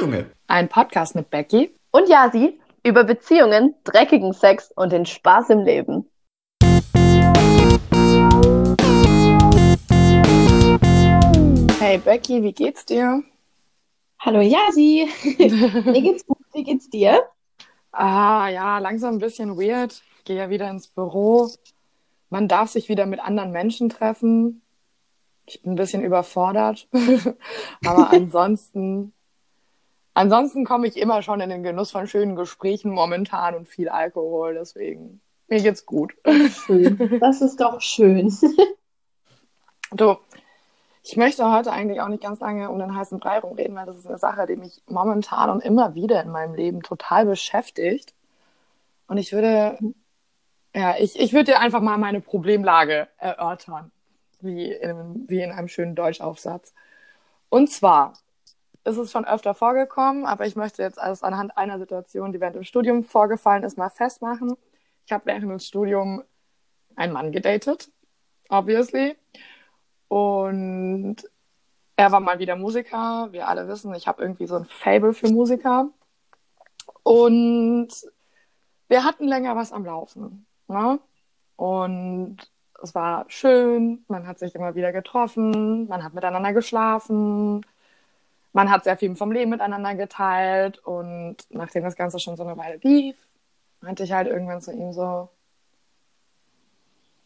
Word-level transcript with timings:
Junge. 0.00 0.30
Ein 0.46 0.70
Podcast 0.70 1.14
mit 1.14 1.28
Becky 1.28 1.74
und 1.90 2.08
Yasi 2.08 2.58
über 2.82 3.04
Beziehungen, 3.04 3.74
dreckigen 3.84 4.32
Sex 4.32 4.72
und 4.74 4.92
den 4.92 5.04
Spaß 5.04 5.50
im 5.50 5.58
Leben. 5.58 6.08
Hey 11.78 11.98
Becky, 11.98 12.42
wie 12.42 12.52
geht's 12.52 12.86
dir? 12.86 13.22
Hallo 14.20 14.40
Yasi. 14.40 15.06
Mir 15.84 16.00
geht's 16.00 16.24
gut. 16.24 16.38
Wie 16.54 16.64
geht's 16.64 16.88
dir? 16.88 17.22
Ah 17.92 18.48
ja, 18.48 18.78
langsam 18.78 19.16
ein 19.16 19.18
bisschen 19.18 19.58
weird. 19.58 20.02
Ich 20.16 20.24
gehe 20.24 20.36
ja 20.36 20.48
wieder 20.48 20.70
ins 20.70 20.88
Büro. 20.88 21.50
Man 22.30 22.48
darf 22.48 22.70
sich 22.70 22.88
wieder 22.88 23.04
mit 23.04 23.20
anderen 23.20 23.50
Menschen 23.50 23.90
treffen. 23.90 24.62
Ich 25.44 25.60
bin 25.60 25.72
ein 25.72 25.76
bisschen 25.76 26.02
überfordert. 26.02 26.88
Aber 27.84 28.10
ansonsten, 28.12 29.12
ansonsten 30.20 30.64
komme 30.64 30.86
ich 30.86 30.96
immer 30.96 31.22
schon 31.22 31.40
in 31.40 31.50
den 31.50 31.62
Genuss 31.62 31.90
von 31.90 32.06
schönen 32.06 32.36
Gesprächen 32.36 32.90
momentan 32.90 33.54
und 33.54 33.68
viel 33.68 33.88
Alkohol. 33.88 34.54
Deswegen, 34.54 35.20
mir 35.48 35.60
geht's 35.62 35.86
gut. 35.86 36.12
Schön. 36.66 37.18
Das 37.20 37.40
ist 37.40 37.60
doch 37.60 37.80
schön. 37.80 38.32
Du, 39.92 40.16
ich 41.02 41.16
möchte 41.16 41.50
heute 41.50 41.72
eigentlich 41.72 42.00
auch 42.00 42.06
nicht 42.06 42.22
ganz 42.22 42.38
lange 42.38 42.70
um 42.70 42.78
den 42.78 42.94
heißen 42.94 43.18
Brei 43.18 43.40
rumreden, 43.40 43.74
weil 43.74 43.86
das 43.86 43.98
ist 43.98 44.06
eine 44.06 44.18
Sache, 44.18 44.46
die 44.46 44.54
mich 44.54 44.80
momentan 44.86 45.50
und 45.50 45.64
immer 45.64 45.96
wieder 45.96 46.22
in 46.22 46.30
meinem 46.30 46.54
Leben 46.54 46.82
total 46.82 47.26
beschäftigt. 47.26 48.14
Und 49.08 49.18
ich 49.18 49.32
würde, 49.32 49.76
ja, 50.76 50.94
ich, 50.96 51.18
ich 51.18 51.32
würde 51.32 51.46
dir 51.52 51.58
einfach 51.58 51.80
mal 51.80 51.98
meine 51.98 52.20
Problemlage 52.20 53.08
erörtern, 53.18 53.90
wie 54.42 54.70
in, 54.70 55.24
wie 55.26 55.42
in 55.42 55.50
einem 55.50 55.66
schönen 55.66 55.96
Deutschaufsatz. 55.96 56.72
Und 57.48 57.68
zwar 57.72 58.12
ist 58.84 58.96
es 58.96 59.12
schon 59.12 59.24
öfter 59.24 59.54
vorgekommen, 59.54 60.26
aber 60.26 60.46
ich 60.46 60.56
möchte 60.56 60.82
jetzt 60.82 60.98
alles 60.98 61.22
anhand 61.22 61.56
einer 61.56 61.78
Situation, 61.78 62.32
die 62.32 62.40
während 62.40 62.56
dem 62.56 62.64
Studium 62.64 63.04
vorgefallen 63.04 63.62
ist, 63.64 63.78
mal 63.78 63.90
festmachen. 63.90 64.56
Ich 65.06 65.12
habe 65.12 65.26
während 65.26 65.42
dem 65.42 65.58
Studium 65.58 66.22
einen 66.96 67.12
Mann 67.12 67.32
gedatet, 67.32 67.90
obviously. 68.48 69.16
Und 70.08 71.16
er 71.96 72.12
war 72.12 72.20
mal 72.20 72.38
wieder 72.38 72.56
Musiker. 72.56 73.28
Wir 73.30 73.46
alle 73.46 73.68
wissen, 73.68 73.94
ich 73.94 74.08
habe 74.08 74.22
irgendwie 74.22 74.46
so 74.46 74.56
ein 74.56 74.64
Fable 74.64 75.12
für 75.12 75.28
Musiker. 75.28 75.90
Und 77.02 77.88
wir 78.88 79.04
hatten 79.04 79.28
länger 79.28 79.56
was 79.56 79.72
am 79.72 79.84
Laufen. 79.84 80.46
Ne? 80.68 80.98
Und 81.56 82.38
es 82.82 82.94
war 82.94 83.26
schön, 83.28 84.04
man 84.08 84.26
hat 84.26 84.38
sich 84.38 84.54
immer 84.54 84.74
wieder 84.74 84.92
getroffen, 84.92 85.86
man 85.88 86.02
hat 86.02 86.14
miteinander 86.14 86.52
geschlafen, 86.52 87.64
man 88.52 88.70
hat 88.70 88.84
sehr 88.84 88.96
viel 88.96 89.14
vom 89.16 89.32
Leben 89.32 89.50
miteinander 89.50 89.94
geteilt. 89.94 90.78
Und 90.78 91.36
nachdem 91.50 91.84
das 91.84 91.96
Ganze 91.96 92.18
schon 92.18 92.36
so 92.36 92.44
eine 92.44 92.56
Weile 92.56 92.78
lief, 92.82 93.16
meinte 93.80 94.04
ich 94.04 94.12
halt 94.12 94.28
irgendwann 94.28 94.60
zu 94.60 94.72
ihm 94.72 94.92
so, 94.92 95.30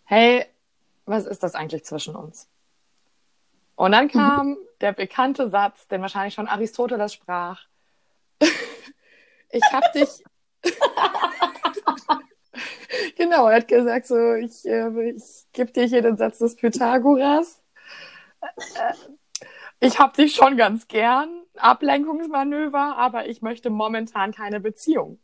hey, 0.05 0.47
was 1.07 1.27
ist 1.27 1.43
das 1.43 1.55
eigentlich 1.55 1.85
zwischen 1.85 2.15
uns? 2.15 2.49
Und 3.77 3.93
dann 3.93 4.09
kam 4.09 4.51
mhm. 4.51 4.57
der 4.81 4.93
bekannte 4.93 5.49
Satz, 5.49 5.89
den 5.89 6.01
wahrscheinlich 6.01 6.35
schon 6.35 6.49
Aristoteles 6.49 7.15
sprach. 7.15 7.67
ich 9.51 9.65
hab 9.73 9.93
dich. 9.93 10.23
genau, 13.17 13.49
er 13.49 13.57
hat 13.57 13.69
gesagt 13.69 14.07
so, 14.07 14.35
ich, 14.35 14.65
äh, 14.67 15.11
ich 15.11 15.47
gebe 15.53 15.73
dir 15.73 15.85
hier 15.85 16.03
den 16.03 16.17
Satz 16.17 16.39
des 16.39 16.57
Pythagoras. 16.57 17.63
Ich 19.81 19.99
hab 19.99 20.15
dich 20.15 20.35
schon 20.35 20.57
ganz 20.57 20.89
gern, 20.89 21.29
Ablenkungsmanöver, 21.57 22.97
aber 22.97 23.29
ich 23.29 23.43
möchte 23.43 23.71
momentan 23.71 24.33
keine 24.33 24.61
Beziehung. 24.61 25.19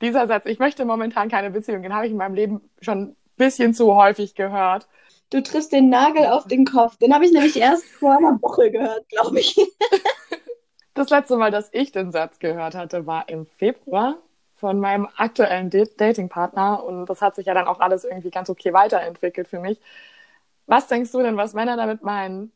Dieser 0.00 0.26
Satz, 0.26 0.46
ich 0.46 0.58
möchte 0.58 0.84
momentan 0.84 1.28
keine 1.28 1.50
Beziehung, 1.50 1.82
den 1.82 1.94
habe 1.94 2.06
ich 2.06 2.12
in 2.12 2.18
meinem 2.18 2.34
Leben 2.34 2.70
schon 2.80 3.02
ein 3.02 3.16
bisschen 3.36 3.74
zu 3.74 3.94
häufig 3.94 4.34
gehört. 4.34 4.88
Du 5.30 5.42
triffst 5.42 5.72
den 5.72 5.88
Nagel 5.88 6.26
auf 6.26 6.46
den 6.46 6.64
Kopf. 6.64 6.96
Den 6.98 7.14
habe 7.14 7.24
ich 7.24 7.32
nämlich 7.32 7.56
erst 7.56 7.86
vor 7.86 8.16
einer 8.16 8.40
Woche 8.42 8.70
gehört, 8.70 9.08
glaube 9.08 9.40
ich. 9.40 9.56
das 10.94 11.10
letzte 11.10 11.36
Mal, 11.36 11.50
dass 11.50 11.70
ich 11.72 11.92
den 11.92 12.12
Satz 12.12 12.38
gehört 12.38 12.74
hatte, 12.74 13.06
war 13.06 13.28
im 13.28 13.46
Februar 13.46 14.18
von 14.56 14.78
meinem 14.78 15.08
aktuellen 15.16 15.70
Datingpartner 15.70 16.84
und 16.84 17.06
das 17.06 17.20
hat 17.20 17.34
sich 17.34 17.46
ja 17.46 17.54
dann 17.54 17.66
auch 17.66 17.80
alles 17.80 18.04
irgendwie 18.04 18.30
ganz 18.30 18.48
okay 18.48 18.72
weiterentwickelt 18.72 19.48
für 19.48 19.60
mich. 19.60 19.80
Was 20.66 20.86
denkst 20.86 21.12
du 21.12 21.20
denn, 21.20 21.36
was 21.36 21.54
Männer 21.54 21.76
damit 21.76 22.02
meinen, 22.02 22.52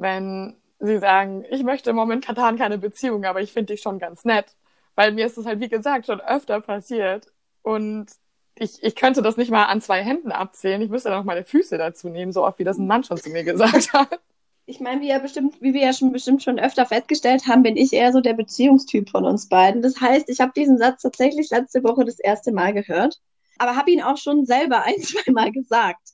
wenn 0.00 0.56
sie 0.80 0.98
sagen, 0.98 1.44
ich 1.50 1.62
möchte 1.62 1.92
momentan 1.92 2.58
keine 2.58 2.78
Beziehung, 2.78 3.24
aber 3.24 3.40
ich 3.40 3.52
finde 3.52 3.74
dich 3.74 3.82
schon 3.82 3.98
ganz 3.98 4.24
nett? 4.24 4.46
Weil 4.94 5.12
mir 5.12 5.26
ist 5.26 5.38
das 5.38 5.46
halt, 5.46 5.60
wie 5.60 5.68
gesagt, 5.68 6.06
schon 6.06 6.20
öfter 6.20 6.60
passiert 6.60 7.26
und 7.62 8.06
ich, 8.54 8.82
ich 8.82 8.96
könnte 8.96 9.22
das 9.22 9.36
nicht 9.36 9.50
mal 9.50 9.66
an 9.66 9.80
zwei 9.80 10.02
Händen 10.02 10.32
abzählen. 10.32 10.82
Ich 10.82 10.90
müsste 10.90 11.08
dann 11.08 11.20
auch 11.20 11.24
meine 11.24 11.44
Füße 11.44 11.78
dazu 11.78 12.08
nehmen, 12.08 12.32
so 12.32 12.44
oft 12.44 12.58
wie 12.58 12.64
das 12.64 12.78
ein 12.78 12.86
Mann 12.86 13.04
schon 13.04 13.16
zu 13.16 13.30
mir 13.30 13.44
gesagt 13.44 13.92
hat. 13.92 14.20
Ich 14.66 14.80
meine, 14.80 15.00
wie, 15.00 15.08
ja 15.08 15.18
bestimmt, 15.18 15.60
wie 15.60 15.74
wir 15.74 15.82
ja 15.82 15.92
schon 15.92 16.12
bestimmt 16.12 16.42
schon 16.42 16.58
öfter 16.58 16.86
festgestellt 16.86 17.46
haben, 17.46 17.62
bin 17.62 17.76
ich 17.76 17.92
eher 17.92 18.12
so 18.12 18.20
der 18.20 18.34
Beziehungstyp 18.34 19.10
von 19.10 19.24
uns 19.24 19.48
beiden. 19.48 19.82
Das 19.82 20.00
heißt, 20.00 20.28
ich 20.28 20.40
habe 20.40 20.52
diesen 20.54 20.78
Satz 20.78 21.02
tatsächlich 21.02 21.50
letzte 21.50 21.82
Woche 21.82 22.04
das 22.04 22.20
erste 22.20 22.52
Mal 22.52 22.72
gehört, 22.72 23.18
aber 23.58 23.76
habe 23.76 23.90
ihn 23.90 24.02
auch 24.02 24.16
schon 24.16 24.44
selber 24.44 24.84
ein, 24.84 24.98
zwei 25.02 25.32
Mal 25.32 25.50
gesagt. 25.52 26.10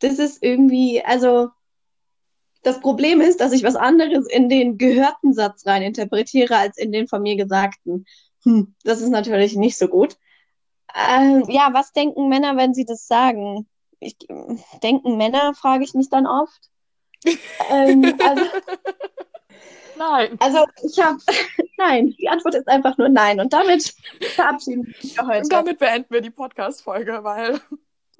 Das 0.00 0.18
ist 0.18 0.42
irgendwie, 0.42 1.02
also 1.04 1.48
das 2.62 2.80
Problem 2.80 3.20
ist, 3.20 3.40
dass 3.40 3.52
ich 3.52 3.64
was 3.64 3.76
anderes 3.76 4.26
in 4.28 4.48
den 4.48 4.78
gehörten 4.78 5.32
Satz 5.32 5.66
rein 5.66 5.82
interpretiere 5.82 6.56
als 6.56 6.78
in 6.78 6.92
den 6.92 7.08
von 7.08 7.22
mir 7.22 7.36
gesagten. 7.36 8.06
Hm, 8.44 8.74
das 8.84 9.00
ist 9.00 9.10
natürlich 9.10 9.56
nicht 9.56 9.76
so 9.76 9.88
gut. 9.88 10.16
Ähm, 10.94 11.44
ja, 11.48 11.70
was 11.72 11.92
denken 11.92 12.28
Männer, 12.28 12.56
wenn 12.56 12.74
sie 12.74 12.84
das 12.84 13.06
sagen? 13.06 13.66
Ich, 13.98 14.16
denken 14.82 15.16
Männer, 15.16 15.54
frage 15.54 15.84
ich 15.84 15.94
mich 15.94 16.08
dann 16.08 16.26
oft. 16.26 16.70
ähm, 17.70 18.16
also, 18.20 18.44
nein. 19.98 20.36
Also 20.38 20.66
ich 20.84 21.02
habe, 21.02 21.18
nein, 21.78 22.14
die 22.18 22.28
Antwort 22.28 22.54
ist 22.54 22.68
einfach 22.68 22.98
nur 22.98 23.08
nein. 23.08 23.40
Und 23.40 23.52
damit 23.52 23.94
verabschieden 24.34 24.94
wir 25.00 25.26
heute. 25.26 25.42
Und 25.42 25.52
damit 25.52 25.78
beenden 25.78 26.12
wir 26.12 26.20
die 26.20 26.30
Podcast-Folge, 26.30 27.24
weil... 27.24 27.60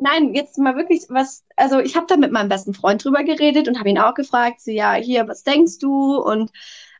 Nein, 0.03 0.35
jetzt 0.35 0.59
mal 0.59 0.75
wirklich 0.75 1.05
was, 1.11 1.45
also 1.55 1.79
ich 1.79 1.95
habe 1.95 2.07
da 2.09 2.17
mit 2.17 2.33
meinem 2.33 2.49
besten 2.49 2.75
Freund 2.75 3.05
drüber 3.05 3.23
geredet 3.23 3.69
und 3.69 3.79
habe 3.79 3.89
ihn 3.89 4.01
auch 4.01 4.15
gefragt, 4.15 4.61
so 4.61 4.73
ja, 4.73 4.95
hier, 4.95 5.29
was 5.29 5.45
denkst 5.45 5.79
du 5.79 6.17
und 6.17 6.51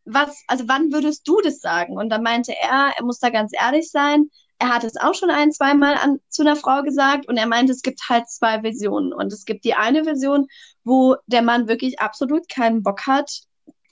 was, 0.05 0.45
also 0.47 0.69
wann 0.69 0.93
würdest 0.93 1.27
du 1.27 1.41
das 1.41 1.61
sagen? 1.61 1.97
Und 1.97 2.11
dann 2.11 2.23
meinte 2.23 2.53
er, 2.53 2.93
er 2.97 3.05
muss 3.05 3.19
da 3.19 3.31
ganz 3.31 3.51
ehrlich 3.61 3.91
sein, 3.91 4.31
er 4.61 4.69
hat 4.69 4.85
es 4.85 4.97
auch 4.97 5.15
schon 5.15 5.31
ein, 5.31 5.51
zweimal 5.51 5.97
an, 5.97 6.21
zu 6.29 6.43
einer 6.43 6.55
Frau 6.55 6.83
gesagt 6.83 7.27
und 7.27 7.37
er 7.37 7.49
meinte, 7.49 7.73
es 7.73 7.83
gibt 7.83 8.09
halt 8.09 8.29
zwei 8.29 8.61
Versionen. 8.61 9.13
Und 9.13 9.33
es 9.33 9.45
gibt 9.45 9.65
die 9.65 9.75
eine 9.75 10.05
Version, 10.05 10.47
wo 10.85 11.17
der 11.27 11.43
Mann 11.43 11.67
wirklich 11.67 11.99
absolut 11.99 12.49
keinen 12.49 12.85
Bock 12.85 13.09
hat. 13.09 13.43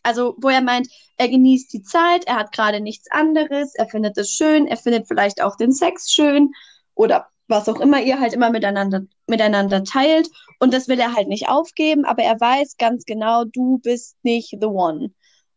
Also, 0.04 0.36
wo 0.38 0.48
er 0.48 0.60
meint, 0.60 0.86
er 1.16 1.28
genießt 1.28 1.72
die 1.72 1.82
Zeit, 1.82 2.28
er 2.28 2.36
hat 2.36 2.52
gerade 2.52 2.80
nichts 2.80 3.10
anderes, 3.10 3.74
er 3.74 3.88
findet 3.88 4.16
es 4.18 4.30
schön, 4.30 4.68
er 4.68 4.76
findet 4.76 5.08
vielleicht 5.08 5.42
auch 5.42 5.56
den 5.56 5.72
Sex 5.72 6.12
schön 6.12 6.52
oder 6.94 7.26
was 7.50 7.68
auch 7.68 7.80
immer 7.80 8.00
ihr 8.00 8.20
halt 8.20 8.32
immer 8.32 8.50
miteinander, 8.50 9.02
miteinander 9.26 9.84
teilt. 9.84 10.30
Und 10.58 10.72
das 10.72 10.88
will 10.88 11.00
er 11.00 11.14
halt 11.14 11.28
nicht 11.28 11.48
aufgeben, 11.48 12.04
aber 12.04 12.22
er 12.22 12.40
weiß 12.40 12.76
ganz 12.78 13.04
genau, 13.04 13.44
du 13.44 13.78
bist 13.78 14.16
nicht 14.22 14.56
the 14.60 14.66
one. 14.66 15.12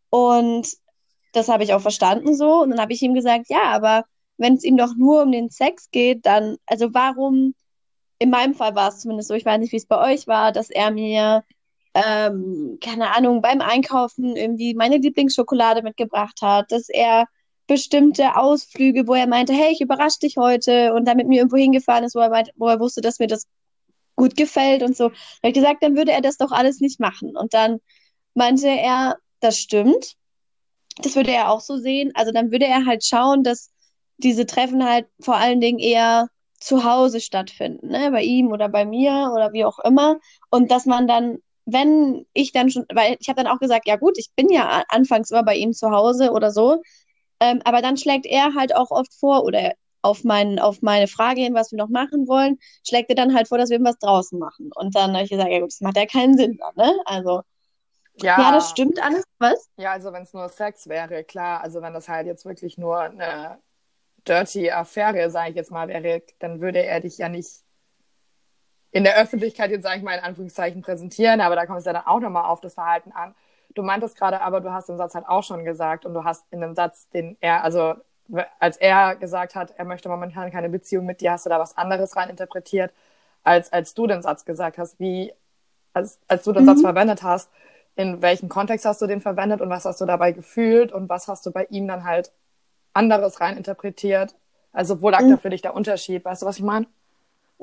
Und 0.10 0.68
das 1.34 1.50
habe 1.50 1.64
ich 1.64 1.74
auch 1.74 1.82
verstanden 1.82 2.36
so. 2.36 2.62
Und 2.62 2.72
dann 2.72 2.80
habe 2.82 2.94
ich 2.94 3.02
ihm 3.02 3.14
gesagt, 3.14 3.46
ja, 3.50 3.64
aber 3.64 4.06
wenn 4.38 4.56
es 4.56 4.64
ihm 4.64 4.78
doch 4.78 4.96
nur 4.96 5.24
um 5.24 5.32
den 5.32 5.50
Sex 5.50 5.90
geht, 5.92 6.26
dann, 6.26 6.58
also 6.66 6.94
warum, 6.94 7.54
in 8.20 8.30
meinem 8.30 8.54
Fall 8.54 8.76
war 8.76 8.90
es 8.90 9.00
zumindest 9.00 9.30
so, 9.30 9.36
ich 9.36 9.46
weiß 9.46 9.60
nicht, 9.60 9.72
wie 9.72 9.78
es 9.78 9.86
bei 9.86 10.14
euch 10.14 10.28
war, 10.28 10.52
dass 10.52 10.70
er 10.70 10.92
mir, 10.92 11.44
ähm, 11.94 12.78
keine 12.82 13.16
Ahnung, 13.16 13.42
beim 13.42 13.62
Einkaufen 13.62 14.36
irgendwie 14.36 14.74
meine 14.74 14.98
Lieblingsschokolade 14.98 15.84
mitgebracht 15.84 16.42
hat, 16.42 16.72
dass 16.72 16.90
er 16.90 17.26
bestimmte 17.68 18.36
Ausflüge, 18.36 19.08
wo 19.08 19.14
er 19.14 19.28
meinte, 19.28 19.54
hey, 19.54 19.72
ich 19.72 19.82
überrasche 19.82 20.20
dich 20.20 20.38
heute 20.38 20.94
und 20.94 21.06
dann 21.06 21.18
mit 21.18 21.28
mir 21.28 21.38
irgendwo 21.38 21.58
hingefahren 21.58 22.04
ist, 22.04 22.16
wo 22.16 22.20
er, 22.20 22.30
meinte, 22.30 22.52
wo 22.56 22.68
er 22.68 22.80
wusste, 22.80 23.02
dass 23.02 23.20
mir 23.20 23.28
das 23.28 23.48
gut 24.16 24.36
gefällt 24.36 24.84
und 24.84 24.96
so. 24.96 25.06
Habe 25.06 25.14
ich 25.44 25.54
gesagt, 25.54 25.84
dann 25.84 25.96
würde 25.96 26.12
er 26.12 26.22
das 26.22 26.38
doch 26.38 26.52
alles 26.52 26.80
nicht 26.80 27.00
machen. 27.00 27.36
Und 27.36 27.54
dann 27.54 27.80
meinte 28.34 28.68
er, 28.68 29.18
das 29.40 29.58
stimmt. 29.60 30.16
Das 30.98 31.16
würde 31.16 31.32
er 31.32 31.50
auch 31.50 31.62
so 31.62 31.78
sehen. 31.78 32.12
Also 32.14 32.32
dann 32.32 32.52
würde 32.52 32.66
er 32.66 32.86
halt 32.86 33.06
schauen, 33.06 33.44
dass 33.44 33.72
diese 34.18 34.46
Treffen 34.46 34.84
halt 34.88 35.08
vor 35.20 35.36
allen 35.36 35.60
Dingen 35.60 35.80
eher 35.80 36.28
zu 36.60 36.86
Hause 36.86 37.20
stattfinden, 37.20 37.90
ne? 37.90 38.10
bei 38.12 38.24
ihm 38.24 38.52
oder 38.52 38.70
bei 38.70 38.86
mir 38.86 39.32
oder 39.34 39.52
wie 39.52 39.66
auch 39.66 39.80
immer. 39.80 40.20
Und 40.50 40.72
dass 40.72 40.86
man 40.86 41.08
dann, 41.08 41.40
wenn 41.66 42.26
ich 42.34 42.54
dann 42.54 42.70
schon, 42.70 42.86
weil 42.94 43.18
ich 43.20 43.28
habe 43.28 43.44
dann 43.44 43.52
auch 43.52 43.60
gesagt, 43.60 43.88
ja 43.88 43.98
gut, 43.98 44.18
ich 44.18 44.30
bin 44.36 44.50
ja 44.50 44.84
anfangs 44.88 45.32
immer 45.32 45.44
bei 45.44 45.56
ihm 45.56 45.74
zu 45.74 45.92
Hause 45.92 46.32
oder 46.32 46.52
so, 46.52 46.82
ähm, 47.44 47.62
aber 47.66 47.82
dann 47.82 47.98
schlägt 47.98 48.26
er 48.26 48.56
halt 48.56 48.74
auch 48.74 48.90
oft 48.90 49.14
vor 49.14 49.44
oder 49.44 49.74
auf, 50.02 50.24
mein, 50.24 50.60
auf 50.60 50.82
meine 50.82 51.08
Frage 51.08 51.42
hin, 51.42 51.54
was 51.54 51.72
wir 51.72 51.78
noch 51.78 51.90
machen 51.90 52.28
wollen, 52.28 52.58
schlägt 52.88 53.10
er 53.10 53.16
dann 53.16 53.36
halt 53.36 53.50
vor, 53.50 53.58
dass 53.58 53.70
wir 53.70 53.84
was 53.84 53.98
draußen 54.00 54.40
machen. 54.40 54.72
Und 54.76 54.96
dann 54.96 55.14
habe 55.14 55.24
ich 55.24 55.30
gesagt, 55.30 55.50
ja 55.50 55.60
gut, 55.60 55.72
das 55.72 55.82
macht 55.82 55.98
ja 55.98 56.06
keinen 56.06 56.38
Sinn 56.38 56.58
dann, 56.58 56.76
ne? 56.76 56.98
Also. 57.06 57.42
Ja, 58.16 58.40
Ja, 58.40 58.52
das 58.52 58.70
stimmt 58.70 59.02
alles. 59.02 59.24
Was? 59.40 59.70
Ja, 59.78 59.92
also 59.92 60.14
wenn 60.14 60.24
es 60.24 60.34
nur 60.34 60.48
Sex 60.48 60.88
wäre, 60.88 61.24
klar. 61.24 61.62
Also 61.62 61.82
wenn 61.82 61.94
das 61.94 62.08
halt 62.08 62.28
jetzt 62.28 62.46
wirklich 62.46 62.78
nur 62.78 63.00
eine 63.00 63.58
dirty 64.28 64.72
Affäre, 64.72 65.30
sage 65.30 65.50
ich 65.50 65.56
jetzt 65.56 65.72
mal, 65.72 65.88
wäre, 65.88 66.22
dann 66.40 66.62
würde 66.62 66.84
er 66.86 67.02
dich 67.02 67.18
ja 67.18 67.28
nicht 67.28 67.64
in 68.92 69.04
der 69.04 69.18
Öffentlichkeit 69.18 69.72
jetzt, 69.72 69.84
sage 69.84 69.98
ich 69.98 70.04
mal, 70.04 70.14
in 70.14 70.24
Anführungszeichen 70.24 70.82
präsentieren, 70.82 71.42
aber 71.42 71.56
da 71.56 71.66
kommt 71.66 71.80
es 71.80 71.86
ja 71.86 71.94
dann 71.94 72.06
auch 72.06 72.20
nochmal 72.20 72.46
auf 72.46 72.62
das 72.62 72.76
Verhalten 72.76 73.12
an. 73.12 73.36
Du 73.74 73.82
meintest 73.84 74.18
gerade, 74.18 74.42
aber 74.42 74.62
du 74.62 74.72
hast 74.72 74.90
den 74.90 74.98
Satz 74.98 75.16
halt 75.16 75.28
auch 75.28 75.44
schon 75.44 75.66
gesagt 75.66 76.06
und 76.06 76.14
du 76.14 76.24
hast 76.24 76.46
in 76.52 76.62
dem 76.62 76.76
Satz, 76.76 77.10
den 77.10 77.38
er, 77.42 77.64
also 77.64 77.96
als 78.60 78.78
er 78.78 79.16
gesagt 79.16 79.56
hat, 79.56 79.72
er 79.78 79.86
möchte 79.86 80.10
momentan 80.10 80.52
keine 80.52 80.70
Beziehung 80.70 81.06
mit 81.06 81.22
dir, 81.22 81.32
hast 81.34 81.46
du 81.46 81.50
da 81.50 81.60
was 81.60 81.76
anderes 81.78 82.16
rein 82.16 82.30
interpretiert, 82.30 82.94
als 83.44 83.74
als 83.74 83.94
du 83.94 84.08
den 84.08 84.22
Satz 84.22 84.46
gesagt 84.46 84.78
hast, 84.78 85.00
wie, 85.00 85.34
als, 85.94 86.20
als 86.28 86.44
du 86.44 86.54
den 86.54 86.64
Mhm. 86.64 86.68
Satz 86.68 86.82
verwendet 86.82 87.24
hast, 87.24 87.52
in 87.96 88.22
welchem 88.22 88.50
Kontext 88.50 88.86
hast 88.86 89.02
du 89.02 89.08
den 89.08 89.22
verwendet 89.22 89.62
und 89.62 89.70
was 89.70 89.86
hast 89.86 90.02
du 90.02 90.06
dabei 90.06 90.32
gefühlt 90.34 90.92
und 90.94 91.10
was 91.10 91.28
hast 91.28 91.46
du 91.46 91.52
bei 91.52 91.66
ihm 91.66 91.88
dann 91.88 92.06
halt 92.06 92.32
anderes 92.94 93.42
rein 93.42 93.58
interpretiert? 93.58 94.36
Also 94.74 95.02
wo 95.02 95.10
lag 95.10 95.24
Mhm. 95.24 95.30
da 95.30 95.38
für 95.38 95.50
dich 95.52 95.62
der 95.64 95.76
Unterschied? 95.76 96.26
Weißt 96.26 96.42
du, 96.44 96.46
was 96.48 96.58
ich 96.58 96.64
meine? 96.64 96.88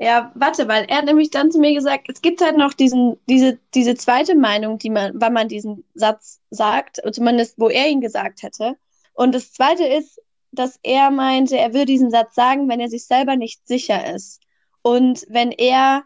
Ja, 0.01 0.31
warte, 0.33 0.67
weil 0.67 0.85
er 0.85 0.97
hat 0.97 1.05
nämlich 1.05 1.29
dann 1.29 1.51
zu 1.51 1.59
mir 1.59 1.75
gesagt, 1.75 2.09
es 2.09 2.23
gibt 2.23 2.41
halt 2.41 2.57
noch 2.57 2.73
diesen, 2.73 3.17
diese, 3.29 3.59
diese 3.75 3.93
zweite 3.93 4.33
Meinung, 4.33 4.79
die 4.79 4.89
man, 4.89 5.11
wann 5.13 5.31
man 5.31 5.47
diesen 5.47 5.83
Satz 5.93 6.41
sagt, 6.49 6.99
zumindest 7.11 7.59
wo 7.59 7.69
er 7.69 7.87
ihn 7.87 8.01
gesagt 8.01 8.41
hätte. 8.41 8.77
Und 9.13 9.35
das 9.35 9.53
zweite 9.53 9.85
ist, 9.85 10.19
dass 10.51 10.79
er 10.81 11.11
meinte, 11.11 11.55
er 11.55 11.73
würde 11.73 11.85
diesen 11.85 12.09
Satz 12.09 12.33
sagen, 12.33 12.67
wenn 12.67 12.79
er 12.79 12.89
sich 12.89 13.05
selber 13.05 13.35
nicht 13.35 13.67
sicher 13.67 14.11
ist. 14.15 14.41
Und 14.81 15.23
wenn 15.29 15.51
er 15.51 16.03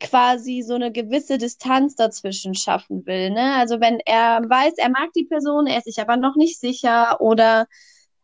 quasi 0.00 0.62
so 0.62 0.72
eine 0.74 0.90
gewisse 0.90 1.36
Distanz 1.36 1.96
dazwischen 1.96 2.54
schaffen 2.54 3.04
will, 3.04 3.28
ne? 3.28 3.56
Also 3.56 3.78
wenn 3.78 4.00
er 4.06 4.40
weiß, 4.48 4.78
er 4.78 4.88
mag 4.88 5.12
die 5.14 5.26
Person, 5.26 5.66
er 5.66 5.76
ist 5.76 5.84
sich 5.84 6.00
aber 6.00 6.16
noch 6.16 6.36
nicht 6.36 6.58
sicher 6.58 7.20
oder 7.20 7.66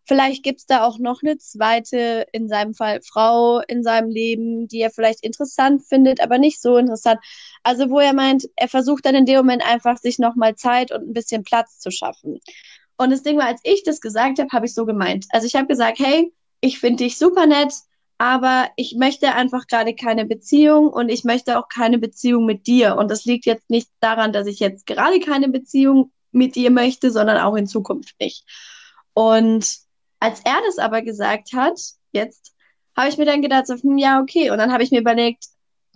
vielleicht 0.05 0.43
gibt's 0.43 0.67
da 0.67 0.85
auch 0.85 0.99
noch 0.99 1.23
eine 1.23 1.39
zweite, 1.39 2.27
in 2.33 2.49
seinem 2.49 2.75
Fall 2.75 3.01
Frau 3.03 3.61
in 3.61 3.83
seinem 3.83 4.11
Leben, 4.11 4.69
die 4.69 4.81
er 4.81 4.91
vielleicht 4.91 5.25
interessant 5.25 5.83
findet, 5.87 6.21
aber 6.21 6.39
nicht 6.39 6.61
so 6.61 6.77
interessant. 6.77 7.21
Also 7.63 7.91
wo 7.91 7.99
er 7.99 8.13
meint, 8.13 8.49
er 8.57 8.69
versucht 8.69 9.07
dann 9.07 9.15
in 9.15 9.27
dem 9.27 9.37
Moment 9.37 9.67
einfach 9.67 9.99
sich 9.99 10.19
nochmal 10.19 10.57
Zeit 10.57 10.93
und 10.93 11.09
ein 11.09 11.13
bisschen 11.15 11.45
Platz 11.45 11.79
zu 11.79 11.91
schaffen. 11.91 12.41
Und 12.97 13.11
das 13.11 13.23
Ding 13.23 13.39
war, 13.39 13.47
als 13.47 13.61
ich 13.65 13.83
das 13.83 14.01
gesagt 14.01 14.39
habe, 14.39 14.51
habe 14.53 14.67
ich 14.67 14.75
so 14.75 14.87
gemeint. 14.87 15.27
Also 15.31 15.47
ich 15.47 15.57
habe 15.57 15.67
gesagt, 15.67 15.99
hey, 15.99 16.33
ich 16.61 16.79
finde 16.79 17.05
dich 17.05 17.19
super 17.19 17.47
nett, 17.47 17.73
aber 18.19 18.69
ich 18.77 18.95
möchte 18.97 19.35
einfach 19.35 19.67
gerade 19.67 19.95
keine 19.95 20.25
Beziehung 20.25 20.89
und 20.89 21.09
ich 21.09 21.25
möchte 21.25 21.59
auch 21.59 21.69
keine 21.69 21.99
Beziehung 21.99 22.47
mit 22.47 22.67
dir. 22.67 22.97
Und 22.97 23.11
das 23.11 23.25
liegt 23.25 23.47
jetzt 23.47 23.69
nicht 23.71 23.89
daran, 24.01 24.33
dass 24.33 24.47
ich 24.47 24.61
jetzt 24.61 24.87
gerade 24.87 25.19
keine 25.19 25.49
Beziehung 25.49 26.13
mit 26.31 26.55
dir 26.55 26.71
möchte, 26.71 27.11
sondern 27.11 27.39
auch 27.39 27.57
in 27.57 27.67
Zukunft 27.67 28.15
nicht. 28.21 28.45
Und 29.13 29.84
als 30.25 30.41
er 30.45 30.59
das 30.67 30.79
aber 30.79 31.03
gesagt 31.03 31.53
hat, 31.53 31.79
jetzt, 32.13 32.55
habe 32.97 33.09
ich 33.11 33.19
mir 33.19 33.27
dann 33.27 33.43
gedacht, 33.43 33.67
so, 33.67 33.75
hm, 33.75 33.99
ja, 33.99 34.21
okay. 34.23 34.51
Und 34.51 34.59
dann 34.59 34.73
habe 34.73 34.83
ich 34.83 34.91
mir 34.91 35.01
überlegt, 35.01 35.45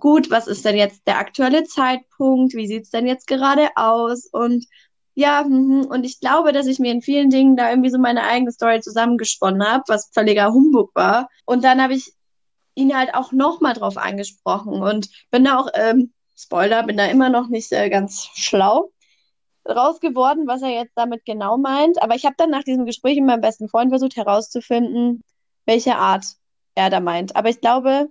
gut, 0.01 0.31
was 0.31 0.47
ist 0.47 0.65
denn 0.67 0.77
jetzt 0.77 1.07
der 1.07 1.19
aktuelle 1.19 1.65
Zeitpunkt? 1.65 2.55
Wie 2.55 2.67
sieht's 2.67 2.91
denn 2.91 3.07
jetzt 3.07 3.27
gerade 3.27 3.71
aus? 3.77 4.27
Und 4.27 4.67
ja, 5.15 5.45
mhm. 5.45 5.87
und 5.87 6.05
ich 6.05 6.21
glaube, 6.21 6.53
dass 6.53 6.67
ich 6.67 6.79
mir 6.79 6.93
in 6.93 7.01
vielen 7.01 7.31
Dingen 7.31 7.57
da 7.57 7.71
irgendwie 7.71 7.91
so 7.91 7.99
meine 7.99 8.25
eigene 8.25 8.53
Story 8.53 8.81
zusammengesponnen 8.81 9.67
habe, 9.67 9.85
was 9.89 10.11
völliger 10.13 10.53
Humbug 10.53 10.91
war. 10.95 11.29
Und 11.47 11.65
dann 11.65 11.83
habe 11.83 11.95
ich 11.95 12.13
ihn 12.75 12.95
halt 12.95 13.15
auch 13.15 13.33
nochmal 13.33 13.73
drauf 13.73 13.97
angesprochen 13.97 14.83
und 14.83 15.09
bin 15.31 15.45
da 15.45 15.59
auch, 15.59 15.69
ähm, 15.75 16.13
Spoiler, 16.37 16.85
bin 16.85 16.99
da 16.99 17.07
immer 17.07 17.31
noch 17.31 17.49
nicht 17.49 17.73
äh, 17.73 17.89
ganz 17.89 18.29
schlau 18.35 18.93
raus 19.69 20.01
geworden, 20.01 20.47
was 20.47 20.63
er 20.63 20.71
jetzt 20.71 20.93
damit 20.97 21.25
genau 21.25 21.57
meint. 21.59 22.03
Aber 22.03 22.15
ich 22.15 22.25
habe 22.25 22.35
dann 22.37 22.51
nach 22.51 22.65
diesem 22.65 22.87
Gespräch 22.87 23.17
mit 23.17 23.27
meinem 23.27 23.41
besten 23.41 23.69
Freund 23.69 23.91
versucht 23.91 24.17
herauszufinden, 24.17 25.23
welche 25.67 25.97
Art 25.97 26.25
er 26.75 26.91
da 26.91 27.01
meint. 27.01 27.37
Aber 27.37 27.49
ich 27.49 27.61
glaube, 27.61 28.09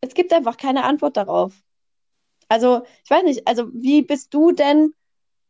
es 0.00 0.14
gibt 0.14 0.32
einfach 0.32 0.56
keine 0.56 0.84
Antwort 0.84 1.16
darauf. 1.16 1.52
Also, 2.48 2.82
ich 3.04 3.10
weiß 3.10 3.24
nicht, 3.24 3.48
also 3.48 3.68
wie 3.72 4.02
bist 4.02 4.32
du 4.32 4.52
denn, 4.52 4.94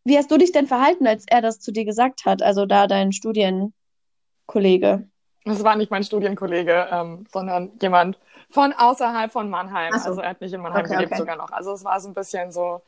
wie 0.04 0.16
hast 0.16 0.30
du 0.30 0.38
dich 0.38 0.52
denn 0.52 0.66
verhalten, 0.66 1.06
als 1.06 1.24
er 1.28 1.42
das 1.42 1.60
zu 1.60 1.72
dir 1.72 1.84
gesagt 1.84 2.24
hat? 2.24 2.42
Also 2.42 2.64
da 2.64 2.86
dein 2.86 3.12
Studienkollege. 3.12 5.06
Das 5.44 5.62
war 5.62 5.76
nicht 5.76 5.90
mein 5.90 6.04
Studienkollege, 6.04 6.88
ähm, 6.90 7.24
sondern 7.30 7.72
jemand 7.80 8.18
von 8.50 8.72
außerhalb 8.72 9.30
von 9.30 9.50
Mannheim. 9.50 9.92
So. 9.98 10.08
Also 10.08 10.20
er 10.22 10.30
hat 10.30 10.40
nicht 10.40 10.52
in 10.52 10.60
Mannheim 10.60 10.84
Okay, 10.84 10.94
gelebt 10.94 11.12
okay. 11.12 11.20
sogar 11.20 11.36
noch. 11.36 11.52
Also 11.52 11.72
es 11.72 11.84
war 11.84 12.00
so 12.00 12.08
ein 12.08 12.14
bisschen 12.14 12.50
so 12.50 12.80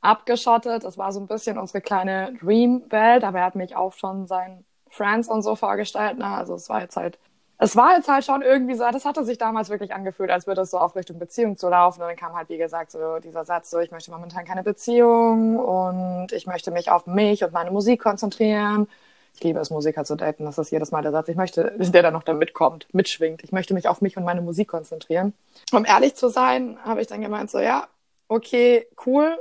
abgeschottet. 0.00 0.84
Es 0.84 0.98
war 0.98 1.12
so 1.12 1.20
ein 1.20 1.26
bisschen 1.26 1.58
unsere 1.58 1.80
kleine 1.80 2.34
Dream-Welt, 2.40 3.24
aber 3.24 3.38
er 3.38 3.44
hat 3.44 3.54
mich 3.54 3.76
auch 3.76 3.92
schon 3.94 4.26
seinen 4.26 4.64
Friends 4.90 5.28
und 5.28 5.42
so 5.42 5.56
vorgestellt. 5.56 6.18
Ne? 6.18 6.26
Also 6.26 6.54
es 6.54 6.68
war 6.68 6.80
jetzt 6.80 6.96
halt, 6.96 7.18
es 7.58 7.74
war 7.74 7.96
jetzt 7.96 8.08
halt 8.08 8.24
schon 8.24 8.42
irgendwie 8.42 8.74
so, 8.74 8.84
das 8.90 9.04
hatte 9.04 9.24
sich 9.24 9.38
damals 9.38 9.68
wirklich 9.68 9.92
angefühlt, 9.92 10.30
als 10.30 10.46
würde 10.46 10.62
es 10.62 10.70
so 10.70 10.78
auf 10.78 10.94
Richtung 10.94 11.18
Beziehung 11.18 11.56
zu 11.56 11.68
laufen. 11.68 12.00
Und 12.00 12.08
dann 12.08 12.16
kam 12.16 12.34
halt, 12.34 12.48
wie 12.48 12.58
gesagt, 12.58 12.92
so 12.92 13.18
dieser 13.18 13.44
Satz, 13.44 13.70
so 13.70 13.80
ich 13.80 13.90
möchte 13.90 14.10
momentan 14.10 14.44
keine 14.44 14.62
Beziehung 14.62 15.58
und 15.58 16.32
ich 16.32 16.46
möchte 16.46 16.70
mich 16.70 16.90
auf 16.90 17.06
mich 17.06 17.42
und 17.42 17.52
meine 17.52 17.70
Musik 17.70 18.00
konzentrieren. 18.02 18.86
Ich 19.34 19.44
liebe 19.44 19.60
es, 19.60 19.70
Musiker 19.70 20.04
zu 20.04 20.16
daten. 20.16 20.44
Das 20.44 20.58
ist 20.58 20.70
jedes 20.70 20.90
Mal 20.90 21.02
der 21.02 21.12
Satz. 21.12 21.28
Ich 21.28 21.36
möchte, 21.36 21.72
der 21.78 22.02
dann 22.02 22.12
noch 22.12 22.22
da 22.22 22.32
mitkommt, 22.32 22.86
mitschwingt. 22.92 23.42
Ich 23.44 23.52
möchte 23.52 23.74
mich 23.74 23.88
auf 23.88 24.00
mich 24.00 24.16
und 24.16 24.24
meine 24.24 24.40
Musik 24.40 24.68
konzentrieren. 24.68 25.34
Um 25.72 25.84
ehrlich 25.84 26.14
zu 26.14 26.28
sein, 26.28 26.78
habe 26.84 27.00
ich 27.00 27.06
dann 27.06 27.20
gemeint, 27.20 27.50
so, 27.50 27.58
ja, 27.58 27.86
okay, 28.28 28.86
cool. 29.06 29.36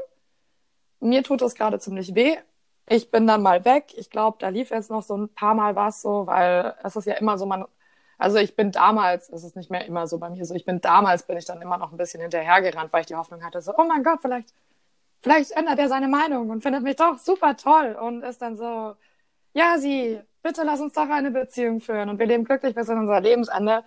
Mir 0.99 1.23
tut 1.23 1.41
das 1.41 1.55
gerade 1.55 1.79
ziemlich 1.79 2.15
weh. 2.15 2.37
Ich 2.89 3.11
bin 3.11 3.27
dann 3.27 3.41
mal 3.41 3.65
weg. 3.65 3.93
Ich 3.97 4.09
glaube, 4.09 4.37
da 4.39 4.49
lief 4.49 4.69
jetzt 4.71 4.89
noch 4.89 5.03
so 5.03 5.15
ein 5.17 5.29
paar 5.29 5.53
Mal 5.55 5.75
was 5.75 6.01
so, 6.01 6.27
weil 6.27 6.75
es 6.83 6.95
ist 6.95 7.05
ja 7.05 7.15
immer 7.15 7.37
so, 7.37 7.45
man, 7.45 7.65
also 8.17 8.37
ich 8.37 8.55
bin 8.55 8.71
damals, 8.71 9.29
es 9.29 9.43
ist 9.43 9.55
nicht 9.55 9.69
mehr 9.69 9.85
immer 9.85 10.07
so 10.07 10.17
bei 10.19 10.29
mir 10.29 10.45
so, 10.45 10.55
ich 10.55 10.65
bin 10.65 10.81
damals, 10.81 11.23
bin 11.23 11.37
ich 11.37 11.45
dann 11.45 11.61
immer 11.61 11.77
noch 11.77 11.91
ein 11.91 11.97
bisschen 11.97 12.21
hinterhergerannt, 12.21 12.91
weil 12.93 13.01
ich 13.01 13.07
die 13.07 13.15
Hoffnung 13.15 13.43
hatte, 13.43 13.61
so, 13.61 13.73
oh 13.77 13.85
mein 13.85 14.03
Gott, 14.03 14.19
vielleicht, 14.21 14.53
vielleicht 15.21 15.51
ändert 15.51 15.79
er 15.79 15.89
seine 15.89 16.07
Meinung 16.07 16.49
und 16.49 16.61
findet 16.63 16.83
mich 16.83 16.95
doch 16.95 17.17
super 17.19 17.55
toll 17.57 17.97
und 18.01 18.23
ist 18.23 18.41
dann 18.41 18.55
so, 18.57 18.95
ja, 19.53 19.77
sie, 19.79 20.21
bitte 20.43 20.63
lass 20.63 20.79
uns 20.81 20.93
doch 20.93 21.09
eine 21.09 21.31
Beziehung 21.31 21.81
führen 21.81 22.09
und 22.09 22.19
wir 22.19 22.27
leben 22.27 22.45
glücklich 22.45 22.75
bis 22.75 22.89
in 22.89 22.99
unser 22.99 23.21
Lebensende. 23.21 23.83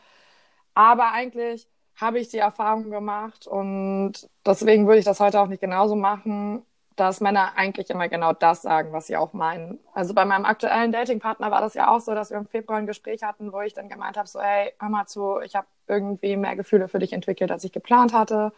Aber 0.75 1.13
eigentlich 1.13 1.69
habe 1.97 2.19
ich 2.19 2.29
die 2.29 2.39
Erfahrung 2.39 2.91
gemacht 2.91 3.47
und 3.47 4.29
deswegen 4.47 4.87
würde 4.87 4.99
ich 5.01 5.05
das 5.05 5.21
heute 5.21 5.41
auch 5.41 5.49
nicht 5.49 5.61
genauso 5.61 5.97
machen, 5.97 6.65
dass 7.01 7.23
Männer 7.23 7.53
eigentlich 7.57 7.89
immer 7.89 8.09
genau 8.09 8.35
das 8.35 8.61
sagen, 8.61 8.93
was 8.93 9.07
sie 9.07 9.17
auch 9.17 9.33
meinen. 9.33 9.79
Also 9.95 10.13
bei 10.13 10.27
meinem 10.27 10.45
aktuellen 10.45 10.93
Datingpartner 10.93 11.51
war 11.51 11.63
das 11.63 11.73
ja 11.73 11.89
auch 11.91 12.01
so, 12.01 12.15
dass 12.15 12.31
wir 12.31 12.37
im 12.37 12.47
Februar 12.47 12.79
ein 12.79 12.87
Gespräch 12.87 13.23
hatten, 13.23 13.53
wo 13.53 13.61
ich 13.63 13.73
dann 13.73 13.89
gemeint 13.89 14.19
habe, 14.19 14.29
so, 14.29 14.39
hey, 14.39 14.75
hör 14.79 14.91
mal 14.91 15.07
zu, 15.07 15.41
ich 15.41 15.57
habe 15.57 15.67
irgendwie 15.89 16.37
mehr 16.37 16.57
Gefühle 16.57 16.89
für 16.89 16.99
dich 16.99 17.15
entwickelt, 17.15 17.51
als 17.51 17.65
ich 17.65 17.73
geplant 17.73 18.13
hatte. 18.13 18.53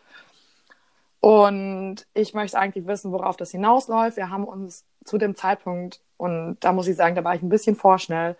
Und 1.20 2.04
ich 2.14 2.34
möchte 2.34 2.58
eigentlich 2.58 2.88
wissen, 2.88 3.12
worauf 3.12 3.36
das 3.36 3.52
hinausläuft. 3.52 4.16
Wir 4.16 4.30
haben 4.30 4.44
uns 4.44 4.84
zu 5.04 5.18
dem 5.18 5.36
Zeitpunkt, 5.36 6.00
und 6.16 6.56
da 6.60 6.72
muss 6.72 6.88
ich 6.88 6.96
sagen, 6.96 7.14
da 7.14 7.22
war 7.22 7.36
ich 7.36 7.42
ein 7.42 7.48
bisschen 7.48 7.76
vorschnell, 7.76 8.36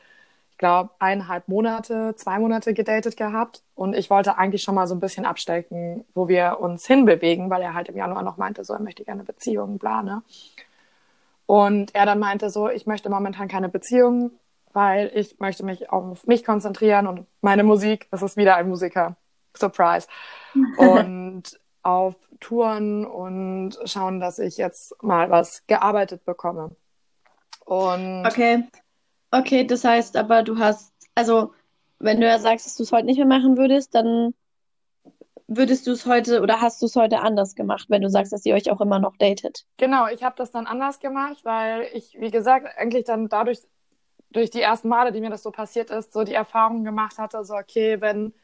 glaube, 0.63 0.91
eineinhalb 1.01 1.49
Monate, 1.49 2.15
zwei 2.15 2.39
Monate 2.39 2.73
gedatet 2.73 3.17
gehabt. 3.17 3.65
Und 3.75 3.95
ich 3.95 4.11
wollte 4.11 4.39
eigentlich 4.39 4.63
schon 4.63 4.77
mal 4.77 4.87
so 4.87 4.95
ein 4.95 5.01
bisschen 5.01 5.27
abstecken, 5.27 6.05
wo 6.15 6.29
wir 6.29 6.59
uns 6.61 6.87
hinbewegen, 6.87 7.51
weil 7.51 7.63
er 7.63 7.75
halt 7.75 7.89
im 7.89 7.97
Januar 7.97 8.23
noch 8.23 8.37
meinte, 8.37 8.65
so, 8.65 8.73
er 8.73 8.81
möchte 8.81 9.03
gerne 9.05 9.23
eine 9.23 9.27
Beziehung, 9.27 9.79
bla, 9.79 10.05
ne? 10.05 10.23
Und 11.47 11.97
er 11.97 12.07
dann 12.07 12.21
meinte 12.21 12.49
so, 12.49 12.69
ich 12.69 12.87
möchte 12.87 13.11
momentan 13.11 13.49
keine 13.49 13.69
Beziehung, 13.69 14.31
weil 14.73 15.11
ich 15.15 15.41
möchte 15.41 15.65
mich 15.65 15.91
auf 15.91 16.25
mich 16.29 16.45
konzentrieren 16.45 17.09
und 17.09 17.27
meine 17.41 17.65
Musik, 17.65 18.07
das 18.13 18.23
ist 18.23 18.37
wieder 18.37 18.55
ein 18.55 18.69
Musiker, 18.69 19.17
Surprise. 19.57 20.07
Und 20.79 21.59
auf 21.83 22.15
Touren 22.39 23.05
und 23.05 23.77
schauen, 23.87 24.21
dass 24.21 24.39
ich 24.39 24.57
jetzt 24.57 25.03
mal 25.03 25.31
was 25.31 25.67
gearbeitet 25.67 26.25
bekomme. 26.25 26.71
Und 27.65 28.25
Okay. 28.25 28.65
Okay, 29.33 29.67
das 29.67 29.83
heißt 29.83 30.17
aber, 30.17 30.43
du 30.43 30.59
hast, 30.59 30.93
also, 31.15 31.55
wenn 31.99 32.21
du 32.21 32.27
ja 32.27 32.39
sagst, 32.39 32.67
dass 32.67 32.77
du 32.77 32.83
es 32.83 32.93
heute 32.93 33.07
nicht 33.07 33.17
mehr 33.17 33.27
machen 33.27 33.57
würdest, 33.57 33.95
dann 33.95 34.35
würdest 35.49 35.87
du 35.87 35.93
es 35.93 36.05
heute 36.05 36.43
oder 36.43 36.61
hast 36.61 36.83
du 36.83 36.87
es 36.87 36.97
heute 36.97 37.21
anders 37.21 37.55
gemacht, 37.55 37.87
wenn 37.89 38.03
du 38.03 38.11
sagst, 38.11 38.33
dass 38.33 38.45
ihr 38.45 38.55
euch 38.55 38.71
auch 38.71 38.83
immer 38.83 38.99
noch 38.99 39.17
datet? 39.17 39.65
Genau, 39.79 40.07
ich 40.07 40.23
habe 40.23 40.35
das 40.37 40.51
dann 40.51 40.67
anders 40.67 41.01
gemacht, 41.01 41.39
weil 41.45 41.89
ich, 41.95 42.15
wie 42.21 42.31
gesagt, 42.31 42.67
eigentlich 42.77 43.05
dann 43.05 43.29
dadurch, 43.31 43.61
durch 44.31 44.51
die 44.51 44.61
ersten 44.61 44.89
Male, 44.89 45.13
die 45.13 45.21
mir 45.21 45.31
das 45.31 45.43
so 45.43 45.51
passiert 45.51 45.91
ist, 45.91 46.13
so 46.13 46.25
die 46.25 46.35
Erfahrung 46.35 46.85
gemacht 46.85 47.19
hatte, 47.19 47.43
so 47.45 47.55
okay, 47.55 48.01
wenn 48.01 48.35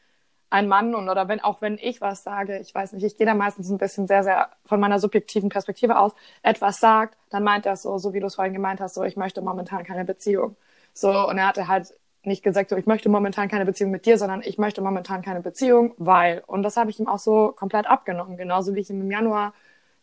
ein 0.51 0.69
Mann 0.69 0.95
und 0.95 1.11
oder 1.11 1.29
wenn 1.29 1.41
auch 1.41 1.61
wenn 1.61 1.79
ich 1.79 2.01
was 2.01 2.23
sage, 2.23 2.59
ich 2.61 2.75
weiß 2.75 2.93
nicht, 2.95 3.05
ich 3.05 3.17
gehe 3.17 3.27
da 3.27 3.35
meistens 3.35 3.69
ein 3.71 3.79
bisschen 3.79 4.07
sehr, 4.07 4.23
sehr 4.23 4.49
von 4.65 4.81
meiner 4.81 4.99
subjektiven 4.99 5.51
Perspektive 5.51 5.99
aus, 5.99 6.13
etwas 6.43 6.79
sagt, 6.81 7.19
dann 7.31 7.45
meint 7.45 7.67
er 7.67 7.77
so, 7.77 7.99
so 7.99 8.15
wie 8.15 8.21
du 8.21 8.27
es 8.27 8.37
vorhin 8.37 8.55
gemeint 8.55 8.81
hast, 8.81 8.95
so 8.95 9.03
ich 9.03 9.17
möchte 9.17 9.43
momentan 9.43 9.85
keine 9.85 10.05
Beziehung. 10.07 10.57
So, 11.01 11.29
und 11.29 11.39
er 11.39 11.47
hatte 11.47 11.69
halt 11.69 11.95
nicht 12.25 12.43
gesagt, 12.43 12.71
so 12.71 12.77
ich 12.77 12.87
möchte 12.87 13.09
momentan 13.09 13.49
keine 13.49 13.65
Beziehung 13.65 13.93
mit 13.93 14.05
dir, 14.05 14.19
sondern 14.19 14.43
ich 14.43 14.59
möchte 14.59 14.81
momentan 14.83 15.23
keine 15.23 15.41
Beziehung, 15.41 15.95
weil. 15.97 16.43
Und 16.49 16.65
das 16.65 16.77
habe 16.77 16.91
ich 16.91 16.99
ihm 16.99 17.07
auch 17.07 17.21
so 17.21 17.53
komplett 17.53 17.87
abgenommen, 17.87 18.37
genauso 18.37 18.75
wie 18.75 18.81
ich 18.81 18.91
ihm 18.91 19.01
im 19.03 19.11
Januar 19.11 19.55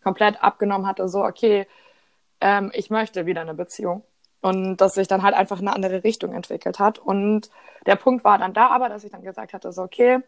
komplett 0.04 0.42
abgenommen 0.42 0.88
hatte, 0.88 1.10
so 1.10 1.26
okay, 1.26 1.68
ähm, 2.40 2.72
ich 2.74 2.90
möchte 2.90 3.26
wieder 3.26 3.42
eine 3.42 3.54
Beziehung. 3.56 4.04
Und 4.42 4.78
dass 4.78 4.94
sich 4.94 5.08
dann 5.10 5.24
halt 5.24 5.36
einfach 5.36 5.60
eine 5.60 5.74
andere 5.74 6.04
Richtung 6.06 6.34
entwickelt 6.34 6.80
hat. 6.80 6.98
Und 7.00 7.50
der 7.88 7.98
Punkt 7.98 8.24
war 8.24 8.38
dann 8.38 8.54
da 8.54 8.68
aber, 8.70 8.88
dass 8.90 9.04
ich 9.04 9.12
dann 9.12 9.24
gesagt 9.24 9.54
hatte, 9.54 9.74
so 9.74 9.84
okay, 9.84 10.20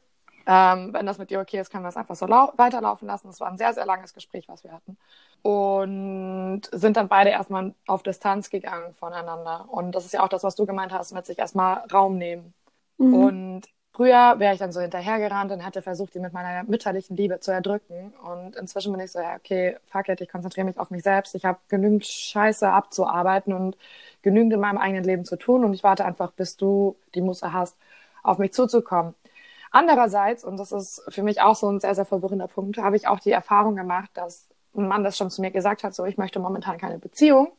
ähm, 0.50 0.94
wenn 0.94 1.06
das 1.06 1.18
mit 1.18 1.30
dir 1.30 1.42
okay 1.42 1.60
ist, 1.60 1.70
können 1.70 1.84
wir 1.84 1.90
es 1.90 1.98
einfach 1.98 2.16
so 2.16 2.26
weiterlaufen 2.26 3.06
lassen. 3.06 3.28
Es 3.28 3.42
war 3.42 3.50
ein 3.50 3.58
sehr, 3.58 3.74
sehr 3.74 3.86
langes 3.86 4.14
Gespräch, 4.14 4.48
was 4.48 4.64
wir 4.64 4.72
hatten. 4.72 4.98
Und 5.42 6.62
sind 6.72 6.96
dann 6.96 7.10
beide 7.10 7.32
erstmal 7.32 7.74
auf 7.86 8.02
Distanz 8.02 8.50
gegangen 8.50 8.94
voneinander. 8.94 9.66
Und 9.68 9.92
das 9.92 10.06
ist 10.06 10.14
ja 10.14 10.24
auch 10.24 10.30
das, 10.30 10.44
was 10.44 10.56
du 10.56 10.66
gemeint 10.66 10.94
hast, 10.94 11.14
mit 11.14 11.26
sich 11.26 11.38
erstmal 11.38 11.84
Raum 11.92 12.18
nehmen. 12.18 12.54
Mhm. 12.98 13.14
Und 13.14 13.62
früher 13.92 14.40
wäre 14.40 14.54
ich 14.54 14.60
dann 14.60 14.72
so 14.72 14.80
hinterhergerannt 14.80 15.52
und 15.52 15.60
hätte 15.60 15.82
versucht, 15.82 16.14
die 16.16 16.20
mit 16.22 16.32
meiner 16.32 16.64
mütterlichen 16.64 17.18
Liebe 17.18 17.42
zu 17.42 17.52
erdrücken. 17.52 18.14
Und 18.24 18.56
inzwischen 18.56 18.94
bin 18.94 19.02
ich 19.02 19.12
so, 19.12 19.20
ja, 19.20 19.36
okay, 19.36 19.76
fuck 19.84 20.08
it, 20.08 20.22
ich 20.22 20.30
konzentriere 20.30 20.66
mich 20.66 20.80
auf 20.80 20.92
mich 20.92 21.04
selbst. 21.04 21.36
Ich 21.36 21.44
habe 21.44 21.60
genügend 21.68 22.06
Scheiße 22.06 22.70
abzuarbeiten 22.70 23.52
und 23.52 23.76
genügend 24.22 24.54
in 24.54 24.62
meinem 24.62 24.78
eigenen 24.78 25.04
Leben 25.04 25.26
zu 25.26 25.36
tun. 25.36 25.66
Und 25.66 25.74
ich 25.74 25.84
warte 25.84 26.06
einfach, 26.06 26.32
bis 26.32 26.56
du 26.56 26.96
die 27.16 27.22
Muße 27.22 27.52
hast, 27.52 27.76
auf 28.24 28.38
mich 28.38 28.54
zuzukommen. 28.54 29.14
Andererseits, 29.72 30.44
und 30.44 30.58
das 30.58 30.72
ist 30.72 31.04
für 31.10 31.24
mich 31.24 31.42
auch 31.42 31.56
so 31.56 31.70
ein 31.70 31.80
sehr, 31.80 31.96
sehr 31.96 32.06
verwirrender 32.06 32.48
Punkt, 32.48 32.78
habe 32.78 32.96
ich 32.96 33.08
auch 33.08 33.20
die 33.20 33.32
Erfahrung 33.32 33.76
gemacht, 33.76 34.10
dass 34.14 34.50
ein 34.76 34.88
Mann 34.88 35.04
das 35.04 35.18
schon 35.18 35.30
zu 35.30 35.42
mir 35.42 35.52
gesagt 35.52 35.84
hat, 35.84 35.94
so, 35.96 36.06
ich 36.06 36.18
möchte 36.18 36.40
momentan 36.40 36.78
keine 36.78 37.00
Beziehung. 37.00 37.52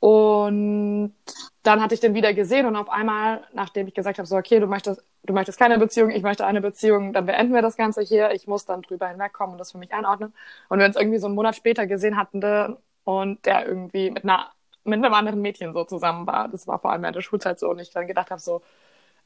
Und 0.00 1.14
dann 1.62 1.82
hatte 1.82 1.94
ich 1.94 2.00
den 2.00 2.14
wieder 2.14 2.34
gesehen 2.34 2.66
und 2.66 2.76
auf 2.76 2.88
einmal, 2.88 3.42
nachdem 3.52 3.88
ich 3.88 3.94
gesagt 3.94 4.18
habe, 4.18 4.26
so, 4.26 4.36
okay, 4.36 4.60
du 4.60 4.66
möchtest, 4.66 5.02
du 5.24 5.32
möchtest 5.32 5.58
keine 5.58 5.78
Beziehung, 5.78 6.10
ich 6.10 6.22
möchte 6.22 6.46
eine 6.46 6.60
Beziehung, 6.60 7.12
dann 7.12 7.26
beenden 7.26 7.54
wir 7.54 7.62
das 7.62 7.76
Ganze 7.76 8.02
hier. 8.02 8.30
Ich 8.32 8.46
muss 8.46 8.64
dann 8.66 8.82
drüber 8.82 9.08
hinwegkommen 9.08 9.52
und 9.52 9.58
das 9.58 9.72
für 9.72 9.78
mich 9.78 9.92
einordnen. 9.92 10.34
Und 10.68 10.78
wir 10.78 10.86
uns 10.86 10.96
irgendwie 10.96 11.18
so 11.18 11.26
einen 11.26 11.34
Monat 11.34 11.56
später 11.56 11.86
gesehen 11.86 12.16
hatten 12.16 12.76
und 13.04 13.46
der 13.46 13.66
irgendwie 13.66 14.10
mit 14.10 14.24
einer, 14.24 14.50
mit 14.84 15.02
einem 15.02 15.14
anderen 15.14 15.40
Mädchen 15.40 15.72
so 15.72 15.84
zusammen 15.84 16.26
war. 16.26 16.48
Das 16.48 16.66
war 16.66 16.78
vor 16.78 16.92
allem 16.92 17.02
während 17.02 17.16
der 17.16 17.22
Schulzeit 17.22 17.58
so 17.58 17.70
und 17.70 17.78
ich 17.80 17.90
dann 17.90 18.06
gedacht 18.06 18.30
habe, 18.30 18.40
so, 18.40 18.62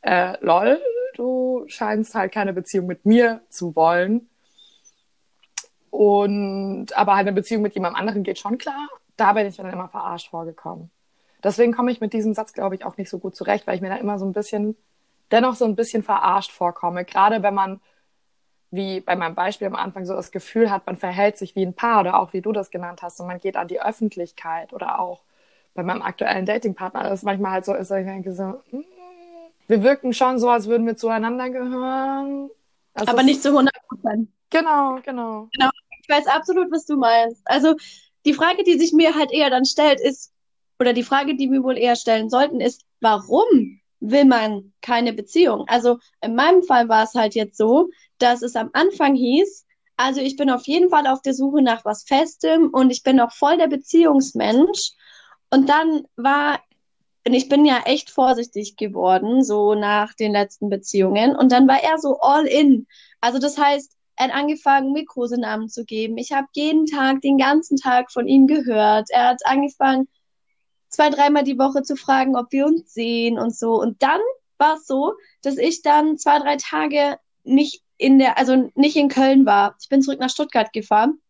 äh, 0.03 0.37
lol, 0.41 0.81
du 1.21 1.65
scheinst 1.69 2.15
halt 2.15 2.33
keine 2.33 2.53
Beziehung 2.53 2.87
mit 2.87 3.05
mir 3.05 3.43
zu 3.51 3.77
wollen. 3.77 4.29
Und 5.91 6.97
aber 6.97 7.15
halt 7.15 7.27
eine 7.27 7.35
Beziehung 7.35 7.63
mit 7.63 7.75
jemand 7.75 7.97
anderen 7.97 8.23
geht 8.23 8.39
schon 8.39 8.59
klar. 8.59 8.89
Da 9.17 9.35
bin 9.35 9.47
ich 9.47 9.57
dann 9.57 9.71
immer 9.71 9.89
verarscht 9.89 10.31
vorgekommen. 10.31 10.91
Deswegen 11.45 11.73
komme 11.73 11.91
ich 11.91 12.01
mit 12.01 12.13
diesem 12.13 12.33
Satz, 12.33 12.53
glaube 12.53 12.75
ich, 12.75 12.85
auch 12.85 12.97
nicht 12.97 13.11
so 13.11 13.19
gut 13.19 13.37
zurecht, 13.37 13.67
weil 13.67 13.75
ich 13.75 13.83
mir 13.83 13.91
da 13.91 13.97
immer 13.97 14.19
so 14.19 14.25
ein 14.25 14.33
bisschen, 14.33 14.77
dennoch 15.31 15.55
so 15.57 15.65
ein 15.67 15.77
bisschen 15.77 16.03
verarscht 16.03 16.53
vorkomme. 16.53 17.05
Gerade 17.05 17.43
wenn 17.43 17.55
man, 17.55 17.81
wie 18.71 19.01
bei 19.01 19.17
meinem 19.17 19.35
Beispiel 19.35 19.67
am 19.67 19.75
Anfang, 19.75 20.07
so 20.07 20.15
das 20.15 20.31
Gefühl 20.31 20.71
hat, 20.71 20.87
man 20.87 20.97
verhält 20.97 21.37
sich 21.37 21.55
wie 21.55 21.67
ein 21.67 21.75
Paar 21.75 22.01
oder 22.01 22.19
auch 22.19 22.33
wie 22.33 22.41
du 22.41 22.53
das 22.53 22.71
genannt 22.71 23.03
hast 23.03 23.21
und 23.21 23.27
man 23.27 23.39
geht 23.41 23.57
an 23.57 23.69
die 23.69 23.83
Öffentlichkeit 23.83 24.73
oder 24.73 25.01
auch 25.01 25.23
bei 25.75 25.83
meinem 25.83 26.03
aktuellen 26.03 26.47
Datingpartner, 26.47 27.05
das 27.05 27.23
manchmal 27.23 27.53
halt 27.53 27.65
so 27.65 27.75
ist, 27.75 27.91
ich 27.91 28.07
denke 28.07 28.33
so, 28.33 28.61
mm, 28.71 29.00
wir 29.71 29.85
wirken 29.85 30.13
schon 30.13 30.41
so, 30.41 30.51
als 30.51 30.67
würden 30.67 30.85
wir 30.87 30.97
zueinander 30.97 31.49
gehören. 31.49 32.51
Das 32.95 33.07
Aber 33.07 33.23
nicht 33.23 33.41
zu 33.41 33.51
100 33.51 33.73
Prozent. 33.89 34.29
Genau, 34.51 34.99
genau. 35.05 35.49
Genau. 35.53 35.71
Ich 36.03 36.09
weiß 36.09 36.27
absolut, 36.27 36.73
was 36.73 36.87
du 36.87 36.97
meinst. 36.97 37.41
Also 37.45 37.77
die 38.25 38.35
Frage, 38.35 38.65
die 38.65 38.79
sich 38.79 38.93
mir 38.93 39.15
halt 39.15 39.31
eher 39.31 39.49
dann 39.49 39.65
stellt, 39.65 40.01
ist, 40.01 40.33
oder 40.81 40.93
die 40.93 41.05
Frage, 41.05 41.37
die 41.37 41.51
wir 41.53 41.63
wohl 41.63 41.79
eher 41.79 41.95
stellen 41.95 42.29
sollten, 42.31 42.61
ist, 42.61 42.85
warum 43.01 43.81
will 44.01 44.25
man 44.25 44.73
keine 44.81 45.13
Beziehung? 45.13 45.67
Also 45.69 45.99
in 46.21 46.35
meinem 46.35 46.65
Fall 46.65 46.89
war 46.89 47.05
es 47.05 47.15
halt 47.15 47.37
jetzt 47.37 47.57
so, 47.57 47.91
dass 48.19 48.43
es 48.43 48.57
am 48.57 48.71
Anfang 48.73 49.15
hieß, 49.15 49.67
also 49.97 50.21
ich 50.21 50.37
bin 50.37 50.51
auf 50.51 50.67
jeden 50.67 50.89
Fall 50.91 51.07
auf 51.07 51.23
der 51.23 51.35
Suche 51.35 51.63
nach 51.63 51.85
was 51.85 52.03
Festem 52.03 52.71
und 52.71 52.91
ich 52.91 53.03
bin 53.03 53.21
auch 53.21 53.33
voll 53.33 53.59
der 53.59 53.69
Beziehungsmensch. 53.69 54.93
Und 55.51 55.69
dann 55.69 56.07
war 56.17 56.59
und 57.31 57.37
ich 57.37 57.49
bin 57.49 57.65
ja 57.65 57.83
echt 57.85 58.11
vorsichtig 58.11 58.75
geworden, 58.75 59.45
so 59.45 59.77
nach 59.77 60.15
den 60.15 60.33
letzten 60.33 60.69
Beziehungen. 60.69 61.37
Und 61.37 61.53
dann 61.53 61.69
war 61.69 61.81
er 61.81 61.97
so 61.97 62.19
all 62.19 62.45
in. 62.45 62.89
Also 63.21 63.39
das 63.39 63.57
heißt, 63.57 63.97
er 64.17 64.25
hat 64.25 64.35
angefangen, 64.35 64.93
mir 64.93 65.05
Kosenamen 65.05 65.69
zu 65.69 65.85
geben. 65.85 66.19
Ich 66.19 66.33
habe 66.33 66.49
jeden 66.55 66.87
Tag, 66.87 67.21
den 67.21 67.39
ganzen 67.39 67.77
Tag 67.77 68.11
von 68.11 68.27
ihm 68.27 68.49
gehört. 68.49 69.11
Er 69.11 69.29
hat 69.29 69.47
angefangen, 69.47 70.09
zwei, 70.89 71.09
dreimal 71.09 71.45
die 71.45 71.57
Woche 71.57 71.85
zu 71.85 71.95
fragen, 71.95 72.35
ob 72.35 72.51
wir 72.51 72.67
uns 72.67 72.93
sehen 72.93 73.39
und 73.39 73.55
so. 73.57 73.81
Und 73.81 74.03
dann 74.03 74.21
war 74.59 74.75
es 74.75 74.89
so, 74.89 75.15
dass 75.43 75.57
ich 75.57 75.83
dann 75.83 76.19
zwei, 76.19 76.41
drei 76.41 76.57
Tage 76.57 77.17
nicht 77.45 77.85
in 77.97 78.19
der, 78.19 78.39
also 78.39 78.73
nicht 78.75 78.97
in 78.97 79.09
Köln 79.09 79.47
war. 79.47 79.77
Ich 79.81 79.89
bin 79.89 80.03
zurück 80.03 80.19
nach 80.19 80.31
Stuttgart 80.31 80.73
gefahren. 80.73 81.21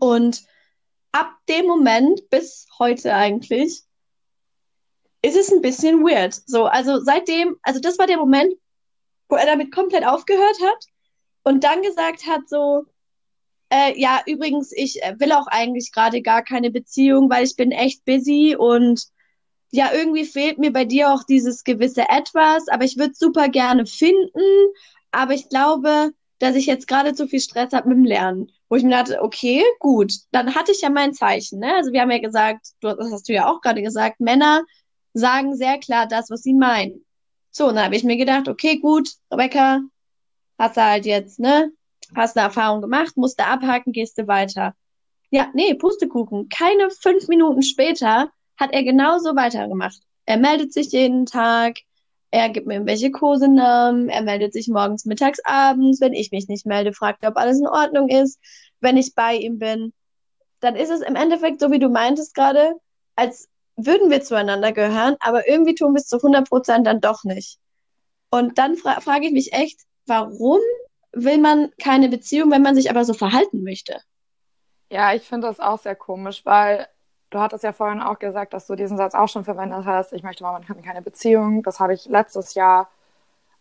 Und 0.00 0.42
ab 1.12 1.30
dem 1.48 1.66
Moment 1.66 2.28
bis 2.28 2.66
heute 2.80 3.14
eigentlich 3.14 3.84
ist 5.22 5.36
es 5.36 5.52
ein 5.52 5.62
bisschen 5.62 6.02
weird. 6.02 6.34
So, 6.46 6.66
also 6.66 7.00
seitdem, 7.00 7.56
also 7.62 7.80
das 7.80 7.98
war 7.98 8.06
der 8.06 8.18
Moment, 8.18 8.54
wo 9.28 9.36
er 9.36 9.46
damit 9.46 9.72
komplett 9.72 10.04
aufgehört 10.04 10.56
hat 10.60 10.84
und 11.44 11.64
dann 11.64 11.82
gesagt 11.82 12.26
hat, 12.26 12.48
so, 12.48 12.84
äh, 13.70 13.98
ja, 13.98 14.20
übrigens, 14.26 14.72
ich 14.72 15.02
äh, 15.02 15.18
will 15.18 15.32
auch 15.32 15.46
eigentlich 15.46 15.92
gerade 15.92 16.20
gar 16.20 16.42
keine 16.42 16.70
Beziehung, 16.70 17.30
weil 17.30 17.44
ich 17.44 17.56
bin 17.56 17.70
echt 17.70 18.04
busy 18.04 18.56
und 18.58 19.04
ja, 19.70 19.90
irgendwie 19.94 20.26
fehlt 20.26 20.58
mir 20.58 20.72
bei 20.72 20.84
dir 20.84 21.10
auch 21.12 21.22
dieses 21.24 21.64
gewisse 21.64 22.02
Etwas, 22.10 22.68
aber 22.68 22.84
ich 22.84 22.98
würde 22.98 23.14
super 23.14 23.48
gerne 23.48 23.86
finden, 23.86 24.42
aber 25.12 25.32
ich 25.32 25.48
glaube, 25.48 26.10
dass 26.38 26.56
ich 26.56 26.66
jetzt 26.66 26.88
gerade 26.88 27.14
zu 27.14 27.26
viel 27.26 27.40
Stress 27.40 27.72
habe 27.72 27.88
mit 27.88 27.98
dem 27.98 28.04
Lernen. 28.04 28.50
Wo 28.68 28.76
ich 28.76 28.82
mir 28.82 28.90
dachte, 28.90 29.22
okay, 29.22 29.62
gut, 29.78 30.12
dann 30.32 30.54
hatte 30.54 30.72
ich 30.72 30.80
ja 30.80 30.90
mein 30.90 31.14
Zeichen. 31.14 31.60
Ne? 31.60 31.74
Also 31.76 31.92
wir 31.92 32.00
haben 32.00 32.10
ja 32.10 32.18
gesagt, 32.18 32.66
du, 32.80 32.94
das 32.94 33.12
hast 33.12 33.28
du 33.28 33.32
ja 33.32 33.48
auch 33.48 33.60
gerade 33.60 33.80
gesagt, 33.80 34.20
Männer 34.20 34.62
sagen 35.14 35.56
sehr 35.56 35.78
klar 35.78 36.06
das, 36.06 36.30
was 36.30 36.42
sie 36.42 36.54
meinen. 36.54 37.04
So, 37.50 37.68
und 37.68 37.74
dann 37.74 37.84
habe 37.84 37.96
ich 37.96 38.04
mir 38.04 38.16
gedacht, 38.16 38.48
okay, 38.48 38.78
gut, 38.78 39.10
Rebecca, 39.30 39.80
hast 40.58 40.76
du 40.76 40.82
halt 40.82 41.06
jetzt, 41.06 41.38
ne, 41.38 41.70
hast 42.14 42.36
eine 42.36 42.46
Erfahrung 42.46 42.80
gemacht, 42.80 43.16
musst 43.16 43.38
du 43.38 43.44
abhaken, 43.44 43.92
gehst 43.92 44.18
du 44.18 44.26
weiter. 44.26 44.74
Ja, 45.30 45.48
nee, 45.54 45.74
Pustekuchen. 45.74 46.48
Keine 46.48 46.90
fünf 46.90 47.28
Minuten 47.28 47.62
später 47.62 48.30
hat 48.58 48.72
er 48.72 48.82
genauso 48.82 49.34
weitergemacht. 49.34 50.00
Er 50.26 50.36
meldet 50.36 50.72
sich 50.72 50.92
jeden 50.92 51.26
Tag, 51.26 51.78
er 52.30 52.48
gibt 52.48 52.66
mir 52.66 52.74
irgendwelche 52.74 53.10
Kosenamen, 53.10 54.08
er 54.08 54.22
meldet 54.22 54.54
sich 54.54 54.68
morgens, 54.68 55.04
mittags, 55.04 55.40
abends. 55.44 56.00
Wenn 56.00 56.14
ich 56.14 56.30
mich 56.32 56.48
nicht 56.48 56.64
melde, 56.64 56.94
fragt 56.94 57.22
er, 57.22 57.30
ob 57.30 57.36
alles 57.36 57.60
in 57.60 57.66
Ordnung 57.66 58.08
ist. 58.08 58.38
Wenn 58.80 58.96
ich 58.96 59.14
bei 59.14 59.36
ihm 59.36 59.58
bin, 59.58 59.92
dann 60.60 60.76
ist 60.76 60.90
es 60.90 61.00
im 61.00 61.16
Endeffekt, 61.16 61.60
so 61.60 61.70
wie 61.70 61.78
du 61.78 61.88
meintest 61.88 62.34
gerade, 62.34 62.74
als 63.16 63.48
würden 63.76 64.10
wir 64.10 64.22
zueinander 64.22 64.72
gehören, 64.72 65.16
aber 65.20 65.48
irgendwie 65.48 65.74
tun 65.74 65.94
wir 65.94 66.00
es 66.00 66.06
zu 66.06 66.16
100 66.16 66.48
Prozent 66.48 66.86
dann 66.86 67.00
doch 67.00 67.24
nicht. 67.24 67.58
Und 68.30 68.58
dann 68.58 68.76
fra 68.76 69.00
frage 69.00 69.26
ich 69.26 69.32
mich 69.32 69.52
echt, 69.52 69.80
warum 70.06 70.60
will 71.12 71.38
man 71.38 71.70
keine 71.80 72.08
Beziehung, 72.08 72.50
wenn 72.50 72.62
man 72.62 72.74
sich 72.74 72.90
aber 72.90 73.04
so 73.04 73.14
verhalten 73.14 73.62
möchte? 73.62 74.00
Ja, 74.90 75.14
ich 75.14 75.22
finde 75.22 75.46
das 75.46 75.60
auch 75.60 75.78
sehr 75.78 75.94
komisch, 75.94 76.44
weil 76.44 76.86
du 77.30 77.38
hattest 77.38 77.64
ja 77.64 77.72
vorhin 77.72 78.00
auch 78.00 78.18
gesagt, 78.18 78.52
dass 78.52 78.66
du 78.66 78.74
diesen 78.74 78.96
Satz 78.96 79.14
auch 79.14 79.28
schon 79.28 79.44
verwendet 79.44 79.84
hast. 79.84 80.12
Ich 80.12 80.22
möchte 80.22 80.44
momentan 80.44 80.82
keine 80.82 81.02
Beziehung. 81.02 81.62
Das 81.62 81.80
habe 81.80 81.94
ich 81.94 82.06
letztes 82.06 82.54
Jahr 82.54 82.90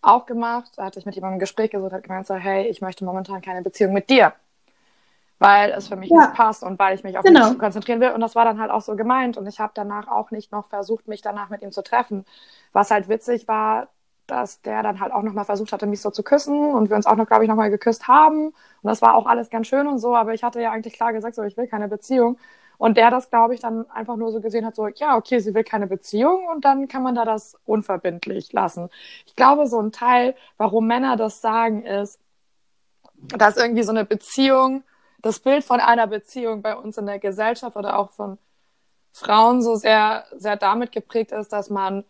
auch 0.01 0.25
gemacht. 0.25 0.71
Da 0.75 0.85
hatte 0.85 0.99
ich 0.99 1.05
mit 1.05 1.15
jemandem 1.15 1.37
ein 1.37 1.39
Gespräch 1.39 1.71
gesucht, 1.71 1.93
hat 1.93 2.03
gemeint 2.03 2.27
so, 2.27 2.35
hey, 2.35 2.67
ich 2.67 2.81
möchte 2.81 3.05
momentan 3.05 3.41
keine 3.41 3.61
Beziehung 3.61 3.93
mit 3.93 4.09
dir 4.09 4.33
weil 5.41 5.71
es 5.71 5.87
für 5.87 5.95
mich 5.95 6.11
ja. 6.11 6.17
nicht 6.17 6.33
passt 6.35 6.63
und 6.63 6.77
weil 6.77 6.93
ich 6.93 7.03
mich 7.03 7.17
auf 7.17 7.23
genau. 7.23 7.49
mich 7.49 7.57
konzentrieren 7.57 7.99
will. 7.99 8.11
Und 8.11 8.21
das 8.21 8.35
war 8.35 8.45
dann 8.45 8.61
halt 8.61 8.69
auch 8.69 8.81
so 8.81 8.95
gemeint. 8.95 9.37
Und 9.37 9.47
ich 9.47 9.59
habe 9.59 9.71
danach 9.73 10.07
auch 10.07 10.29
nicht 10.29 10.51
noch 10.51 10.67
versucht, 10.67 11.07
mich 11.07 11.23
danach 11.23 11.49
mit 11.49 11.63
ihm 11.63 11.71
zu 11.71 11.81
treffen. 11.81 12.25
Was 12.73 12.91
halt 12.91 13.09
witzig 13.09 13.47
war, 13.47 13.87
dass 14.27 14.61
der 14.61 14.83
dann 14.83 14.99
halt 14.99 15.11
auch 15.11 15.23
nochmal 15.23 15.45
versucht 15.45 15.73
hatte, 15.73 15.87
mich 15.87 15.99
so 15.99 16.11
zu 16.11 16.21
küssen 16.21 16.75
und 16.75 16.89
wir 16.91 16.95
uns 16.95 17.07
auch 17.07 17.15
noch, 17.15 17.25
glaube 17.25 17.43
ich, 17.43 17.49
nochmal 17.49 17.71
geküsst 17.71 18.07
haben. 18.07 18.49
Und 18.49 18.53
das 18.83 19.01
war 19.01 19.15
auch 19.15 19.25
alles 19.25 19.49
ganz 19.49 19.65
schön 19.65 19.87
und 19.87 19.97
so, 19.97 20.15
aber 20.15 20.35
ich 20.35 20.43
hatte 20.43 20.61
ja 20.61 20.71
eigentlich 20.71 20.93
klar 20.93 21.11
gesagt, 21.11 21.33
so, 21.33 21.41
ich 21.41 21.57
will 21.57 21.65
keine 21.65 21.87
Beziehung. 21.87 22.37
Und 22.77 22.97
der 22.97 23.09
das, 23.09 23.31
glaube 23.31 23.55
ich, 23.55 23.61
dann 23.61 23.89
einfach 23.89 24.17
nur 24.17 24.31
so 24.31 24.41
gesehen 24.41 24.63
hat, 24.63 24.75
so, 24.75 24.87
ja, 24.89 25.17
okay, 25.17 25.39
sie 25.39 25.55
will 25.55 25.63
keine 25.63 25.87
Beziehung 25.87 26.47
und 26.53 26.65
dann 26.65 26.87
kann 26.87 27.01
man 27.01 27.15
da 27.15 27.25
das 27.25 27.57
unverbindlich 27.65 28.53
lassen. 28.53 28.89
Ich 29.25 29.35
glaube, 29.35 29.65
so 29.65 29.81
ein 29.81 29.91
Teil, 29.91 30.35
warum 30.57 30.85
Männer 30.85 31.15
das 31.17 31.41
sagen, 31.41 31.83
ist, 31.83 32.19
dass 33.15 33.57
irgendwie 33.57 33.83
so 33.83 33.91
eine 33.91 34.05
Beziehung 34.05 34.83
das 35.21 35.39
Bild 35.39 35.63
von 35.63 35.79
einer 35.79 36.07
Beziehung 36.07 36.61
bei 36.61 36.75
uns 36.75 36.97
in 36.97 37.05
der 37.05 37.19
Gesellschaft 37.19 37.75
oder 37.75 37.97
auch 37.97 38.11
von 38.11 38.37
Frauen 39.11 39.61
so 39.61 39.75
sehr, 39.75 40.25
sehr 40.35 40.55
damit 40.55 40.91
geprägt 40.91 41.31
ist, 41.31 41.51
dass 41.51 41.69
man, 41.69 42.03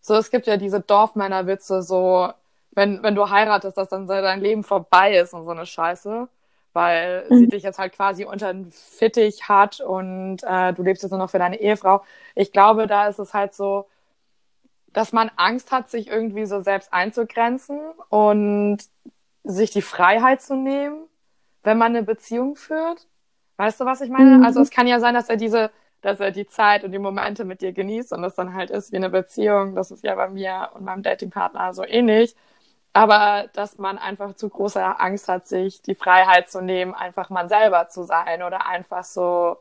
so 0.00 0.14
es 0.14 0.30
gibt 0.30 0.46
ja 0.46 0.56
diese 0.56 0.80
Dorfmännerwitze, 0.80 1.82
so, 1.82 2.32
wenn, 2.72 3.02
wenn 3.02 3.14
du 3.14 3.30
heiratest, 3.30 3.76
dass 3.76 3.88
dann 3.88 4.06
dein 4.06 4.40
Leben 4.40 4.64
vorbei 4.64 5.16
ist 5.16 5.34
und 5.34 5.44
so 5.44 5.50
eine 5.50 5.66
Scheiße, 5.66 6.28
weil 6.72 7.26
mhm. 7.28 7.38
sie 7.38 7.48
dich 7.48 7.62
jetzt 7.62 7.78
halt 7.78 7.92
quasi 7.92 8.24
unter 8.24 8.52
den 8.52 8.70
Fittich 8.70 9.48
hat 9.48 9.80
und 9.80 10.38
äh, 10.42 10.72
du 10.72 10.82
lebst 10.82 11.02
jetzt 11.02 11.12
nur 11.12 11.18
noch 11.18 11.30
für 11.30 11.38
deine 11.38 11.60
Ehefrau. 11.60 12.02
Ich 12.34 12.52
glaube, 12.52 12.86
da 12.86 13.08
ist 13.08 13.18
es 13.18 13.34
halt 13.34 13.54
so, 13.54 13.86
dass 14.92 15.12
man 15.12 15.30
Angst 15.36 15.72
hat, 15.72 15.90
sich 15.90 16.08
irgendwie 16.08 16.46
so 16.46 16.60
selbst 16.60 16.92
einzugrenzen 16.92 17.78
und 18.08 18.78
sich 19.44 19.70
die 19.70 19.82
Freiheit 19.82 20.40
zu 20.40 20.56
nehmen 20.56 21.06
wenn 21.66 21.78
man 21.78 21.94
eine 21.94 22.04
Beziehung 22.04 22.56
führt. 22.56 23.06
Weißt 23.56 23.80
du, 23.80 23.84
was 23.84 24.00
ich 24.00 24.10
meine? 24.10 24.38
Mhm. 24.38 24.44
Also 24.44 24.60
es 24.60 24.70
kann 24.70 24.86
ja 24.86 25.00
sein, 25.00 25.14
dass 25.14 25.28
er 25.28 25.36
diese 25.36 25.70
dass 26.02 26.20
er 26.20 26.30
die 26.30 26.46
Zeit 26.46 26.84
und 26.84 26.92
die 26.92 26.98
Momente 27.00 27.44
mit 27.44 27.62
dir 27.62 27.72
genießt 27.72 28.12
und 28.12 28.22
das 28.22 28.36
dann 28.36 28.54
halt 28.54 28.70
ist 28.70 28.92
wie 28.92 28.96
eine 28.96 29.10
Beziehung. 29.10 29.74
Das 29.74 29.90
ist 29.90 30.04
ja 30.04 30.14
bei 30.14 30.28
mir 30.28 30.70
und 30.74 30.84
meinem 30.84 31.02
Datingpartner 31.02 31.74
so 31.74 31.84
ähnlich. 31.84 32.36
Aber 32.92 33.48
dass 33.54 33.78
man 33.78 33.98
einfach 33.98 34.34
zu 34.36 34.48
große 34.48 34.82
Angst 35.00 35.28
hat, 35.28 35.48
sich 35.48 35.82
die 35.82 35.96
Freiheit 35.96 36.48
zu 36.48 36.60
nehmen, 36.60 36.94
einfach 36.94 37.28
man 37.30 37.48
selber 37.48 37.88
zu 37.88 38.04
sein 38.04 38.42
oder 38.42 38.66
einfach 38.66 39.04
so, 39.04 39.58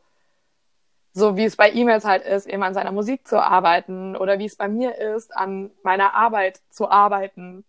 so 1.13 1.35
wie 1.35 1.45
es 1.45 1.55
bei 1.55 1.69
ihm 1.69 1.89
jetzt 1.89 2.05
halt 2.05 2.23
ist, 2.23 2.45
eben 2.45 2.63
an 2.63 2.73
seiner 2.75 2.91
Musik 2.91 3.27
zu 3.27 3.41
arbeiten 3.41 4.15
oder 4.15 4.37
wie 4.37 4.45
es 4.45 4.55
bei 4.55 4.67
mir 4.67 4.95
ist, 4.97 5.35
an 5.35 5.71
meiner 5.83 6.13
Arbeit 6.13 6.61
zu 6.69 6.89
arbeiten 6.91 7.65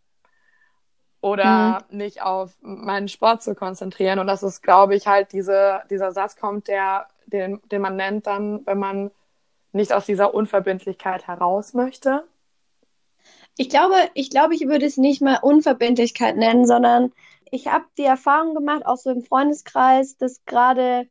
oder 1.20 1.84
mhm. 1.90 1.98
nicht 1.98 2.22
auf 2.22 2.56
meinen 2.60 3.08
Sport 3.08 3.42
zu 3.42 3.54
konzentrieren. 3.54 4.18
Und 4.18 4.26
das 4.26 4.42
ist, 4.42 4.62
glaube 4.62 4.94
ich, 4.94 5.06
halt 5.06 5.32
diese, 5.32 5.82
dieser 5.90 6.12
Satz 6.12 6.36
kommt, 6.36 6.68
der, 6.68 7.06
den, 7.26 7.60
den 7.70 7.82
man 7.82 7.96
nennt 7.96 8.26
dann, 8.26 8.64
wenn 8.66 8.78
man 8.78 9.10
nicht 9.72 9.92
aus 9.92 10.06
dieser 10.06 10.34
Unverbindlichkeit 10.34 11.26
heraus 11.26 11.74
möchte. 11.74 12.24
Ich 13.56 13.68
glaube, 13.68 13.96
ich 14.14 14.30
glaube, 14.30 14.54
ich 14.54 14.66
würde 14.66 14.86
es 14.86 14.96
nicht 14.96 15.22
mal 15.22 15.38
Unverbindlichkeit 15.42 16.36
nennen, 16.36 16.66
sondern 16.66 17.12
ich 17.50 17.68
habe 17.68 17.84
die 17.96 18.04
Erfahrung 18.04 18.54
gemacht, 18.54 18.84
auch 18.84 18.96
so 18.96 19.10
im 19.10 19.22
Freundeskreis, 19.22 20.16
dass 20.16 20.44
gerade 20.44 21.08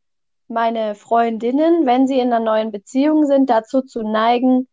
meine 0.47 0.95
Freundinnen, 0.95 1.85
wenn 1.85 2.07
sie 2.07 2.19
in 2.19 2.31
einer 2.31 2.43
neuen 2.43 2.71
Beziehung 2.71 3.25
sind, 3.25 3.50
dazu 3.50 3.81
zu 3.81 4.03
neigen, 4.03 4.67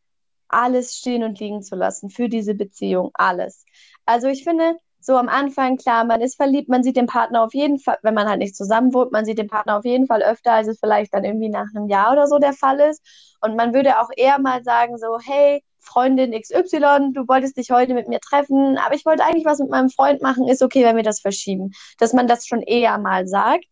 alles 0.49 0.99
stehen 0.99 1.23
und 1.25 1.41
liegen 1.41 1.63
zu 1.63 1.77
lassen 1.77 2.11
für 2.11 2.29
diese 2.29 2.55
Beziehung, 2.55 3.11
alles. 3.15 3.65
Also 4.05 4.29
ich 4.29 4.45
finde, 4.45 4.77
so 5.05 5.17
am 5.17 5.29
Anfang, 5.29 5.77
klar, 5.77 6.05
man 6.05 6.21
ist 6.21 6.37
verliebt, 6.37 6.69
man 6.69 6.83
sieht 6.83 6.97
den 6.97 7.07
Partner 7.07 7.43
auf 7.43 7.55
jeden 7.55 7.79
Fall, 7.79 7.99
wenn 8.03 8.15
man 8.15 8.29
halt 8.29 8.39
nicht 8.39 8.57
zusammen 8.57 8.95
wohnt, 8.95 9.13
man 9.13 9.25
sieht 9.25 9.39
den 9.39 9.49
Partner 9.49 9.79
auf 9.79 9.85
jeden 9.85 10.07
Fall 10.07 10.23
öfter, 10.23 10.53
als 10.53 10.69
es 10.69 10.79
vielleicht 10.79 11.13
dann 11.13 11.25
irgendwie 11.25 11.49
nach 11.49 11.67
einem 11.75 11.89
Jahr 11.89 12.13
oder 12.13 12.27
so 12.27 12.39
der 12.39 12.53
Fall 12.53 12.79
ist. 12.81 13.03
Und 13.41 13.57
man 13.57 13.75
würde 13.75 14.01
auch 14.01 14.11
eher 14.17 14.39
mal 14.39 14.63
sagen, 14.63 14.99
so, 14.99 15.19
hey, 15.21 15.65
Freundin 15.81 16.33
XY, 16.33 17.13
du 17.13 17.27
wolltest 17.27 17.57
dich 17.57 17.71
heute 17.73 17.95
mit 17.95 18.09
mir 18.09 18.21
treffen, 18.21 18.79
aber 18.79 18.95
ich 18.95 19.05
wollte 19.05 19.25
eigentlich 19.25 19.45
was 19.45 19.59
mit 19.59 19.71
meinem 19.71 19.91
Freund 19.91 20.23
machen, 20.23 20.47
ist 20.47 20.63
okay, 20.63 20.85
wenn 20.85 20.97
wir 20.97 21.03
das 21.03 21.21
verschieben. 21.21 21.73
Dass 21.99 22.13
man 22.13 22.29
das 22.29 22.47
schon 22.47 22.63
eher 22.63 22.99
mal 22.99 23.27
sagt. 23.27 23.67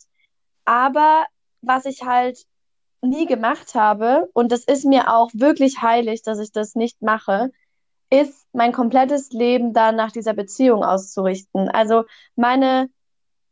Aber 0.65 1.25
was 1.63 1.85
ich 1.85 2.03
halt 2.03 2.39
nie 3.03 3.27
gemacht 3.27 3.75
habe, 3.75 4.29
und 4.35 4.53
das 4.53 4.65
ist 4.65 4.85
mir 4.85 5.13
auch 5.15 5.31
wirklich 5.33 5.81
heilig, 5.81 6.23
dass 6.23 6.39
ich 6.41 6.53
das 6.53 6.75
nicht 6.75 7.01
mache, 7.03 7.51
ist 8.11 8.49
mein 8.53 8.73
komplettes 8.73 9.31
Leben 9.31 9.73
dann 9.73 9.97
nach 9.97 10.13
dieser 10.13 10.35
Beziehung 10.35 10.85
auszurichten. 10.85 11.69
Also 11.69 12.05
meine, 12.35 12.91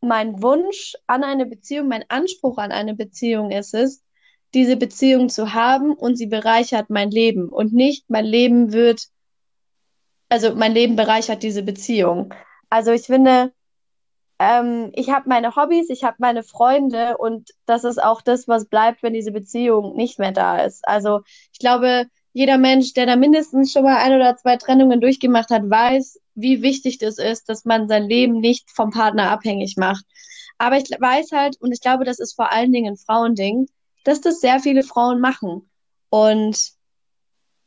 mein 0.00 0.42
Wunsch 0.42 0.96
an 1.06 1.24
eine 1.24 1.46
Beziehung, 1.46 1.88
mein 1.88 2.04
Anspruch 2.08 2.58
an 2.58 2.72
eine 2.72 2.94
Beziehung 2.94 3.52
ist 3.52 3.74
es, 3.74 4.02
diese 4.54 4.76
Beziehung 4.76 5.28
zu 5.28 5.54
haben 5.54 5.92
und 5.92 6.16
sie 6.16 6.26
bereichert 6.26 6.90
mein 6.90 7.10
Leben 7.10 7.48
und 7.48 7.72
nicht 7.72 8.08
mein 8.10 8.24
Leben 8.24 8.72
wird, 8.72 9.08
also 10.28 10.54
mein 10.54 10.72
Leben 10.72 10.96
bereichert 10.96 11.42
diese 11.42 11.62
Beziehung. 11.62 12.34
Also 12.70 12.90
ich 12.90 13.02
finde, 13.02 13.52
ähm, 14.38 14.90
ich 14.94 15.10
habe 15.10 15.28
meine 15.28 15.54
Hobbys, 15.56 15.90
ich 15.90 16.04
habe 16.04 16.16
meine 16.18 16.42
Freunde 16.42 17.16
und 17.18 17.50
das 17.66 17.84
ist 17.84 18.02
auch 18.02 18.22
das, 18.22 18.48
was 18.48 18.66
bleibt, 18.66 19.02
wenn 19.02 19.12
diese 19.12 19.32
Beziehung 19.32 19.96
nicht 19.96 20.18
mehr 20.18 20.32
da 20.32 20.58
ist. 20.64 20.86
Also 20.86 21.20
ich 21.52 21.58
glaube, 21.58 22.06
jeder 22.38 22.56
Mensch, 22.56 22.92
der 22.92 23.04
da 23.04 23.16
mindestens 23.16 23.72
schon 23.72 23.82
mal 23.82 23.96
ein 23.96 24.14
oder 24.14 24.36
zwei 24.36 24.56
Trennungen 24.56 25.00
durchgemacht 25.00 25.50
hat, 25.50 25.68
weiß, 25.68 26.20
wie 26.36 26.62
wichtig 26.62 26.98
das 26.98 27.18
ist, 27.18 27.48
dass 27.48 27.64
man 27.64 27.88
sein 27.88 28.04
Leben 28.04 28.38
nicht 28.38 28.70
vom 28.70 28.90
Partner 28.90 29.32
abhängig 29.32 29.76
macht. 29.76 30.04
Aber 30.56 30.76
ich 30.76 30.84
weiß 30.84 31.32
halt, 31.32 31.60
und 31.60 31.72
ich 31.72 31.80
glaube, 31.80 32.04
das 32.04 32.20
ist 32.20 32.36
vor 32.36 32.52
allen 32.52 32.70
Dingen 32.70 32.94
ein 32.94 32.96
Frauending, 32.96 33.66
dass 34.04 34.20
das 34.20 34.40
sehr 34.40 34.60
viele 34.60 34.84
Frauen 34.84 35.18
machen. 35.18 35.68
Und 36.10 36.74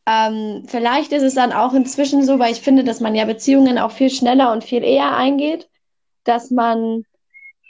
ähm, 0.06 0.64
vielleicht 0.68 1.12
ist 1.12 1.24
es 1.24 1.34
dann 1.34 1.52
auch 1.52 1.74
inzwischen 1.74 2.24
so, 2.24 2.40
weil 2.40 2.54
ich 2.54 2.62
finde, 2.62 2.86
dass 2.86 3.02
man 3.02 3.14
ja 3.14 3.26
Beziehungen 3.26 3.78
auch 3.78 3.92
viel 3.92 4.10
schneller 4.10 4.54
und 4.54 4.64
viel 4.64 4.86
eher 4.86 5.18
eingeht, 5.18 5.68
dass 6.24 6.50
man 6.50 7.04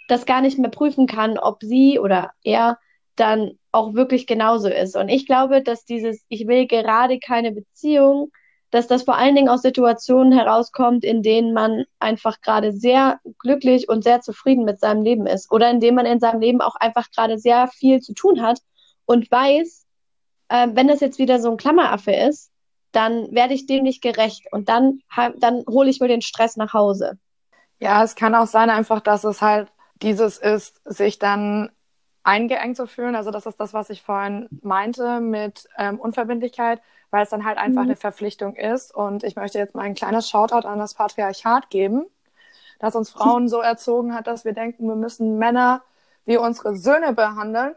das 0.08 0.28
gar 0.28 0.42
nicht 0.42 0.60
mehr 0.60 0.70
prüfen 0.70 1.08
kann, 1.08 1.40
ob 1.40 1.64
sie 1.64 1.98
oder 1.98 2.30
er 2.44 2.78
dann 3.16 3.58
auch 3.72 3.94
wirklich 3.94 4.28
genauso 4.28 4.70
ist. 4.70 4.96
Und 4.96 5.10
ich 5.10 5.26
glaube, 5.26 5.62
dass 5.62 5.86
dieses, 5.86 6.24
ich 6.28 6.48
will 6.48 6.68
gerade 6.68 7.20
keine 7.20 7.52
Beziehung, 7.52 8.32
dass 8.70 8.88
das 8.88 9.04
vor 9.04 9.18
allen 9.18 9.36
Dingen 9.36 9.50
aus 9.50 9.62
Situationen 9.62 10.32
herauskommt, 10.32 11.04
in 11.04 11.22
denen 11.22 11.54
man 11.54 11.84
einfach 12.00 12.42
gerade 12.42 12.72
sehr 12.72 13.20
glücklich 13.40 13.90
und 13.90 14.04
sehr 14.04 14.22
zufrieden 14.22 14.64
mit 14.64 14.80
seinem 14.80 15.04
Leben 15.04 15.28
ist 15.28 15.52
oder 15.52 15.70
in 15.70 15.80
denen 15.82 15.96
man 15.96 16.06
in 16.06 16.20
seinem 16.20 16.40
Leben 16.40 16.62
auch 16.62 16.76
einfach 16.76 17.12
gerade 17.12 17.38
sehr 17.38 17.68
viel 17.68 18.00
zu 18.00 18.14
tun 18.14 18.42
hat 18.42 18.60
und 19.06 19.30
weiß, 19.30 19.86
äh, 20.48 20.68
wenn 20.72 20.88
das 20.88 21.02
jetzt 21.02 21.20
wieder 21.20 21.40
so 21.40 21.52
ein 21.52 21.58
Klammeraffe 21.58 22.14
ist, 22.14 22.50
dann 22.94 23.32
werde 23.32 23.54
ich 23.54 23.68
dem 23.68 23.84
nicht 23.84 24.02
gerecht 24.02 24.46
und 24.52 24.70
dann, 24.70 25.00
dann 25.40 25.64
hole 25.70 25.90
ich 25.90 26.00
mir 26.00 26.08
den 26.08 26.22
Stress 26.22 26.58
nach 26.58 26.74
Hause. 26.74 27.18
Ja, 27.80 28.04
es 28.04 28.16
kann 28.16 28.36
auch 28.36 28.48
sein 28.48 28.70
einfach, 28.70 29.02
dass 29.02 29.24
es 29.24 29.42
halt 29.42 29.70
dieses 30.02 30.38
ist, 30.38 30.82
sich 30.86 31.20
dann 31.20 31.72
eingeengt 32.24 32.78
zu 32.78 32.88
fühlen. 32.88 33.16
Also 33.16 33.32
das 33.32 33.46
ist 33.46 33.60
das, 33.60 33.74
was 33.74 33.90
ich 33.90 34.02
vorhin 34.02 34.48
meinte 34.62 35.20
mit 35.20 35.68
ähm, 35.78 36.00
Unverbindlichkeit, 36.00 36.82
weil 37.10 37.24
es 37.24 37.30
dann 37.30 37.46
halt 37.46 37.58
einfach 37.58 37.82
mhm. 37.82 37.90
eine 37.90 37.96
Verpflichtung 37.96 38.56
ist. 38.56 38.94
Und 38.94 39.24
ich 39.24 39.36
möchte 39.36 39.58
jetzt 39.58 39.76
mal 39.76 39.84
ein 39.84 39.96
kleines 39.96 40.30
Shoutout 40.30 40.68
an 40.68 40.80
das 40.80 40.94
Patriarchat 40.94 41.70
geben, 41.70 42.06
das 42.80 42.96
uns 42.96 43.10
Frauen 43.10 43.48
so 43.48 43.60
erzogen 43.60 44.14
hat, 44.14 44.28
dass 44.28 44.46
wir 44.46 44.54
denken, 44.54 44.88
wir 44.88 44.96
müssen 44.96 45.38
Männer 45.38 45.84
wie 46.26 46.38
unsere 46.38 46.76
Söhne 46.76 47.14
behandeln. 47.14 47.76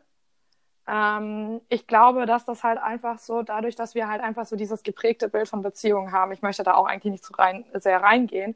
Ähm, 0.87 1.61
ich 1.69 1.87
glaube, 1.87 2.27
dass 2.27 2.45
das 2.45 2.63
halt 2.63 2.79
einfach 2.79 3.19
so, 3.19 3.43
dadurch, 3.43 3.77
dass 3.77 3.95
wir 3.95 4.09
halt 4.09 4.23
einfach 4.23 4.47
so 4.47 4.57
dieses 4.57 4.83
geprägte 4.83 5.29
Bild 5.29 5.49
von 5.49 5.63
Beziehungen 5.63 6.13
haben, 6.13 6.33
ich 6.33 6.43
möchte 6.43 6.63
da 6.63 6.75
auch 6.75 6.87
eigentlich 6.87 7.13
nicht 7.13 7.25
so 7.25 7.35
rein, 7.35 7.65
sehr 7.75 8.03
reingehen, 8.03 8.55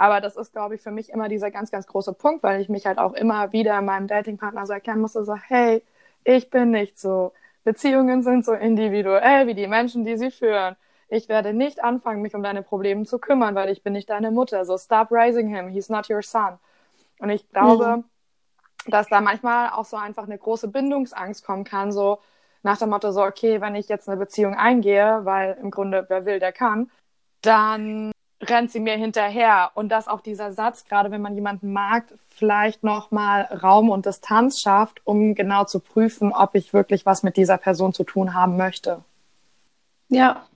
aber 0.00 0.22
das 0.22 0.34
ist, 0.36 0.52
glaube 0.54 0.76
ich, 0.76 0.80
für 0.80 0.90
mich 0.90 1.10
immer 1.10 1.28
dieser 1.28 1.50
ganz, 1.50 1.70
ganz 1.70 1.86
große 1.86 2.14
Punkt, 2.14 2.42
weil 2.42 2.62
ich 2.62 2.70
mich 2.70 2.86
halt 2.86 2.96
auch 2.96 3.12
immer 3.12 3.52
wieder 3.52 3.82
meinem 3.82 4.06
Datingpartner 4.06 4.64
so 4.64 4.72
erklären 4.72 4.98
musste, 4.98 5.26
so, 5.26 5.34
hey, 5.34 5.84
ich 6.24 6.48
bin 6.48 6.70
nicht 6.70 6.98
so. 6.98 7.34
Beziehungen 7.64 8.22
sind 8.22 8.46
so 8.46 8.54
individuell 8.54 9.46
wie 9.46 9.52
die 9.52 9.66
Menschen, 9.66 10.06
die 10.06 10.16
sie 10.16 10.30
führen. 10.30 10.76
Ich 11.10 11.28
werde 11.28 11.52
nicht 11.52 11.84
anfangen, 11.84 12.22
mich 12.22 12.34
um 12.34 12.42
deine 12.42 12.62
Probleme 12.62 13.04
zu 13.04 13.18
kümmern, 13.18 13.54
weil 13.54 13.68
ich 13.68 13.82
bin 13.82 13.92
nicht 13.92 14.08
deine 14.08 14.30
Mutter. 14.30 14.64
So 14.64 14.78
stop 14.78 15.08
raising 15.10 15.54
him. 15.54 15.68
He's 15.68 15.90
not 15.90 16.08
your 16.08 16.22
son. 16.22 16.58
Und 17.18 17.28
ich 17.28 17.46
glaube, 17.50 17.98
mhm. 17.98 18.04
dass 18.86 19.06
da 19.08 19.20
manchmal 19.20 19.68
auch 19.68 19.84
so 19.84 19.98
einfach 19.98 20.24
eine 20.24 20.38
große 20.38 20.68
Bindungsangst 20.68 21.44
kommen 21.44 21.64
kann, 21.64 21.92
so 21.92 22.20
nach 22.62 22.78
dem 22.78 22.88
Motto 22.88 23.12
so, 23.12 23.22
okay, 23.22 23.60
wenn 23.60 23.74
ich 23.74 23.88
jetzt 23.90 24.08
eine 24.08 24.16
Beziehung 24.16 24.54
eingehe, 24.54 25.20
weil 25.24 25.58
im 25.60 25.70
Grunde 25.70 26.06
wer 26.08 26.24
will, 26.24 26.40
der 26.40 26.52
kann, 26.52 26.90
dann 27.42 28.12
rennt 28.42 28.70
sie 28.70 28.80
mir 28.80 28.96
hinterher. 28.96 29.70
Und 29.74 29.90
dass 29.90 30.08
auch 30.08 30.20
dieser 30.20 30.52
Satz, 30.52 30.84
gerade 30.84 31.10
wenn 31.10 31.22
man 31.22 31.34
jemanden 31.34 31.72
mag, 31.72 32.04
vielleicht 32.28 32.82
nochmal 32.82 33.42
Raum 33.62 33.90
und 33.90 34.06
Distanz 34.06 34.60
schafft, 34.60 35.00
um 35.04 35.34
genau 35.34 35.64
zu 35.64 35.80
prüfen, 35.80 36.32
ob 36.32 36.54
ich 36.54 36.72
wirklich 36.72 37.06
was 37.06 37.22
mit 37.22 37.36
dieser 37.36 37.58
Person 37.58 37.92
zu 37.92 38.04
tun 38.04 38.34
haben 38.34 38.56
möchte. 38.56 39.02
Ja, 40.08 40.46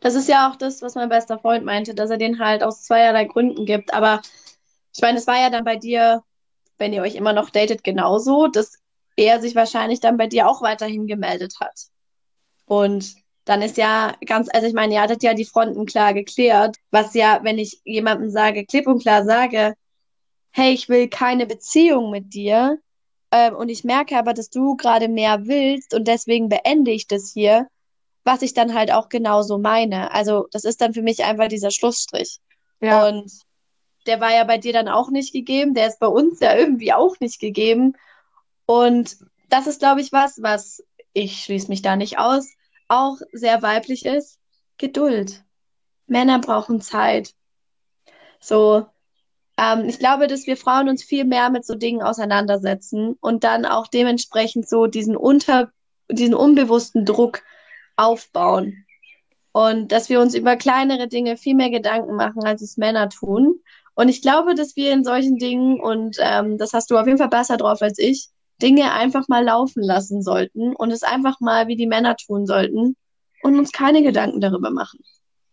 das 0.00 0.14
ist 0.14 0.28
ja 0.28 0.50
auch 0.50 0.56
das, 0.56 0.82
was 0.82 0.94
mein 0.94 1.08
bester 1.08 1.38
Freund 1.38 1.64
meinte, 1.64 1.94
dass 1.94 2.10
er 2.10 2.18
den 2.18 2.38
halt 2.38 2.62
aus 2.62 2.82
zweierlei 2.82 3.24
Gründen 3.24 3.64
gibt. 3.64 3.94
Aber 3.94 4.20
ich 4.94 5.02
meine, 5.02 5.18
es 5.18 5.26
war 5.26 5.38
ja 5.38 5.50
dann 5.50 5.64
bei 5.64 5.76
dir, 5.76 6.22
wenn 6.78 6.92
ihr 6.92 7.02
euch 7.02 7.14
immer 7.14 7.32
noch 7.32 7.50
datet, 7.50 7.84
genauso, 7.84 8.48
dass 8.48 8.78
er 9.16 9.40
sich 9.40 9.54
wahrscheinlich 9.54 10.00
dann 10.00 10.16
bei 10.16 10.26
dir 10.26 10.48
auch 10.48 10.62
weiterhin 10.62 11.06
gemeldet 11.06 11.54
hat. 11.60 11.88
Und 12.66 13.14
dann 13.50 13.62
ist 13.62 13.76
ja 13.76 14.14
ganz, 14.26 14.48
also 14.52 14.66
ich 14.66 14.74
meine, 14.74 14.94
ihr 14.94 15.00
hattet 15.00 15.22
ja 15.22 15.34
die 15.34 15.44
Fronten 15.44 15.84
klar 15.86 16.14
geklärt, 16.14 16.76
was 16.90 17.14
ja, 17.14 17.40
wenn 17.42 17.58
ich 17.58 17.80
jemandem 17.84 18.30
sage, 18.30 18.64
klipp 18.64 18.86
und 18.86 19.02
klar 19.02 19.24
sage, 19.24 19.74
hey, 20.52 20.72
ich 20.72 20.88
will 20.88 21.08
keine 21.08 21.46
Beziehung 21.46 22.10
mit 22.10 22.32
dir, 22.34 22.78
ähm, 23.32 23.54
und 23.54 23.68
ich 23.68 23.84
merke 23.84 24.16
aber, 24.16 24.34
dass 24.34 24.50
du 24.50 24.76
gerade 24.76 25.08
mehr 25.08 25.46
willst 25.46 25.94
und 25.94 26.08
deswegen 26.08 26.48
beende 26.48 26.90
ich 26.90 27.06
das 27.06 27.30
hier, 27.32 27.68
was 28.24 28.42
ich 28.42 28.54
dann 28.54 28.74
halt 28.74 28.92
auch 28.92 29.08
genauso 29.08 29.58
meine. 29.58 30.12
Also 30.12 30.48
das 30.52 30.64
ist 30.64 30.80
dann 30.80 30.94
für 30.94 31.02
mich 31.02 31.24
einfach 31.24 31.48
dieser 31.48 31.70
Schlussstrich. 31.70 32.38
Ja. 32.80 33.08
Und 33.08 33.30
der 34.06 34.20
war 34.20 34.32
ja 34.32 34.44
bei 34.44 34.58
dir 34.58 34.72
dann 34.72 34.88
auch 34.88 35.10
nicht 35.10 35.32
gegeben, 35.32 35.74
der 35.74 35.88
ist 35.88 36.00
bei 36.00 36.06
uns 36.06 36.40
ja 36.40 36.56
irgendwie 36.56 36.92
auch 36.92 37.18
nicht 37.20 37.40
gegeben. 37.40 37.94
Und 38.66 39.16
das 39.48 39.66
ist, 39.66 39.80
glaube 39.80 40.00
ich, 40.00 40.12
was, 40.12 40.42
was 40.42 40.82
ich 41.12 41.44
schließe 41.44 41.68
mich 41.68 41.82
da 41.82 41.96
nicht 41.96 42.18
aus, 42.18 42.48
auch 42.90 43.18
sehr 43.32 43.62
weiblich 43.62 44.04
ist, 44.04 44.38
Geduld. 44.78 45.44
Männer 46.06 46.40
brauchen 46.40 46.80
Zeit. 46.80 47.34
So, 48.40 48.86
ähm, 49.56 49.84
ich 49.88 49.98
glaube, 49.98 50.26
dass 50.26 50.46
wir 50.46 50.56
Frauen 50.56 50.88
uns 50.88 51.04
viel 51.04 51.24
mehr 51.24 51.50
mit 51.50 51.64
so 51.64 51.74
Dingen 51.74 52.02
auseinandersetzen 52.02 53.16
und 53.20 53.44
dann 53.44 53.64
auch 53.66 53.86
dementsprechend 53.86 54.68
so 54.68 54.86
diesen 54.86 55.16
unter, 55.16 55.70
diesen 56.10 56.34
unbewussten 56.34 57.04
Druck 57.04 57.42
aufbauen. 57.96 58.86
Und 59.52 59.92
dass 59.92 60.08
wir 60.08 60.20
uns 60.20 60.34
über 60.34 60.56
kleinere 60.56 61.08
Dinge 61.08 61.36
viel 61.36 61.54
mehr 61.54 61.70
Gedanken 61.70 62.14
machen, 62.14 62.44
als 62.44 62.62
es 62.62 62.76
Männer 62.76 63.08
tun. 63.08 63.60
Und 63.94 64.08
ich 64.08 64.22
glaube, 64.22 64.54
dass 64.54 64.76
wir 64.76 64.92
in 64.92 65.04
solchen 65.04 65.38
Dingen, 65.38 65.80
und 65.80 66.16
ähm, 66.20 66.56
das 66.56 66.72
hast 66.72 66.90
du 66.90 66.96
auf 66.96 67.06
jeden 67.06 67.18
Fall 67.18 67.28
besser 67.28 67.56
drauf 67.56 67.82
als 67.82 67.98
ich, 67.98 68.30
Dinge 68.62 68.92
einfach 68.92 69.28
mal 69.28 69.44
laufen 69.44 69.82
lassen 69.82 70.22
sollten 70.22 70.74
und 70.74 70.90
es 70.90 71.02
einfach 71.02 71.40
mal 71.40 71.68
wie 71.68 71.76
die 71.76 71.86
Männer 71.86 72.16
tun 72.16 72.46
sollten 72.46 72.96
und 73.42 73.58
uns 73.58 73.72
keine 73.72 74.02
Gedanken 74.02 74.40
darüber 74.40 74.70
machen. 74.70 75.00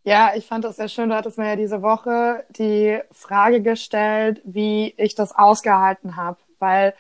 Ja, 0.04 0.32
ich 0.36 0.46
fand 0.46 0.64
das 0.64 0.78
sehr 0.78 0.88
schön. 0.88 1.10
Du 1.10 1.16
hattest 1.16 1.38
mir 1.38 1.50
ja 1.50 1.56
diese 1.56 1.82
Woche 1.82 2.46
die 2.50 3.00
Frage 3.12 3.62
gestellt, 3.62 4.42
wie 4.46 4.94
ich 4.98 5.16
das 5.16 5.36
ausgehalten 5.36 6.16
habe, 6.16 6.38
weil 6.60 6.94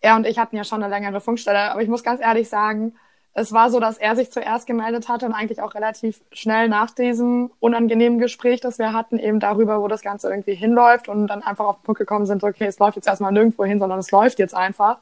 er 0.00 0.16
und 0.16 0.26
ich 0.26 0.38
hatten 0.38 0.56
ja 0.56 0.64
schon 0.64 0.82
eine 0.82 0.92
längere 0.92 1.20
Funkstelle, 1.20 1.70
aber 1.70 1.82
ich 1.82 1.88
muss 1.88 2.02
ganz 2.02 2.20
ehrlich 2.20 2.48
sagen, 2.48 2.94
es 3.34 3.52
war 3.52 3.70
so, 3.70 3.80
dass 3.80 3.96
er 3.96 4.14
sich 4.14 4.30
zuerst 4.30 4.66
gemeldet 4.66 5.08
hatte 5.08 5.24
und 5.24 5.32
eigentlich 5.32 5.62
auch 5.62 5.74
relativ 5.74 6.20
schnell 6.32 6.68
nach 6.68 6.90
diesem 6.90 7.50
unangenehmen 7.60 8.18
Gespräch, 8.18 8.60
das 8.60 8.78
wir 8.78 8.92
hatten, 8.92 9.18
eben 9.18 9.40
darüber, 9.40 9.80
wo 9.80 9.88
das 9.88 10.02
Ganze 10.02 10.28
irgendwie 10.28 10.54
hinläuft 10.54 11.08
und 11.08 11.28
dann 11.28 11.42
einfach 11.42 11.64
auf 11.64 11.76
den 11.78 11.84
Punkt 11.84 11.98
gekommen 11.98 12.26
sind, 12.26 12.44
okay, 12.44 12.66
es 12.66 12.78
läuft 12.78 12.96
jetzt 12.96 13.08
erstmal 13.08 13.32
nirgendwo 13.32 13.64
hin, 13.64 13.78
sondern 13.78 13.98
es 13.98 14.10
läuft 14.10 14.38
jetzt 14.38 14.54
einfach. 14.54 14.98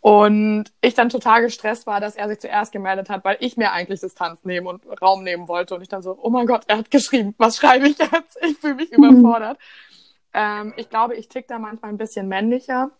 Und 0.00 0.72
ich 0.80 0.94
dann 0.94 1.10
total 1.10 1.42
gestresst 1.42 1.86
war, 1.86 2.00
dass 2.00 2.16
er 2.16 2.28
sich 2.28 2.40
zuerst 2.40 2.72
gemeldet 2.72 3.10
hat, 3.10 3.22
weil 3.24 3.36
ich 3.40 3.58
mir 3.58 3.72
eigentlich 3.72 4.00
Distanz 4.00 4.44
nehmen 4.44 4.66
und 4.66 4.82
Raum 5.02 5.22
nehmen 5.22 5.46
wollte. 5.46 5.74
Und 5.74 5.82
ich 5.82 5.88
dann 5.88 6.02
so, 6.02 6.18
oh 6.20 6.30
mein 6.30 6.46
Gott, 6.46 6.64
er 6.68 6.78
hat 6.78 6.90
geschrieben, 6.90 7.34
was 7.36 7.56
schreibe 7.56 7.86
ich 7.86 7.98
jetzt? 7.98 8.38
Ich 8.40 8.56
fühle 8.58 8.76
mich 8.76 8.92
überfordert. 8.92 9.58
Ähm, 10.32 10.72
ich 10.76 10.88
glaube, 10.88 11.16
ich 11.16 11.28
tick 11.28 11.48
da 11.48 11.58
manchmal 11.58 11.90
ein 11.90 11.98
bisschen 11.98 12.28
männlicher. 12.28 12.90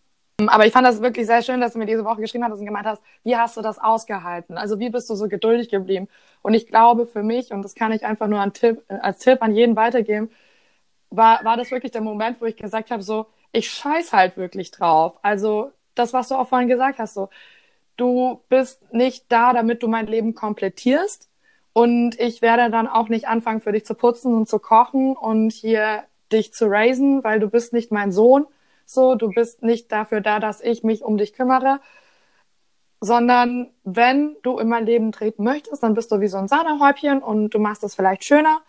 Aber 0.47 0.65
ich 0.65 0.73
fand 0.73 0.87
das 0.87 1.01
wirklich 1.01 1.27
sehr 1.27 1.41
schön, 1.41 1.61
dass 1.61 1.73
du 1.73 1.79
mir 1.79 1.85
diese 1.85 2.05
Woche 2.05 2.21
geschrieben 2.21 2.43
hast 2.43 2.59
und 2.59 2.65
gemeint 2.65 2.85
hast, 2.85 3.03
wie 3.23 3.35
hast 3.35 3.57
du 3.57 3.61
das 3.61 3.79
ausgehalten? 3.79 4.57
Also 4.57 4.79
wie 4.79 4.89
bist 4.89 5.09
du 5.09 5.15
so 5.15 5.27
geduldig 5.27 5.69
geblieben? 5.69 6.07
Und 6.41 6.53
ich 6.53 6.67
glaube 6.67 7.05
für 7.05 7.23
mich, 7.23 7.51
und 7.51 7.61
das 7.63 7.75
kann 7.75 7.91
ich 7.91 8.05
einfach 8.05 8.27
nur 8.27 8.39
an 8.39 8.53
Tipp, 8.53 8.83
als 8.87 9.19
Tipp 9.19 9.41
an 9.41 9.53
jeden 9.53 9.75
weitergeben, 9.75 10.31
war, 11.09 11.43
war 11.43 11.57
das 11.57 11.71
wirklich 11.71 11.91
der 11.91 12.01
Moment, 12.01 12.41
wo 12.41 12.45
ich 12.45 12.55
gesagt 12.55 12.91
habe, 12.91 13.03
so, 13.03 13.27
ich 13.51 13.69
scheiß 13.69 14.13
halt 14.13 14.37
wirklich 14.37 14.71
drauf. 14.71 15.19
Also 15.21 15.71
das, 15.95 16.13
was 16.13 16.29
du 16.29 16.35
auch 16.35 16.47
vorhin 16.47 16.67
gesagt 16.67 16.99
hast, 16.99 17.13
so, 17.13 17.29
du 17.97 18.41
bist 18.49 18.93
nicht 18.93 19.25
da, 19.29 19.53
damit 19.53 19.83
du 19.83 19.87
mein 19.87 20.07
Leben 20.07 20.33
komplettierst. 20.33 21.29
Und 21.73 22.19
ich 22.19 22.41
werde 22.41 22.69
dann 22.69 22.87
auch 22.87 23.07
nicht 23.07 23.27
anfangen, 23.27 23.61
für 23.61 23.71
dich 23.71 23.85
zu 23.85 23.95
putzen 23.95 24.33
und 24.33 24.49
zu 24.49 24.59
kochen 24.59 25.15
und 25.15 25.51
hier 25.51 26.03
dich 26.31 26.53
zu 26.53 26.65
raisen, 26.65 27.23
weil 27.23 27.39
du 27.39 27.49
bist 27.49 27.73
nicht 27.73 27.91
mein 27.91 28.11
Sohn 28.11 28.45
so, 28.91 29.15
du 29.15 29.29
bist 29.29 29.63
nicht 29.63 29.91
dafür 29.91 30.21
da, 30.21 30.39
dass 30.39 30.61
ich 30.61 30.83
mich 30.83 31.03
um 31.03 31.17
dich 31.17 31.33
kümmere, 31.33 31.79
sondern 32.99 33.71
wenn 33.83 34.35
du 34.43 34.59
in 34.59 34.67
mein 34.67 34.85
Leben 34.85 35.11
treten 35.11 35.43
möchtest, 35.43 35.81
dann 35.81 35.93
bist 35.93 36.11
du 36.11 36.19
wie 36.19 36.27
so 36.27 36.37
ein 36.37 36.47
Sahnehäubchen 36.47 37.23
und 37.23 37.51
du 37.51 37.59
machst 37.59 37.83
es 37.83 37.95
vielleicht 37.95 38.23
schöner. 38.23 38.61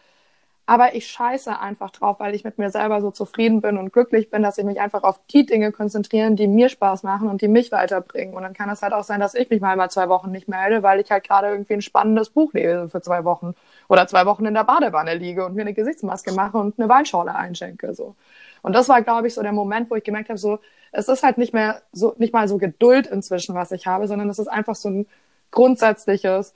Aber 0.73 0.95
ich 0.95 1.07
scheiße 1.09 1.61
einfach 1.61 1.91
drauf, 1.91 2.19
weil 2.19 2.35
ich 2.35 2.45
mit 2.45 2.57
mir 2.57 2.71
selber 2.71 3.03
so 3.03 3.11
zufrieden 3.11 3.61
bin 3.61 3.77
und 3.77 3.93
glücklich 3.93 4.31
bin, 4.31 4.43
dass 4.43 4.57
ich 4.57 4.65
mich 4.65 4.81
einfach 4.81 5.03
auf 5.03 5.21
die 5.31 5.45
Dinge 5.45 5.71
konzentrieren, 5.71 6.35
die 6.35 6.47
mir 6.47 6.71
Spaß 6.71 7.03
machen 7.03 7.29
und 7.29 7.43
die 7.43 7.49
mich 7.49 7.71
weiterbringen. 7.73 8.33
Und 8.33 8.43
dann 8.43 8.55
kann 8.55 8.71
es 8.71 8.81
halt 8.81 8.95
auch 8.95 9.05
sein, 9.05 9.21
dass 9.21 9.35
ich 9.35 9.51
mich 9.51 9.61
mal 9.61 9.77
mal 9.77 9.91
zwei 9.91 10.09
Wochen 10.09 10.31
nicht 10.31 10.49
melde, 10.49 10.83
weil 10.83 10.99
ich 11.01 11.11
halt 11.11 11.25
gerade 11.25 11.49
irgendwie 11.49 11.75
ein 11.75 11.83
spannendes 11.83 12.31
Buch 12.31 12.55
lese 12.55 12.89
für 12.89 13.03
zwei 13.03 13.23
Wochen 13.25 13.55
oder 13.87 14.07
zwei 14.07 14.25
Wochen 14.25 14.47
in 14.47 14.55
der 14.55 14.65
Badewanne 14.65 15.15
liege 15.15 15.45
und 15.45 15.55
mir 15.55 15.61
eine 15.61 15.75
Gesichtsmaske 15.75 16.33
mache 16.33 16.57
und 16.57 16.79
eine 16.79 16.89
Weinschorle 16.89 17.35
einschenke. 17.35 17.93
So. 17.93 18.17
Und 18.63 18.73
das 18.75 18.89
war, 18.89 19.03
glaube 19.03 19.27
ich, 19.27 19.35
so 19.35 19.43
der 19.43 19.53
Moment, 19.53 19.91
wo 19.91 19.97
ich 19.97 20.05
gemerkt 20.05 20.31
habe, 20.31 20.39
so, 20.39 20.59
es 20.91 21.07
ist 21.07 21.23
halt 21.23 21.37
nicht 21.37 21.53
mehr 21.53 21.83
so, 21.93 22.15
nicht 22.17 22.33
mal 22.33 22.49
so 22.49 22.57
Geduld 22.57 23.07
inzwischen, 23.09 23.55
was 23.55 23.73
ich 23.73 23.87
habe, 23.87 24.09
sondern 24.09 24.31
es 24.31 24.39
ist 24.39 24.49
einfach 24.49 24.77
so 24.77 24.89
ein 24.89 25.07
grundsätzliches 25.51 26.55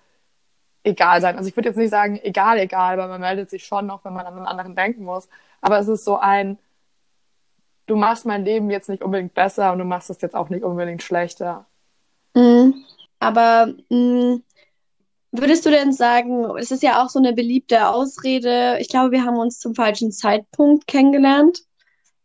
egal 0.87 1.21
sein. 1.21 1.37
Also 1.37 1.49
ich 1.49 1.57
würde 1.57 1.69
jetzt 1.69 1.77
nicht 1.77 1.91
sagen, 1.91 2.19
egal, 2.23 2.59
egal, 2.59 2.97
weil 2.97 3.09
man 3.09 3.21
meldet 3.21 3.51
sich 3.51 3.67
schon 3.67 3.87
noch, 3.87 4.05
wenn 4.05 4.15
man 4.15 4.27
an 4.27 4.37
einen 4.37 4.47
anderen 4.47 4.77
denken 4.77 5.05
muss. 5.05 5.29
Aber 5.61 5.79
es 5.79 5.89
ist 5.89 6.05
so 6.05 6.17
ein, 6.17 6.59
du 7.87 7.97
machst 7.97 8.25
mein 8.25 8.45
Leben 8.45 8.71
jetzt 8.71 8.89
nicht 8.89 9.03
unbedingt 9.03 9.35
besser 9.35 9.73
und 9.73 9.79
du 9.81 9.85
machst 9.85 10.11
es 10.11 10.21
jetzt 10.21 10.37
auch 10.37 10.49
nicht 10.49 10.63
unbedingt 10.63 11.03
schlechter. 11.03 11.67
Mhm. 12.35 12.85
Aber 13.19 13.75
mh, 13.91 13.97
mm, 13.97 14.43
würdest 15.33 15.67
du 15.67 15.71
denn 15.71 15.93
sagen, 15.93 16.57
es 16.57 16.71
ist 16.71 16.83
ja 16.83 17.03
auch 17.03 17.09
so 17.09 17.19
eine 17.19 17.33
beliebte 17.33 17.89
Ausrede, 17.89 18.79
ich 18.81 18.89
glaube, 18.89 19.11
wir 19.11 19.25
haben 19.25 19.39
uns 19.39 19.59
zum 19.59 19.75
falschen 19.75 20.13
Zeitpunkt 20.13 20.87
kennengelernt. 20.87 21.63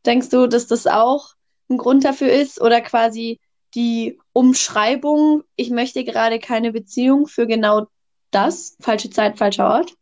Denkst 0.05 0.29
du, 0.29 0.47
dass 0.47 0.67
das 0.67 0.87
auch 0.87 1.29
ein 1.69 1.77
Grund 1.77 2.05
dafür 2.05 2.31
ist 2.31 2.61
oder 2.61 2.81
quasi 2.81 3.39
die 3.73 4.19
Umschreibung, 4.33 5.43
ich 5.55 5.69
möchte 5.69 6.03
gerade 6.03 6.39
keine 6.39 6.71
Beziehung 6.71 7.27
für 7.27 7.47
genau 7.47 7.87
das? 8.31 8.77
Falsche 8.79 9.09
Zeit, 9.09 9.37
falscher 9.37 9.69
Ort? 9.69 9.95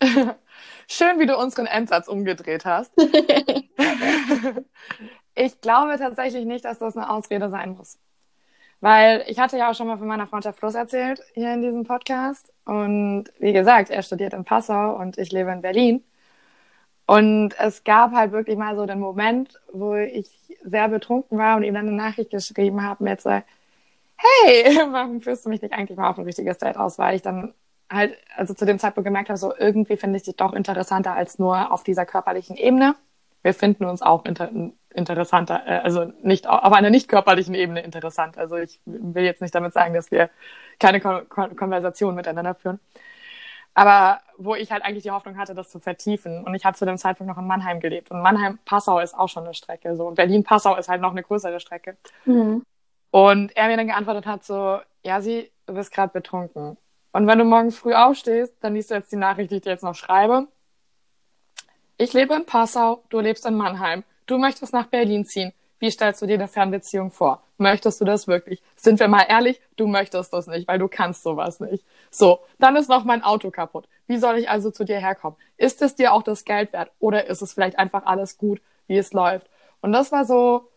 Schön, 0.88 1.18
wie 1.18 1.26
du 1.26 1.36
unseren 1.36 1.66
Endsatz 1.66 2.06
umgedreht 2.06 2.64
hast. 2.64 2.92
ich 5.34 5.60
glaube 5.60 5.98
tatsächlich 5.98 6.44
nicht, 6.44 6.64
dass 6.64 6.78
das 6.78 6.96
eine 6.96 7.10
Ausrede 7.10 7.50
sein 7.50 7.76
muss. 7.76 7.98
Weil 8.80 9.24
ich 9.26 9.38
hatte 9.38 9.58
ja 9.58 9.70
auch 9.70 9.74
schon 9.74 9.86
mal 9.88 9.98
von 9.98 10.06
meiner 10.06 10.26
Freundschaft 10.26 10.58
Fluss 10.58 10.74
erzählt 10.74 11.20
hier 11.34 11.52
in 11.54 11.62
diesem 11.62 11.84
Podcast. 11.84 12.52
Und 12.64 13.24
wie 13.38 13.52
gesagt, 13.52 13.90
er 13.90 14.02
studiert 14.02 14.34
in 14.34 14.44
Passau 14.44 14.96
und 14.96 15.18
ich 15.18 15.32
lebe 15.32 15.50
in 15.50 15.62
Berlin. 15.62 16.04
Und 17.06 17.54
es 17.58 17.84
gab 17.84 18.12
halt 18.12 18.32
wirklich 18.32 18.56
mal 18.56 18.76
so 18.76 18.84
den 18.84 18.98
Moment, 18.98 19.60
wo 19.72 19.94
ich 19.94 20.28
sehr 20.64 20.88
betrunken 20.88 21.38
war 21.38 21.56
und 21.56 21.62
ihm 21.62 21.74
dann 21.74 21.86
eine 21.86 21.96
Nachricht 21.96 22.30
geschrieben 22.30 22.82
habe 22.82 23.04
mit 23.04 23.20
hey, 24.16 24.64
warum 24.92 25.20
führst 25.20 25.44
du 25.44 25.50
mich 25.50 25.62
nicht 25.62 25.74
eigentlich 25.74 25.98
mal 25.98 26.10
auf 26.10 26.18
ein 26.18 26.24
richtiges 26.24 26.58
Date 26.58 26.76
aus? 26.76 26.98
Weil 26.98 27.16
ich 27.16 27.22
dann 27.22 27.54
halt, 27.90 28.16
also 28.36 28.54
zu 28.54 28.66
dem 28.66 28.78
Zeitpunkt 28.78 29.06
gemerkt 29.06 29.28
habe, 29.28 29.38
so 29.38 29.54
irgendwie 29.56 29.96
finde 29.96 30.16
ich 30.16 30.24
dich 30.24 30.36
doch 30.36 30.52
interessanter 30.52 31.12
als 31.14 31.38
nur 31.38 31.72
auf 31.72 31.84
dieser 31.84 32.06
körperlichen 32.06 32.56
Ebene. 32.56 32.96
Wir 33.42 33.54
finden 33.54 33.84
uns 33.84 34.02
auch 34.02 34.24
inter 34.24 34.50
interessanter, 34.92 35.62
äh, 35.66 35.78
also 35.78 36.10
nicht 36.22 36.48
auf 36.48 36.72
einer 36.72 36.90
nicht 36.90 37.08
körperlichen 37.08 37.54
Ebene 37.54 37.82
interessant. 37.82 38.38
Also 38.38 38.56
ich 38.56 38.80
will 38.86 39.24
jetzt 39.24 39.42
nicht 39.42 39.54
damit 39.54 39.72
sagen, 39.74 39.94
dass 39.94 40.10
wir 40.10 40.30
keine 40.80 41.00
Kon 41.00 41.28
Kon 41.28 41.54
Konversation 41.54 42.14
miteinander 42.14 42.54
führen 42.54 42.80
aber 43.76 44.22
wo 44.38 44.54
ich 44.54 44.72
halt 44.72 44.82
eigentlich 44.82 45.02
die 45.02 45.10
Hoffnung 45.10 45.36
hatte, 45.36 45.54
das 45.54 45.68
zu 45.68 45.80
vertiefen. 45.80 46.42
Und 46.44 46.54
ich 46.54 46.64
habe 46.64 46.78
zu 46.78 46.86
dem 46.86 46.96
Zeitpunkt 46.96 47.30
noch 47.30 47.36
in 47.36 47.46
Mannheim 47.46 47.78
gelebt. 47.78 48.10
Und 48.10 48.22
Mannheim-Passau 48.22 49.00
ist 49.00 49.14
auch 49.14 49.28
schon 49.28 49.44
eine 49.44 49.52
Strecke. 49.52 49.94
So. 49.96 50.10
Berlin-Passau 50.12 50.76
ist 50.76 50.88
halt 50.88 51.02
noch 51.02 51.10
eine 51.10 51.22
größere 51.22 51.60
Strecke. 51.60 51.98
Mhm. 52.24 52.64
Und 53.16 53.56
er 53.56 53.68
mir 53.68 53.78
dann 53.78 53.86
geantwortet 53.86 54.26
hat 54.26 54.44
so, 54.44 54.78
ja, 55.02 55.22
sie, 55.22 55.50
du 55.64 55.72
bist 55.72 55.90
gerade 55.90 56.12
betrunken. 56.12 56.76
Und 57.12 57.26
wenn 57.26 57.38
du 57.38 57.46
morgen 57.46 57.70
früh 57.70 57.94
aufstehst, 57.94 58.52
dann 58.60 58.74
liest 58.74 58.90
du 58.90 58.94
jetzt 58.94 59.10
die 59.10 59.16
Nachricht, 59.16 59.50
die 59.50 59.56
ich 59.56 59.62
dir 59.62 59.70
jetzt 59.70 59.84
noch 59.84 59.94
schreibe. 59.94 60.48
Ich 61.96 62.12
lebe 62.12 62.34
in 62.34 62.44
Passau, 62.44 63.04
du 63.08 63.20
lebst 63.20 63.46
in 63.46 63.54
Mannheim. 63.54 64.04
Du 64.26 64.36
möchtest 64.36 64.74
nach 64.74 64.88
Berlin 64.88 65.24
ziehen. 65.24 65.54
Wie 65.78 65.90
stellst 65.90 66.20
du 66.20 66.26
dir 66.26 66.34
eine 66.34 66.46
Fernbeziehung 66.46 67.10
vor? 67.10 67.42
Möchtest 67.56 68.02
du 68.02 68.04
das 68.04 68.28
wirklich? 68.28 68.60
Sind 68.76 69.00
wir 69.00 69.08
mal 69.08 69.24
ehrlich, 69.26 69.62
du 69.76 69.86
möchtest 69.86 70.34
das 70.34 70.46
nicht, 70.46 70.68
weil 70.68 70.78
du 70.78 70.86
kannst 70.86 71.22
sowas 71.22 71.58
nicht. 71.58 71.86
So, 72.10 72.40
dann 72.58 72.76
ist 72.76 72.90
noch 72.90 73.04
mein 73.04 73.22
Auto 73.22 73.50
kaputt. 73.50 73.88
Wie 74.06 74.18
soll 74.18 74.36
ich 74.36 74.50
also 74.50 74.70
zu 74.70 74.84
dir 74.84 74.98
herkommen? 74.98 75.38
Ist 75.56 75.80
es 75.80 75.94
dir 75.94 76.12
auch 76.12 76.22
das 76.22 76.44
Geld 76.44 76.74
wert 76.74 76.90
oder 76.98 77.28
ist 77.28 77.40
es 77.40 77.54
vielleicht 77.54 77.78
einfach 77.78 78.04
alles 78.04 78.36
gut, 78.36 78.60
wie 78.88 78.98
es 78.98 79.14
läuft? 79.14 79.48
Und 79.80 79.92
das 79.92 80.12
war 80.12 80.26
so, 80.26 80.68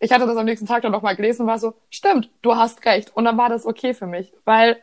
ich 0.00 0.12
hatte 0.12 0.26
das 0.26 0.36
am 0.36 0.44
nächsten 0.44 0.66
Tag 0.66 0.82
dann 0.82 0.92
nochmal 0.92 1.16
gelesen 1.16 1.42
und 1.42 1.48
war 1.48 1.58
so, 1.58 1.74
stimmt, 1.90 2.30
du 2.42 2.54
hast 2.54 2.84
recht. 2.84 3.16
Und 3.16 3.24
dann 3.24 3.36
war 3.36 3.48
das 3.48 3.66
okay 3.66 3.94
für 3.94 4.06
mich, 4.06 4.32
weil 4.44 4.80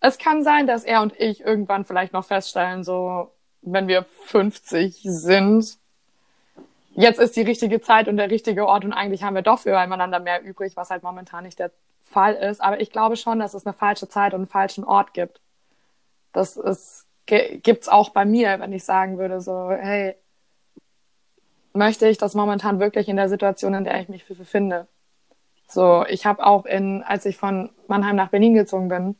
es 0.00 0.18
kann 0.18 0.42
sein, 0.42 0.66
dass 0.66 0.84
er 0.84 1.02
und 1.02 1.18
ich 1.18 1.40
irgendwann 1.40 1.84
vielleicht 1.84 2.12
noch 2.12 2.24
feststellen, 2.24 2.84
so, 2.84 3.32
wenn 3.62 3.88
wir 3.88 4.04
50 4.04 5.00
sind, 5.02 5.78
jetzt 6.94 7.18
ist 7.18 7.36
die 7.36 7.42
richtige 7.42 7.80
Zeit 7.80 8.08
und 8.08 8.16
der 8.16 8.30
richtige 8.30 8.66
Ort 8.66 8.84
und 8.84 8.92
eigentlich 8.92 9.22
haben 9.22 9.34
wir 9.34 9.42
doch 9.42 9.60
füreinander 9.60 10.20
mehr 10.20 10.42
übrig, 10.42 10.76
was 10.76 10.90
halt 10.90 11.02
momentan 11.02 11.44
nicht 11.44 11.58
der 11.58 11.70
Fall 12.02 12.34
ist. 12.34 12.60
Aber 12.60 12.80
ich 12.80 12.90
glaube 12.90 13.16
schon, 13.16 13.38
dass 13.38 13.54
es 13.54 13.66
eine 13.66 13.72
falsche 13.72 14.08
Zeit 14.08 14.34
und 14.34 14.40
einen 14.40 14.46
falschen 14.46 14.84
Ort 14.84 15.14
gibt. 15.14 15.40
Das 16.32 16.56
ist, 16.56 17.06
gibt's 17.26 17.88
auch 17.88 18.10
bei 18.10 18.24
mir, 18.24 18.60
wenn 18.60 18.72
ich 18.72 18.84
sagen 18.84 19.18
würde, 19.18 19.40
so, 19.40 19.70
hey, 19.70 20.16
möchte 21.78 22.08
ich 22.08 22.18
das 22.18 22.34
momentan 22.34 22.80
wirklich 22.80 23.08
in 23.08 23.16
der 23.16 23.28
Situation, 23.28 23.72
in 23.72 23.84
der 23.84 24.00
ich 24.00 24.08
mich 24.08 24.26
befinde? 24.26 24.88
So, 25.68 26.04
ich 26.06 26.26
habe 26.26 26.44
auch 26.44 26.66
in, 26.66 27.02
als 27.02 27.24
ich 27.24 27.36
von 27.36 27.70
Mannheim 27.86 28.16
nach 28.16 28.30
Berlin 28.30 28.54
gezogen 28.54 28.88
bin, 28.88 29.16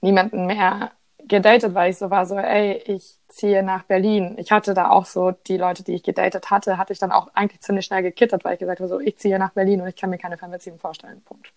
niemanden 0.00 0.46
mehr 0.46 0.92
gedatet, 1.18 1.74
weil 1.74 1.90
ich 1.90 1.98
so 1.98 2.10
war, 2.10 2.26
so, 2.26 2.36
ey, 2.36 2.82
ich 2.86 3.18
ziehe 3.28 3.62
nach 3.62 3.84
Berlin. 3.84 4.36
Ich 4.38 4.52
hatte 4.52 4.74
da 4.74 4.90
auch 4.90 5.06
so, 5.06 5.32
die 5.32 5.56
Leute, 5.56 5.82
die 5.82 5.94
ich 5.94 6.02
gedatet 6.02 6.50
hatte, 6.50 6.78
hatte 6.78 6.92
ich 6.92 6.98
dann 6.98 7.12
auch 7.12 7.28
eigentlich 7.34 7.60
ziemlich 7.60 7.86
schnell 7.86 8.02
gekittert, 8.02 8.44
weil 8.44 8.54
ich 8.54 8.60
gesagt 8.60 8.80
habe, 8.80 8.88
so, 8.88 9.00
ich 9.00 9.16
ziehe 9.16 9.38
nach 9.38 9.52
Berlin 9.52 9.80
und 9.80 9.88
ich 9.88 9.96
kann 9.96 10.10
mir 10.10 10.18
keine 10.18 10.38
Fernbeziehung 10.38 10.78
vorstellen. 10.78 11.22
Punkt. 11.24 11.52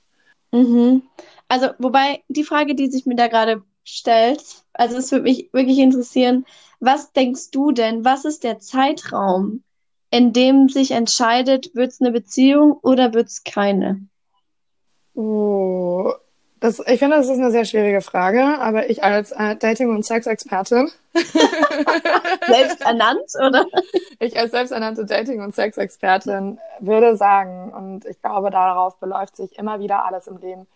Mhm. 0.52 1.04
Also, 1.48 1.70
wobei 1.78 2.24
die 2.28 2.44
Frage, 2.44 2.76
die 2.76 2.88
sich 2.88 3.06
mir 3.06 3.16
da 3.16 3.28
gerade 3.28 3.62
stellt, 3.84 4.44
also 4.74 4.98
es 4.98 5.12
würde 5.12 5.24
mich 5.24 5.54
wirklich 5.54 5.80
interessieren, 5.80 6.46
was 6.80 7.12
denkst 7.14 7.52
du 7.52 7.72
denn, 7.72 8.06
was 8.06 8.26
ist 8.26 8.44
der 8.44 8.60
Zeitraum, 8.60 9.64
in 10.12 10.34
dem 10.34 10.70
sich 10.70 10.92
entscheidet, 10.92 11.76
wird 11.76 11.92
es 11.92 12.02
eine 12.02 12.12
Beziehung 12.12 12.74
oder 12.82 13.14
wird 13.14 13.28
es 13.28 13.44
keine? 13.44 14.02
Oh, 15.14 16.14
Das, 16.60 16.80
ich 16.80 17.00
finde, 17.00 17.18
das 17.18 17.28
ist 17.28 17.40
eine 17.40 17.52
sehr 17.52 17.66
schwierige 17.66 18.02
Frage, 18.02 18.42
aber 18.60 18.90
ich 18.90 19.04
als 19.04 19.32
äh, 19.32 19.56
Dating- 19.56 19.90
und 19.90 20.06
Sexexpertin. 20.06 20.90
selbst 22.48 22.82
ernannt, 22.82 23.32
oder? 23.36 23.66
Ich 24.20 24.38
als 24.38 24.52
selbsternannte 24.52 25.06
Dating- 25.06 25.42
und 25.42 25.56
Sexexpertin 25.56 26.60
würde 26.80 27.16
sagen, 27.16 27.72
und 27.74 28.06
ich 28.06 28.22
glaube, 28.22 28.50
darauf 28.52 28.98
beläuft 29.00 29.36
sich 29.38 29.58
immer 29.58 29.80
wieder 29.80 30.06
alles 30.06 30.28
im 30.28 30.38
Leben. 30.38 30.68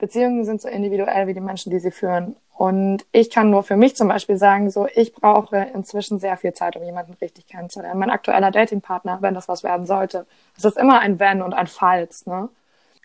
Beziehungen 0.00 0.44
sind 0.44 0.60
so 0.60 0.68
individuell 0.68 1.26
wie 1.26 1.34
die 1.34 1.40
Menschen, 1.40 1.70
die 1.70 1.78
sie 1.78 1.90
führen. 1.90 2.34
Und 2.54 3.06
ich 3.12 3.30
kann 3.30 3.50
nur 3.50 3.62
für 3.62 3.76
mich 3.76 3.96
zum 3.96 4.08
Beispiel 4.08 4.36
sagen, 4.36 4.70
so, 4.70 4.86
ich 4.94 5.14
brauche 5.14 5.56
inzwischen 5.74 6.18
sehr 6.18 6.36
viel 6.36 6.52
Zeit, 6.52 6.76
um 6.76 6.84
jemanden 6.84 7.14
richtig 7.14 7.46
kennenzulernen. 7.46 7.98
Mein 7.98 8.10
aktueller 8.10 8.50
Datingpartner, 8.50 9.18
wenn 9.22 9.34
das 9.34 9.48
was 9.48 9.62
werden 9.62 9.86
sollte, 9.86 10.26
es 10.58 10.64
ist 10.64 10.76
immer 10.76 10.98
ein 10.98 11.18
Wenn 11.18 11.40
und 11.40 11.54
ein 11.54 11.68
Falls, 11.68 12.26
ne? 12.26 12.48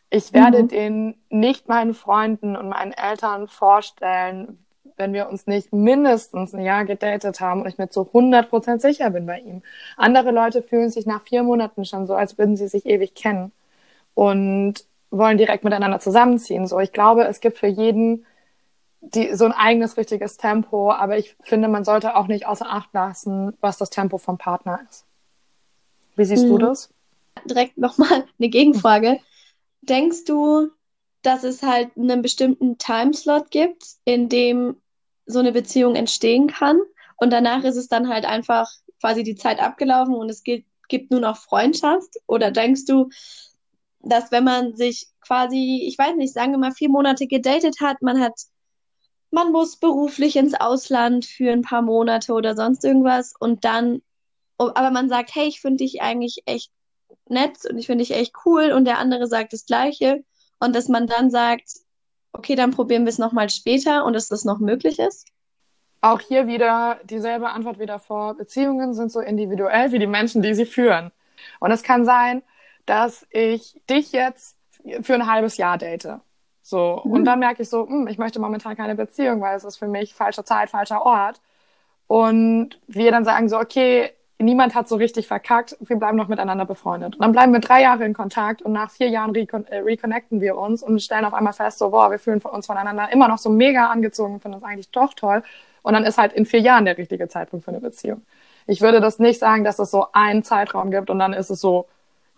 Ich 0.10 0.34
werde 0.34 0.64
mhm. 0.64 0.68
den 0.68 1.16
nicht 1.30 1.68
meinen 1.68 1.94
Freunden 1.94 2.56
und 2.56 2.70
meinen 2.70 2.92
Eltern 2.92 3.48
vorstellen, 3.48 4.60
wenn 4.98 5.14
wir 5.14 5.30
uns 5.30 5.48
nicht 5.48 5.74
mindestens 5.74 6.54
ein 6.54 6.62
Jahr 6.62 6.86
gedatet 6.86 7.40
haben 7.40 7.62
und 7.62 7.68
ich 7.68 7.78
mir 7.78 7.90
zu 7.90 8.08
100 8.08 8.50
Prozent 8.50 8.82
sicher 8.82 9.10
bin 9.10 9.26
bei 9.26 9.40
ihm. 9.40 9.62
Andere 9.98 10.32
Leute 10.32 10.62
fühlen 10.62 10.90
sich 10.90 11.06
nach 11.06 11.22
vier 11.24 11.44
Monaten 11.44 11.86
schon 11.86 12.08
so, 12.08 12.14
als 12.14 12.38
würden 12.38 12.56
sie 12.56 12.68
sich 12.68 12.86
ewig 12.86 13.16
kennen 13.16 13.52
und 14.14 14.86
wollen 15.18 15.38
direkt 15.38 15.64
miteinander 15.64 16.00
zusammenziehen. 16.00 16.68
So, 16.68 16.80
ich 16.80 16.92
glaube, 16.92 17.26
es 17.26 17.40
gibt 17.40 17.58
für 17.58 17.68
jeden 17.68 18.26
die, 19.02 19.36
so 19.36 19.46
ein 19.46 19.52
eigenes 19.52 19.98
richtiges 19.98 20.38
Tempo, 20.38 20.92
aber 20.92 21.18
ich 21.18 21.36
finde, 21.42 21.68
man 21.68 21.84
sollte 21.84 22.16
auch 22.16 22.28
nicht 22.28 22.48
außer 22.48 22.66
Acht 22.68 22.94
lassen, 22.94 23.54
was 23.62 23.78
das 23.78 23.90
Tempo 23.90 24.18
vom 24.18 24.38
Partner 24.38 24.80
ist. 24.90 25.06
Wie 26.16 26.26
siehst 26.26 26.46
mhm. 26.46 26.50
du 26.50 26.58
das? 26.58 26.90
Direkt 27.46 27.78
nochmal 27.78 28.26
eine 28.40 28.50
Gegenfrage 28.50 29.20
denkst 29.82 30.26
du, 30.26 30.70
dass 31.22 31.44
es 31.44 31.62
halt 31.62 31.92
einen 31.98 32.22
bestimmten 32.22 32.78
Timeslot 32.78 33.52
gibt, 33.52 33.84
in 34.04 34.30
dem 34.30 34.78
so 35.26 35.40
eine 35.40 35.52
Beziehung 35.52 35.96
entstehen 35.96 36.48
kann 36.48 36.80
und 37.18 37.32
danach 37.32 37.64
ist 37.64 37.78
es 37.78 37.88
dann 37.88 38.10
halt 38.10 38.26
einfach 38.26 38.72
quasi 39.00 39.24
die 39.24 39.36
Zeit 39.36 39.60
abgelaufen 39.60 40.16
und 40.16 40.30
es 40.30 40.44
gibt, 40.44 40.68
gibt 40.88 41.12
nur 41.12 41.20
noch 41.20 41.38
Freundschaft? 41.38 42.16
Oder 42.28 42.52
denkst 42.52 42.86
du, 42.86 43.10
dass 44.06 44.32
wenn 44.32 44.44
man 44.44 44.76
sich 44.76 45.08
quasi, 45.22 45.84
ich 45.88 45.98
weiß 45.98 46.16
nicht, 46.16 46.34
sagen 46.34 46.52
wir 46.52 46.60
mal 46.60 46.72
vier 46.72 46.90
Monate 46.90 47.28
gedatet 47.28 47.78
hat, 47.82 48.02
man 48.02 48.20
hat, 48.20 48.34
man 49.32 49.52
muss 49.52 49.78
beruflich 49.78 50.36
ins 50.36 50.54
Ausland 50.54 51.26
für 51.26 51.52
ein 51.52 51.64
paar 51.64 51.82
Monate 51.82 52.34
oder 52.34 52.56
sonst 52.56 52.86
irgendwas 52.86 53.34
und 53.40 53.66
dann, 53.66 54.02
aber 54.58 54.92
man 54.92 55.10
sagt, 55.10 55.36
hey, 55.36 55.48
ich 55.48 55.60
finde 55.60 55.84
dich 55.84 56.02
eigentlich 56.02 56.44
echt 56.46 56.72
nett 57.28 57.58
und 57.70 57.78
ich 57.78 57.88
finde 57.88 58.04
dich 58.04 58.16
echt 58.16 58.34
cool 58.46 58.72
und 58.72 58.86
der 58.86 59.00
andere 59.00 59.28
sagt 59.28 59.54
das 59.54 59.66
Gleiche 59.66 60.24
und 60.60 60.76
dass 60.76 60.88
man 60.88 61.08
dann 61.08 61.32
sagt, 61.32 61.70
okay, 62.32 62.56
dann 62.56 62.72
probieren 62.72 63.04
wir 63.04 63.10
es 63.10 63.18
nochmal 63.18 63.50
später 63.50 64.06
und 64.06 64.14
dass 64.14 64.28
das 64.28 64.46
noch 64.46 64.60
möglich 64.60 65.00
ist? 65.00 65.28
Auch 66.02 66.20
hier 66.20 66.46
wieder 66.46 67.00
dieselbe 67.06 67.50
Antwort 67.50 67.80
wieder 67.80 67.98
vor. 67.98 68.36
Beziehungen 68.36 68.94
sind 68.94 69.12
so 69.12 69.22
individuell 69.22 69.92
wie 69.92 70.00
die 70.00 70.08
Menschen, 70.08 70.44
die 70.44 70.54
sie 70.54 70.66
führen. 70.66 71.12
Und 71.60 71.72
es 71.72 71.82
kann 71.82 72.06
sein, 72.06 72.44
dass 72.86 73.26
ich 73.30 73.82
dich 73.90 74.12
jetzt 74.12 74.58
für 75.02 75.16
ein 75.16 75.28
halbes 75.28 75.58
Jahr 75.58 75.78
date. 75.78 76.20
So. 76.62 77.02
Mhm. 77.04 77.12
Und 77.12 77.26
dann 77.26 77.40
merke 77.40 77.62
ich 77.62 77.70
so, 77.70 77.88
hm, 77.88 78.08
ich 78.08 78.18
möchte 78.18 78.40
momentan 78.40 78.76
keine 78.76 78.96
Beziehung, 78.96 79.42
weil 79.42 79.56
es 79.56 79.64
ist 79.64 79.78
für 79.78 79.88
mich 79.88 80.14
falsche 80.14 80.44
Zeit, 80.44 80.70
falscher 80.70 81.06
Ort. 81.06 81.42
Und 82.08 82.80
wir 82.88 83.12
dann 83.12 83.26
sagen 83.26 83.50
so, 83.50 83.60
okay, 83.60 84.12
niemand 84.38 84.76
hat 84.76 84.88
so 84.88 84.96
richtig 84.96 85.28
verkackt, 85.28 85.78
wir 85.80 85.96
bleiben 85.96 86.18
noch 86.18 86.28
miteinander 86.28 86.66
befreundet. 86.66 87.16
Und 87.16 87.22
dann 87.22 87.32
bleiben 87.32 87.54
wir 87.54 87.60
drei 87.60 87.82
Jahre 87.82 88.06
in 88.06 88.14
Kontakt 88.14 88.62
und 88.62 88.74
nach 88.74 88.92
vier 88.92 89.10
Jahren 89.10 89.32
recon 89.32 89.66
äh, 89.68 89.78
reconnecten 89.78 90.42
wir 90.42 90.58
uns 90.58 90.84
und 90.84 91.02
stellen 91.02 91.26
auf 91.26 91.34
einmal 91.34 91.54
fest, 91.54 91.80
so, 91.80 91.92
boah, 91.92 92.12
wir 92.12 92.20
fühlen 92.20 92.42
uns 92.42 92.66
voneinander 92.66 93.12
immer 93.12 93.28
noch 93.28 93.38
so 93.38 93.50
mega 93.50 93.88
angezogen, 93.88 94.40
finden 94.40 94.56
uns 94.56 94.64
eigentlich 94.64 94.92
doch 94.92 95.14
toll. 95.14 95.44
Und 95.84 95.94
dann 95.94 96.04
ist 96.04 96.18
halt 96.18 96.34
in 96.34 96.46
vier 96.46 96.62
Jahren 96.62 96.86
der 96.86 96.98
richtige 96.98 97.28
Zeitpunkt 97.28 97.64
für 97.64 97.72
eine 97.72 97.80
Beziehung. 97.80 98.24
Ich 98.68 98.82
würde 98.82 99.00
das 99.00 99.20
nicht 99.20 99.40
sagen, 99.40 99.64
dass 99.64 99.78
es 99.80 99.92
so 99.92 100.08
einen 100.12 100.44
Zeitraum 100.44 100.90
gibt 100.90 101.10
und 101.10 101.20
dann 101.20 101.34
ist 101.34 101.52
es 101.52 101.62
so, 101.62 101.88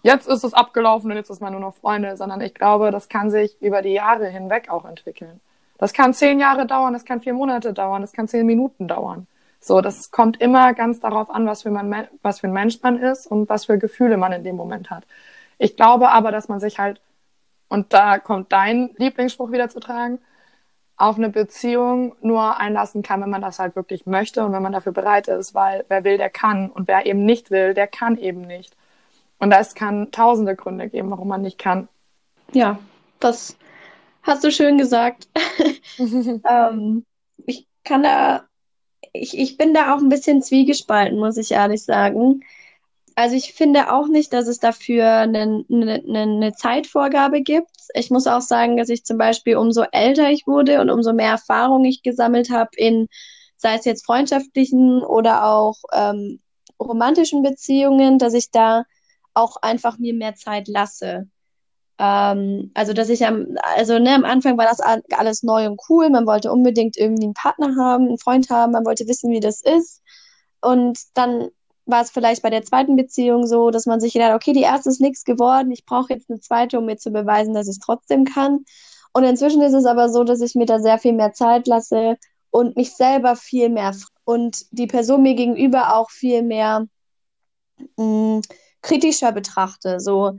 jetzt 0.07 0.27
ist 0.27 0.43
es 0.45 0.53
abgelaufen 0.53 1.11
und 1.11 1.17
jetzt 1.17 1.29
ist 1.29 1.41
man 1.41 1.51
nur 1.51 1.61
noch 1.61 1.75
Freunde, 1.75 2.15
sondern 2.15 2.39
ich 2.39 2.53
glaube, 2.53 2.91
das 2.91 3.09
kann 3.09 3.29
sich 3.29 3.61
über 3.61 3.81
die 3.81 3.91
Jahre 3.91 4.27
hinweg 4.27 4.69
auch 4.69 4.85
entwickeln. 4.85 5.41
Das 5.77 5.93
kann 5.93 6.13
zehn 6.13 6.39
Jahre 6.39 6.65
dauern, 6.65 6.93
das 6.93 7.03
kann 7.03 7.19
vier 7.19 7.33
Monate 7.33 7.73
dauern, 7.73 8.01
das 8.01 8.13
kann 8.13 8.27
zehn 8.27 8.45
Minuten 8.45 8.87
dauern. 8.87 9.27
So, 9.59 9.81
das 9.81 10.09
kommt 10.11 10.39
immer 10.39 10.73
ganz 10.73 11.01
darauf 11.01 11.29
an, 11.29 11.45
was 11.45 11.63
für, 11.63 11.71
man, 11.71 12.07
was 12.21 12.39
für 12.39 12.47
ein 12.47 12.53
Mensch 12.53 12.81
man 12.81 12.97
ist 12.97 13.27
und 13.27 13.49
was 13.49 13.65
für 13.65 13.77
Gefühle 13.77 14.15
man 14.15 14.31
in 14.31 14.43
dem 14.45 14.55
Moment 14.55 14.89
hat. 14.89 15.05
Ich 15.57 15.75
glaube 15.75 16.09
aber, 16.09 16.31
dass 16.31 16.47
man 16.47 16.61
sich 16.61 16.79
halt, 16.79 17.01
und 17.67 17.91
da 17.91 18.17
kommt 18.17 18.53
dein 18.53 18.91
Lieblingsspruch 18.97 19.51
wieder 19.51 19.67
zu 19.67 19.81
tragen, 19.81 20.19
auf 20.95 21.17
eine 21.17 21.29
Beziehung 21.29 22.15
nur 22.21 22.57
einlassen 22.57 23.03
kann, 23.03 23.21
wenn 23.21 23.29
man 23.29 23.41
das 23.41 23.59
halt 23.59 23.75
wirklich 23.75 24.05
möchte 24.05 24.45
und 24.45 24.53
wenn 24.53 24.63
man 24.63 24.71
dafür 24.71 24.93
bereit 24.93 25.27
ist, 25.27 25.53
weil 25.53 25.83
wer 25.89 26.03
will, 26.05 26.17
der 26.17 26.29
kann 26.29 26.69
und 26.69 26.87
wer 26.87 27.05
eben 27.05 27.25
nicht 27.25 27.51
will, 27.51 27.73
der 27.73 27.87
kann 27.87 28.17
eben 28.17 28.41
nicht. 28.41 28.75
Und 29.39 29.51
es 29.51 29.75
kann 29.75 30.11
tausende 30.11 30.55
Gründe 30.55 30.89
geben, 30.89 31.11
warum 31.11 31.27
man 31.27 31.41
nicht 31.41 31.57
kann. 31.57 31.87
Ja, 32.53 32.79
das 33.19 33.57
hast 34.23 34.43
du 34.43 34.51
schön 34.51 34.77
gesagt. 34.77 35.27
ähm, 35.99 37.05
ich 37.45 37.67
kann 37.83 38.03
da 38.03 38.47
ich, 39.13 39.37
ich 39.37 39.57
bin 39.57 39.73
da 39.73 39.93
auch 39.93 39.99
ein 39.99 40.09
bisschen 40.09 40.41
zwiegespalten, 40.41 41.19
muss 41.19 41.37
ich 41.37 41.51
ehrlich 41.51 41.83
sagen. 41.83 42.43
Also 43.15 43.35
ich 43.35 43.53
finde 43.53 43.91
auch 43.91 44.07
nicht, 44.07 44.31
dass 44.33 44.47
es 44.47 44.59
dafür 44.59 45.07
eine, 45.07 45.65
eine, 45.71 46.03
eine 46.05 46.53
Zeitvorgabe 46.53 47.41
gibt. 47.41 47.71
Ich 47.95 48.11
muss 48.11 48.27
auch 48.27 48.41
sagen, 48.41 48.77
dass 48.77 48.89
ich 48.89 49.05
zum 49.05 49.17
Beispiel 49.17 49.57
umso 49.57 49.83
älter 49.91 50.29
ich 50.29 50.45
wurde 50.45 50.81
und 50.81 50.91
umso 50.91 51.13
mehr 51.13 51.31
Erfahrung 51.31 51.83
ich 51.85 52.03
gesammelt 52.03 52.51
habe 52.51 52.69
in, 52.77 53.07
sei 53.55 53.75
es 53.75 53.85
jetzt 53.85 54.05
freundschaftlichen 54.05 55.01
oder 55.01 55.45
auch 55.45 55.77
ähm, 55.93 56.39
romantischen 56.79 57.41
Beziehungen, 57.41 58.19
dass 58.19 58.35
ich 58.35 58.51
da 58.51 58.83
auch 59.37 59.57
einfach 59.61 59.97
mir 59.99 60.13
mehr 60.13 60.35
Zeit 60.35 60.67
lasse. 60.67 61.29
Ähm, 61.99 62.71
also, 62.73 62.93
dass 62.93 63.09
ich 63.09 63.25
am, 63.25 63.55
also 63.75 63.99
ne, 63.99 64.15
am 64.15 64.25
Anfang 64.25 64.57
war 64.57 64.65
das 64.65 64.79
alles 64.79 65.43
neu 65.43 65.67
und 65.67 65.81
cool. 65.89 66.09
Man 66.09 66.27
wollte 66.27 66.51
unbedingt 66.51 66.97
irgendwie 66.97 67.25
einen 67.25 67.33
Partner 67.33 67.75
haben, 67.77 68.07
einen 68.07 68.19
Freund 68.19 68.49
haben, 68.49 68.71
man 68.73 68.85
wollte 68.85 69.07
wissen, 69.07 69.31
wie 69.31 69.39
das 69.39 69.61
ist. 69.61 70.01
Und 70.61 70.99
dann 71.15 71.49
war 71.85 72.01
es 72.01 72.11
vielleicht 72.11 72.43
bei 72.43 72.49
der 72.49 72.63
zweiten 72.63 72.95
Beziehung 72.95 73.47
so, 73.47 73.71
dass 73.71 73.85
man 73.85 73.99
sich 73.99 74.13
gedacht, 74.13 74.35
okay, 74.35 74.53
die 74.53 74.61
erste 74.61 74.89
ist 74.89 75.01
nichts 75.01 75.23
geworden, 75.23 75.71
ich 75.71 75.85
brauche 75.85 76.13
jetzt 76.13 76.29
eine 76.29 76.39
zweite, 76.39 76.79
um 76.79 76.85
mir 76.85 76.97
zu 76.97 77.11
beweisen, 77.11 77.53
dass 77.53 77.67
ich 77.67 77.77
es 77.77 77.79
trotzdem 77.79 78.25
kann. 78.25 78.65
Und 79.13 79.23
inzwischen 79.23 79.61
ist 79.61 79.73
es 79.73 79.85
aber 79.85 80.09
so, 80.09 80.23
dass 80.23 80.41
ich 80.41 80.55
mir 80.55 80.65
da 80.65 80.79
sehr 80.79 80.99
viel 80.99 81.13
mehr 81.13 81.33
Zeit 81.33 81.67
lasse 81.67 82.17
und 82.51 82.75
mich 82.75 82.93
selber 82.93 83.35
viel 83.35 83.69
mehr 83.69 83.95
und 84.25 84.65
die 84.71 84.87
Person 84.87 85.23
mir 85.23 85.35
gegenüber 85.35 85.95
auch 85.95 86.09
viel 86.11 86.43
mehr 86.43 86.87
mh, 87.97 88.03
mm, 88.03 88.41
kritischer 88.87 89.31
betrachte. 89.31 89.99
So, 89.99 90.37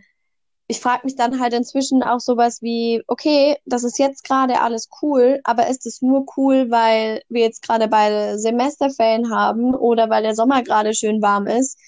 ich 0.68 0.80
frage 0.80 1.02
mich 1.04 1.16
dann 1.16 1.40
halt 1.40 1.54
inzwischen 1.54 2.02
auch 2.02 2.20
sowas 2.20 2.62
wie, 2.62 3.02
okay, 3.06 3.56
das 3.64 3.84
ist 3.84 3.98
jetzt 3.98 4.24
gerade 4.24 4.60
alles 4.60 4.88
cool, 5.02 5.40
aber 5.44 5.68
ist 5.68 5.86
es 5.86 6.02
nur 6.02 6.26
cool, 6.36 6.70
weil 6.70 7.22
wir 7.28 7.42
jetzt 7.42 7.62
gerade 7.62 7.88
beide 7.88 8.38
Semesterferien 8.38 9.30
haben 9.34 9.74
oder 9.74 10.10
weil 10.10 10.22
der 10.22 10.34
Sommer 10.34 10.62
gerade 10.62 10.94
schön 10.94 11.22
warm 11.22 11.46
ist? 11.46 11.78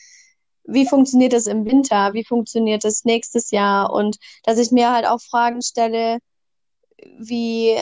Wie 0.64 0.87
funktioniert 0.87 1.33
das 1.33 1.46
im 1.46 1.64
Winter? 1.64 2.12
Wie 2.14 2.25
funktioniert 2.25 2.85
das 2.85 3.05
nächstes 3.05 3.51
Jahr? 3.51 3.92
Und 3.92 4.18
dass 4.44 4.59
ich 4.59 4.70
mir 4.70 4.92
halt 4.92 5.07
auch 5.07 5.20
Fragen 5.20 5.62
stelle, 5.62 6.18
wie 7.18 7.77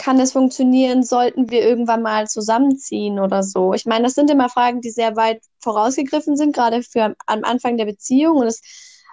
kann 0.00 0.18
es 0.18 0.32
funktionieren, 0.32 1.02
sollten 1.04 1.50
wir 1.50 1.62
irgendwann 1.62 2.02
mal 2.02 2.26
zusammenziehen 2.26 3.18
oder 3.20 3.42
so? 3.42 3.74
Ich 3.74 3.84
meine, 3.84 4.04
das 4.04 4.14
sind 4.14 4.30
immer 4.30 4.48
Fragen, 4.48 4.80
die 4.80 4.90
sehr 4.90 5.14
weit 5.14 5.42
vorausgegriffen 5.58 6.36
sind, 6.36 6.54
gerade 6.54 6.82
für 6.82 7.14
am 7.26 7.44
Anfang 7.44 7.76
der 7.76 7.84
Beziehung. 7.84 8.38
Und 8.38 8.46
es 8.46 8.62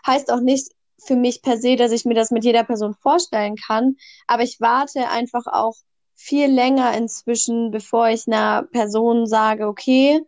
heißt 0.07 0.31
auch 0.31 0.39
nicht, 0.39 0.71
für 1.05 1.17
mich 1.17 1.41
per 1.41 1.57
se, 1.57 1.75
dass 1.75 1.91
ich 1.91 2.05
mir 2.05 2.13
das 2.13 2.31
mit 2.31 2.45
jeder 2.45 2.63
Person 2.63 2.95
vorstellen 3.01 3.55
kann. 3.55 3.97
Aber 4.27 4.43
ich 4.43 4.61
warte 4.61 5.09
einfach 5.09 5.45
auch 5.45 5.75
viel 6.15 6.47
länger 6.47 6.95
inzwischen, 6.97 7.69
bevor 7.69 8.07
ich 8.09 8.25
einer 8.25 8.63
Person 8.63 9.27
sage, 9.27 9.67
okay, 9.67 10.21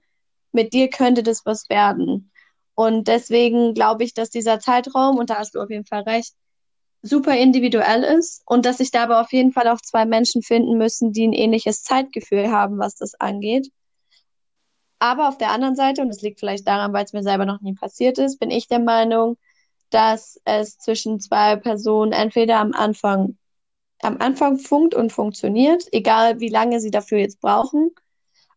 mit 0.52 0.74
dir 0.74 0.90
könnte 0.90 1.24
das 1.24 1.46
was 1.46 1.70
werden. 1.70 2.32
Und 2.76 3.08
deswegen 3.08 3.74
glaube 3.74 4.04
ich, 4.04 4.14
dass 4.14 4.30
dieser 4.30 4.60
Zeitraum, 4.60 5.18
und 5.18 5.30
da 5.30 5.38
hast 5.38 5.56
du 5.56 5.62
auf 5.62 5.70
jeden 5.70 5.86
Fall 5.86 6.02
recht, 6.02 6.34
super 7.02 7.36
individuell 7.38 8.04
ist 8.04 8.42
und 8.46 8.66
dass 8.66 8.78
sich 8.78 8.92
dabei 8.92 9.20
auf 9.20 9.32
jeden 9.32 9.52
Fall 9.52 9.68
auch 9.68 9.82
zwei 9.82 10.06
Menschen 10.06 10.42
finden 10.42 10.78
müssen, 10.78 11.14
die 11.14 11.28
ein 11.28 11.34
ähnliches 11.34 11.84
Zeitgefühl 11.84 12.52
haben, 12.52 12.78
was 12.78 12.96
das 12.96 13.16
angeht. 13.16 13.72
Aber 15.00 15.30
auf 15.30 15.38
der 15.38 15.52
anderen 15.52 15.76
Seite, 15.76 16.02
und 16.02 16.10
das 16.10 16.22
liegt 16.22 16.40
vielleicht 16.40 16.68
daran, 16.68 16.92
weil 16.92 17.06
es 17.06 17.14
mir 17.14 17.24
selber 17.24 17.46
noch 17.46 17.62
nie 17.62 17.74
passiert 17.74 18.18
ist, 18.18 18.38
bin 18.38 18.52
ich 18.52 18.68
der 18.68 18.80
Meinung, 18.80 19.38
dass 19.92 20.40
es 20.44 20.78
zwischen 20.78 21.20
zwei 21.22 21.56
Personen 21.56 22.12
entweder 22.12 22.60
am 22.60 22.74
Anfang 22.74 23.38
am 24.02 24.18
Anfang 24.20 24.58
funkt 24.58 24.96
und 24.96 25.12
funktioniert, 25.12 25.84
egal 25.92 26.40
wie 26.40 26.50
lange 26.50 26.80
sie 26.80 26.92
dafür 26.92 27.20
jetzt 27.20 27.42
brauchen. 27.42 27.92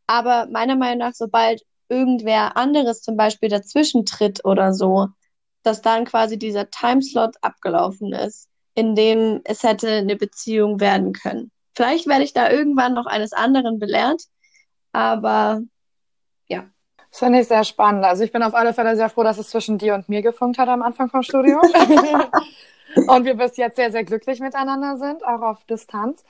Aber 0.07 0.47
meiner 0.51 0.77
Meinung 0.77 0.99
nach, 0.99 1.15
sobald 1.15 1.65
irgendwer 1.89 2.57
anderes 2.57 3.03
zum 3.03 3.17
Beispiel 3.17 3.49
dazwischen 3.49 4.07
tritt 4.07 4.45
oder 4.45 4.73
so, 4.73 5.09
dass 5.63 5.83
dann 5.83 6.05
quasi 6.05 6.39
dieser 6.39 6.71
Timeslot 6.71 7.37
abgelaufen 7.41 8.13
ist. 8.13 8.49
in 8.75 8.95
dem 8.95 9.43
es 9.45 9.63
hätte 9.63 9.89
eine 9.91 10.17
Beziehung 10.17 10.81
werden 10.81 11.13
können. 11.13 11.51
Vielleicht 11.75 12.07
werde 12.07 12.25
ich 12.25 12.33
da 12.33 12.51
irgendwann 12.51 12.95
noch 12.95 13.07
eines 13.07 13.33
anderen 13.35 13.79
belehrt, 13.79 14.23
aber 14.93 15.61
ja. 16.49 16.65
Das 17.11 17.19
finde 17.19 17.41
ich 17.41 17.49
sehr 17.49 17.65
spannend. 17.65 18.05
Also 18.05 18.25
ich 18.25 18.33
bin 18.33 18.43
auf 18.43 18.55
alle 18.55 18.73
Fälle 18.73 18.97
sehr 18.97 19.11
froh, 19.11 19.23
dass 19.25 19.39
es 19.39 19.51
zwischen 19.51 19.77
dir 19.77 19.95
und 19.95 20.09
mir 20.09 20.23
gefunkt 20.23 20.59
hat 20.59 20.69
am 20.69 20.83
Anfang 20.83 21.11
vom 21.11 21.23
Studium. 21.23 21.61
und 23.09 23.25
wir 23.25 23.35
bis 23.35 23.57
jetzt 23.59 23.77
sehr, 23.77 23.93
sehr 23.93 24.05
glücklich 24.05 24.41
miteinander 24.41 24.97
sind, 24.97 25.25
auch 25.25 25.43
auf 25.43 25.65
Distanz. 25.65 26.25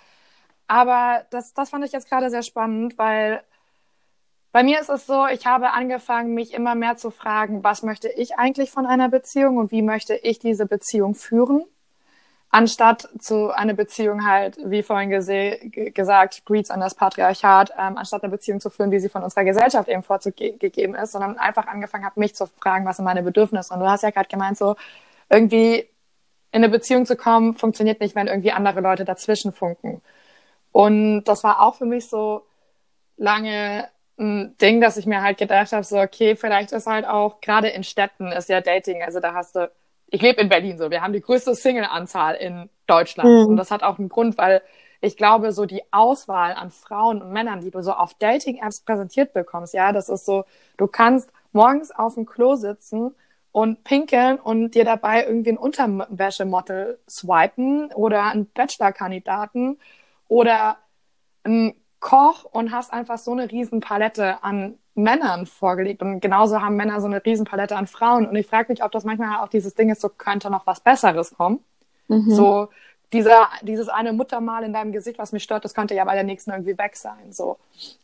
Aber 0.66 1.24
das, 1.30 1.54
das 1.54 1.70
fand 1.70 1.84
ich 1.84 1.92
jetzt 1.92 2.08
gerade 2.08 2.30
sehr 2.30 2.42
spannend, 2.42 2.98
weil 2.98 3.42
bei 4.52 4.62
mir 4.62 4.80
ist 4.80 4.90
es 4.90 5.06
so, 5.06 5.26
ich 5.26 5.46
habe 5.46 5.72
angefangen, 5.72 6.34
mich 6.34 6.54
immer 6.54 6.74
mehr 6.74 6.96
zu 6.96 7.10
fragen, 7.10 7.64
was 7.64 7.82
möchte 7.82 8.08
ich 8.08 8.36
eigentlich 8.36 8.70
von 8.70 8.86
einer 8.86 9.08
Beziehung 9.08 9.56
und 9.56 9.70
wie 9.72 9.82
möchte 9.82 10.14
ich 10.14 10.38
diese 10.38 10.66
Beziehung 10.66 11.14
führen? 11.14 11.64
anstatt 12.52 13.08
zu 13.18 13.50
einer 13.50 13.72
Beziehung 13.72 14.26
halt, 14.26 14.58
wie 14.62 14.82
vorhin 14.82 15.08
gesagt, 15.10 16.44
Greets 16.44 16.70
an 16.70 16.80
das 16.80 16.94
Patriarchat, 16.94 17.72
ähm, 17.78 17.96
anstatt 17.96 18.22
eine 18.22 18.30
Beziehung 18.30 18.60
zu 18.60 18.68
führen, 18.68 18.90
wie 18.90 19.00
sie 19.00 19.08
von 19.08 19.22
unserer 19.22 19.44
Gesellschaft 19.44 19.88
eben 19.88 20.02
vorzugegeben 20.02 20.94
ist, 20.94 21.12
sondern 21.12 21.38
einfach 21.38 21.66
angefangen 21.66 22.04
habe, 22.04 22.20
mich 22.20 22.34
zu 22.34 22.46
fragen, 22.46 22.84
was 22.84 22.96
sind 22.96 23.06
meine 23.06 23.22
Bedürfnisse. 23.22 23.72
Und 23.72 23.80
du 23.80 23.88
hast 23.88 24.02
ja 24.02 24.10
gerade 24.10 24.28
gemeint, 24.28 24.58
so 24.58 24.76
irgendwie 25.30 25.88
in 26.50 26.62
eine 26.62 26.68
Beziehung 26.68 27.06
zu 27.06 27.16
kommen, 27.16 27.54
funktioniert 27.56 28.00
nicht, 28.00 28.14
wenn 28.14 28.26
irgendwie 28.26 28.52
andere 28.52 28.82
Leute 28.82 29.06
dazwischen 29.06 29.52
funken. 29.52 30.02
Und 30.72 31.24
das 31.24 31.44
war 31.44 31.62
auch 31.62 31.76
für 31.76 31.86
mich 31.86 32.06
so 32.10 32.42
lange 33.16 33.88
ein 34.22 34.56
Ding, 34.58 34.80
dass 34.80 34.96
ich 34.96 35.06
mir 35.06 35.22
halt 35.22 35.36
gedacht 35.36 35.72
habe, 35.72 35.84
so 35.84 35.98
okay, 35.98 36.36
vielleicht 36.36 36.72
ist 36.72 36.86
halt 36.86 37.06
auch 37.06 37.40
gerade 37.40 37.68
in 37.68 37.84
Städten 37.84 38.32
ist 38.32 38.48
ja 38.48 38.60
Dating, 38.60 39.02
also 39.02 39.20
da 39.20 39.34
hast 39.34 39.56
du 39.56 39.70
ich 40.12 40.20
lebe 40.20 40.42
in 40.42 40.50
Berlin 40.50 40.76
so, 40.76 40.90
wir 40.90 41.00
haben 41.00 41.14
die 41.14 41.22
größte 41.22 41.54
Single-Anzahl 41.54 42.34
in 42.34 42.68
Deutschland. 42.86 43.30
Mhm. 43.30 43.46
Und 43.46 43.56
das 43.56 43.70
hat 43.70 43.82
auch 43.82 43.98
einen 43.98 44.10
Grund, 44.10 44.36
weil 44.36 44.62
ich 45.00 45.16
glaube, 45.16 45.52
so 45.52 45.64
die 45.64 45.82
Auswahl 45.90 46.52
an 46.52 46.70
Frauen 46.70 47.22
und 47.22 47.32
Männern, 47.32 47.62
die 47.62 47.70
du 47.70 47.82
so 47.82 47.92
auf 47.92 48.14
Dating-Apps 48.14 48.82
präsentiert 48.82 49.32
bekommst, 49.32 49.72
ja, 49.72 49.90
das 49.90 50.10
ist 50.10 50.26
so, 50.26 50.44
du 50.76 50.86
kannst 50.86 51.32
morgens 51.52 51.90
auf 51.90 52.14
dem 52.14 52.26
Klo 52.26 52.56
sitzen 52.56 53.14
und 53.52 53.84
pinkeln 53.84 54.38
und 54.38 54.72
dir 54.72 54.84
dabei 54.84 55.24
irgendwie 55.24 55.52
ein 55.52 55.58
Unterwäschemodel 55.58 56.98
swipen 57.08 57.90
oder 57.94 58.24
einen 58.24 58.46
Bachelor-Kandidaten 58.46 59.78
oder 60.28 60.76
einen 61.42 61.74
Koch 62.02 62.44
und 62.44 62.72
hast 62.72 62.92
einfach 62.92 63.16
so 63.16 63.32
eine 63.32 63.50
riesen 63.50 63.80
Palette 63.80 64.44
an 64.44 64.74
Männern 64.94 65.46
vorgelegt. 65.46 66.02
Und 66.02 66.20
genauso 66.20 66.60
haben 66.60 66.76
Männer 66.76 67.00
so 67.00 67.06
eine 67.06 67.24
Riesenpalette 67.24 67.76
an 67.76 67.86
Frauen. 67.86 68.26
Und 68.26 68.36
ich 68.36 68.46
frage 68.46 68.70
mich, 68.70 68.84
ob 68.84 68.92
das 68.92 69.04
manchmal 69.04 69.42
auch 69.42 69.48
dieses 69.48 69.74
Ding 69.74 69.88
ist, 69.88 70.02
so 70.02 70.10
könnte 70.10 70.50
noch 70.50 70.66
was 70.66 70.80
Besseres 70.80 71.34
kommen. 71.34 71.60
Mhm. 72.08 72.30
So 72.30 72.68
dieser, 73.12 73.48
dieses 73.62 73.88
eine 73.88 74.12
Muttermal 74.12 74.64
in 74.64 74.72
deinem 74.72 74.92
Gesicht, 74.92 75.18
was 75.18 75.32
mich 75.32 75.42
stört, 75.42 75.64
das 75.64 75.74
könnte 75.74 75.94
ja 75.94 76.04
bei 76.04 76.14
der 76.14 76.24
nächsten 76.24 76.50
irgendwie 76.50 76.76
weg 76.76 76.96
sein. 76.96 77.32
So. 77.32 77.58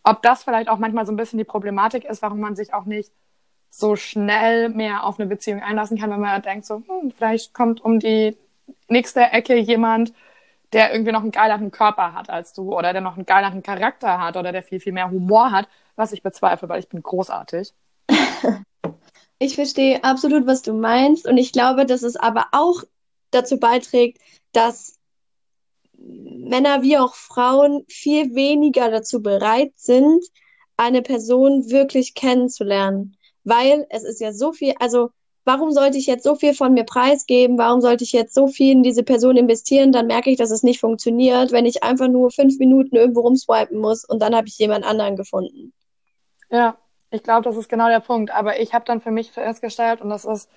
Ob 0.04 0.22
das 0.22 0.44
vielleicht 0.44 0.68
auch 0.68 0.78
manchmal 0.78 1.04
so 1.04 1.12
ein 1.12 1.16
bisschen 1.16 1.38
die 1.38 1.44
Problematik 1.44 2.04
ist, 2.04 2.22
warum 2.22 2.40
man 2.40 2.56
sich 2.56 2.72
auch 2.72 2.84
nicht 2.84 3.10
so 3.70 3.96
schnell 3.96 4.70
mehr 4.70 5.04
auf 5.04 5.18
eine 5.18 5.28
Beziehung 5.28 5.60
einlassen 5.60 5.98
kann, 5.98 6.10
wenn 6.10 6.20
man 6.20 6.40
denkt, 6.40 6.64
so, 6.64 6.82
hm, 6.86 7.12
vielleicht 7.16 7.52
kommt 7.52 7.84
um 7.84 7.98
die 7.98 8.36
nächste 8.88 9.20
Ecke 9.20 9.56
jemand, 9.56 10.12
der 10.72 10.92
irgendwie 10.92 11.12
noch 11.12 11.22
einen 11.22 11.30
geileren 11.30 11.70
Körper 11.70 12.12
hat 12.12 12.30
als 12.30 12.52
du 12.52 12.74
oder 12.76 12.92
der 12.92 13.02
noch 13.02 13.16
einen 13.16 13.26
geileren 13.26 13.62
Charakter 13.62 14.20
hat 14.20 14.36
oder 14.36 14.52
der 14.52 14.62
viel, 14.62 14.80
viel 14.80 14.92
mehr 14.92 15.10
Humor 15.10 15.50
hat, 15.50 15.68
was 15.96 16.12
ich 16.12 16.22
bezweifle, 16.22 16.68
weil 16.68 16.80
ich 16.80 16.88
bin 16.88 17.02
großartig. 17.02 17.72
ich 19.38 19.54
verstehe 19.54 20.04
absolut, 20.04 20.46
was 20.46 20.62
du 20.62 20.74
meinst 20.74 21.26
und 21.26 21.38
ich 21.38 21.52
glaube, 21.52 21.86
dass 21.86 22.02
es 22.02 22.16
aber 22.16 22.46
auch 22.52 22.82
dazu 23.30 23.58
beiträgt, 23.58 24.18
dass 24.52 24.98
Männer 25.98 26.82
wie 26.82 26.98
auch 26.98 27.14
Frauen 27.14 27.84
viel 27.88 28.34
weniger 28.34 28.90
dazu 28.90 29.22
bereit 29.22 29.72
sind, 29.76 30.24
eine 30.76 31.02
Person 31.02 31.70
wirklich 31.70 32.14
kennenzulernen. 32.14 33.16
Weil 33.44 33.86
es 33.90 34.04
ist 34.04 34.20
ja 34.20 34.32
so 34.32 34.52
viel, 34.52 34.74
also 34.78 35.10
warum 35.48 35.72
sollte 35.72 35.96
ich 35.96 36.06
jetzt 36.06 36.24
so 36.24 36.34
viel 36.34 36.52
von 36.52 36.74
mir 36.74 36.84
preisgeben? 36.84 37.56
Warum 37.56 37.80
sollte 37.80 38.04
ich 38.04 38.12
jetzt 38.12 38.34
so 38.34 38.48
viel 38.48 38.72
in 38.72 38.82
diese 38.82 39.02
Person 39.02 39.38
investieren? 39.38 39.92
Dann 39.92 40.06
merke 40.06 40.28
ich, 40.28 40.36
dass 40.36 40.50
es 40.50 40.62
nicht 40.62 40.78
funktioniert, 40.78 41.52
wenn 41.52 41.64
ich 41.64 41.82
einfach 41.82 42.06
nur 42.06 42.30
fünf 42.30 42.58
Minuten 42.58 42.96
irgendwo 42.96 43.22
rumswipen 43.22 43.80
muss 43.80 44.04
und 44.04 44.20
dann 44.20 44.36
habe 44.36 44.46
ich 44.46 44.58
jemand 44.58 44.84
anderen 44.84 45.16
gefunden. 45.16 45.72
Ja, 46.50 46.76
ich 47.10 47.22
glaube, 47.22 47.44
das 47.44 47.56
ist 47.56 47.70
genau 47.70 47.88
der 47.88 48.00
Punkt. 48.00 48.30
Aber 48.30 48.60
ich 48.60 48.74
habe 48.74 48.84
dann 48.84 49.00
für 49.00 49.10
mich 49.10 49.32
festgestellt, 49.32 50.02
und 50.02 50.10
das 50.10 50.26
ist, 50.26 50.50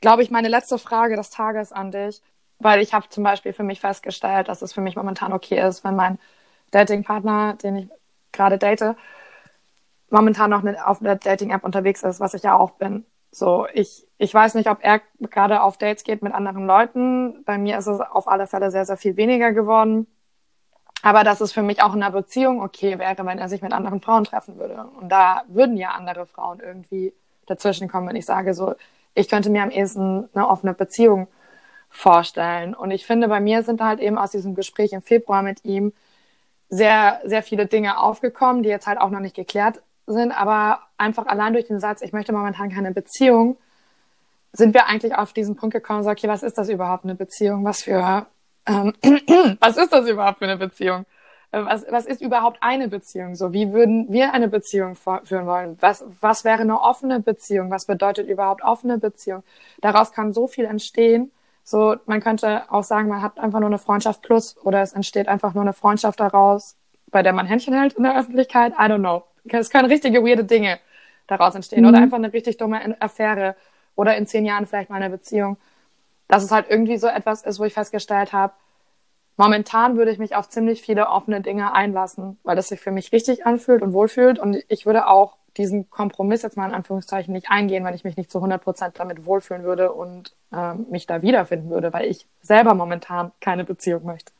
glaube 0.00 0.22
ich, 0.22 0.30
meine 0.30 0.48
letzte 0.48 0.78
Frage 0.78 1.16
des 1.16 1.28
Tages 1.28 1.70
an 1.70 1.90
dich, 1.90 2.22
weil 2.58 2.80
ich 2.80 2.94
habe 2.94 3.10
zum 3.10 3.24
Beispiel 3.24 3.52
für 3.52 3.62
mich 3.62 3.80
festgestellt, 3.80 4.48
dass 4.48 4.62
es 4.62 4.72
für 4.72 4.80
mich 4.80 4.96
momentan 4.96 5.34
okay 5.34 5.60
ist, 5.60 5.84
wenn 5.84 5.96
mein 5.96 6.18
Datingpartner, 6.70 7.58
den 7.62 7.76
ich 7.76 7.88
gerade 8.32 8.56
date, 8.56 8.96
momentan 10.08 10.48
noch 10.48 10.64
auf 10.86 11.00
der 11.00 11.16
Dating-App 11.16 11.62
unterwegs 11.62 12.02
ist, 12.02 12.20
was 12.20 12.32
ich 12.32 12.42
ja 12.42 12.56
auch 12.56 12.70
bin. 12.70 13.04
So, 13.34 13.66
ich, 13.74 14.06
ich 14.16 14.32
weiß 14.32 14.54
nicht, 14.54 14.70
ob 14.70 14.78
er 14.82 15.00
gerade 15.18 15.62
auf 15.62 15.76
Dates 15.76 16.04
geht 16.04 16.22
mit 16.22 16.32
anderen 16.32 16.66
Leuten. 16.66 17.42
Bei 17.44 17.58
mir 17.58 17.78
ist 17.78 17.88
es 17.88 18.00
auf 18.00 18.28
alle 18.28 18.46
Fälle 18.46 18.70
sehr, 18.70 18.84
sehr 18.84 18.96
viel 18.96 19.16
weniger 19.16 19.52
geworden. 19.52 20.06
Aber 21.02 21.24
dass 21.24 21.40
es 21.40 21.52
für 21.52 21.62
mich 21.62 21.82
auch 21.82 21.94
in 21.94 22.02
einer 22.02 22.12
Beziehung 22.12 22.62
okay 22.62 22.98
wäre, 23.00 23.26
wenn 23.26 23.38
er 23.38 23.48
sich 23.48 23.60
mit 23.60 23.72
anderen 23.72 24.00
Frauen 24.00 24.22
treffen 24.22 24.56
würde. 24.56 24.86
Und 25.00 25.08
da 25.08 25.42
würden 25.48 25.76
ja 25.76 25.90
andere 25.90 26.26
Frauen 26.26 26.60
irgendwie 26.60 27.12
dazwischen 27.46 27.88
kommen, 27.88 28.08
wenn 28.08 28.14
ich 28.16 28.24
sage, 28.24 28.54
so, 28.54 28.76
ich 29.14 29.28
könnte 29.28 29.50
mir 29.50 29.64
am 29.64 29.70
ehesten 29.70 30.28
eine 30.32 30.48
offene 30.48 30.72
Beziehung 30.72 31.26
vorstellen. 31.90 32.72
Und 32.72 32.92
ich 32.92 33.04
finde, 33.04 33.26
bei 33.26 33.40
mir 33.40 33.64
sind 33.64 33.80
halt 33.80 33.98
eben 33.98 34.16
aus 34.16 34.30
diesem 34.30 34.54
Gespräch 34.54 34.92
im 34.92 35.02
Februar 35.02 35.42
mit 35.42 35.64
ihm 35.64 35.92
sehr, 36.68 37.20
sehr 37.24 37.42
viele 37.42 37.66
Dinge 37.66 37.98
aufgekommen, 38.00 38.62
die 38.62 38.68
jetzt 38.68 38.86
halt 38.86 39.00
auch 39.00 39.10
noch 39.10 39.20
nicht 39.20 39.34
geklärt 39.34 39.82
sind, 40.06 40.32
aber 40.32 40.80
einfach 40.98 41.26
allein 41.26 41.52
durch 41.52 41.66
den 41.66 41.80
Satz, 41.80 42.02
ich 42.02 42.12
möchte 42.12 42.32
momentan 42.32 42.70
keine 42.70 42.92
Beziehung, 42.92 43.56
sind 44.52 44.74
wir 44.74 44.86
eigentlich 44.86 45.14
auf 45.16 45.32
diesen 45.32 45.56
Punkt 45.56 45.74
gekommen, 45.74 46.04
so, 46.04 46.10
okay, 46.10 46.28
was 46.28 46.42
ist 46.42 46.56
das 46.56 46.68
überhaupt 46.68 47.04
eine 47.04 47.14
Beziehung? 47.14 47.64
Was 47.64 47.82
für, 47.82 48.26
ähm, 48.66 48.92
was 49.60 49.76
ist 49.76 49.92
das 49.92 50.08
überhaupt 50.08 50.38
für 50.38 50.44
eine 50.44 50.56
Beziehung? 50.56 51.06
Äh, 51.50 51.64
was, 51.64 51.84
was 51.90 52.06
ist 52.06 52.20
überhaupt 52.20 52.58
eine 52.60 52.88
Beziehung? 52.88 53.34
So, 53.34 53.52
wie 53.52 53.72
würden 53.72 54.12
wir 54.12 54.32
eine 54.32 54.48
Beziehung 54.48 54.94
führen 54.94 55.46
wollen? 55.46 55.76
Was, 55.80 56.04
was 56.20 56.44
wäre 56.44 56.60
eine 56.60 56.80
offene 56.80 57.20
Beziehung? 57.20 57.70
Was 57.70 57.86
bedeutet 57.86 58.28
überhaupt 58.28 58.62
offene 58.62 58.98
Beziehung? 58.98 59.42
Daraus 59.80 60.12
kann 60.12 60.32
so 60.32 60.46
viel 60.46 60.66
entstehen. 60.66 61.32
So, 61.64 61.96
man 62.06 62.20
könnte 62.20 62.70
auch 62.70 62.84
sagen, 62.84 63.08
man 63.08 63.22
hat 63.22 63.38
einfach 63.38 63.58
nur 63.58 63.68
eine 63.68 63.78
Freundschaft 63.78 64.22
plus 64.22 64.56
oder 64.64 64.82
es 64.82 64.92
entsteht 64.92 65.28
einfach 65.28 65.54
nur 65.54 65.62
eine 65.62 65.72
Freundschaft 65.72 66.20
daraus, 66.20 66.76
bei 67.10 67.22
der 67.22 67.32
man 67.32 67.46
Händchen 67.46 67.74
hält 67.74 67.94
in 67.94 68.02
der 68.04 68.18
Öffentlichkeit. 68.18 68.74
I 68.74 68.82
don't 68.82 68.98
know. 68.98 69.24
Es 69.48 69.70
können 69.70 69.90
richtige 69.90 70.24
weirde 70.24 70.44
Dinge 70.44 70.78
daraus 71.26 71.54
entstehen 71.54 71.82
mhm. 71.82 71.88
oder 71.88 71.98
einfach 71.98 72.18
eine 72.18 72.32
richtig 72.32 72.56
dumme 72.56 73.00
Affäre 73.00 73.56
oder 73.96 74.16
in 74.16 74.26
zehn 74.26 74.44
Jahren 74.44 74.66
vielleicht 74.66 74.90
mal 74.90 74.96
eine 74.96 75.10
Beziehung. 75.10 75.56
Dass 76.28 76.42
es 76.42 76.50
halt 76.50 76.66
irgendwie 76.68 76.96
so 76.96 77.06
etwas 77.06 77.42
ist, 77.42 77.58
wo 77.58 77.64
ich 77.64 77.74
festgestellt 77.74 78.32
habe, 78.32 78.54
momentan 79.36 79.96
würde 79.96 80.10
ich 80.10 80.18
mich 80.18 80.34
auf 80.36 80.48
ziemlich 80.48 80.80
viele 80.80 81.08
offene 81.08 81.40
Dinge 81.40 81.74
einlassen, 81.74 82.38
weil 82.44 82.56
das 82.56 82.68
sich 82.68 82.80
für 82.80 82.90
mich 82.90 83.12
richtig 83.12 83.46
anfühlt 83.46 83.82
und 83.82 83.92
wohlfühlt 83.92 84.38
und 84.38 84.62
ich 84.68 84.86
würde 84.86 85.08
auch 85.08 85.36
diesen 85.56 85.88
Kompromiss 85.90 86.42
jetzt 86.42 86.56
mal 86.56 86.66
in 86.66 86.74
Anführungszeichen 86.74 87.32
nicht 87.32 87.50
eingehen, 87.50 87.84
wenn 87.84 87.94
ich 87.94 88.04
mich 88.04 88.16
nicht 88.16 88.30
zu 88.30 88.38
100 88.38 88.62
Prozent 88.62 88.98
damit 88.98 89.24
wohlfühlen 89.24 89.62
würde 89.62 89.92
und 89.92 90.34
äh, 90.52 90.74
mich 90.74 91.06
da 91.06 91.22
wiederfinden 91.22 91.70
würde, 91.70 91.92
weil 91.92 92.10
ich 92.10 92.26
selber 92.42 92.74
momentan 92.74 93.30
keine 93.40 93.64
Beziehung 93.64 94.04
möchte. 94.04 94.32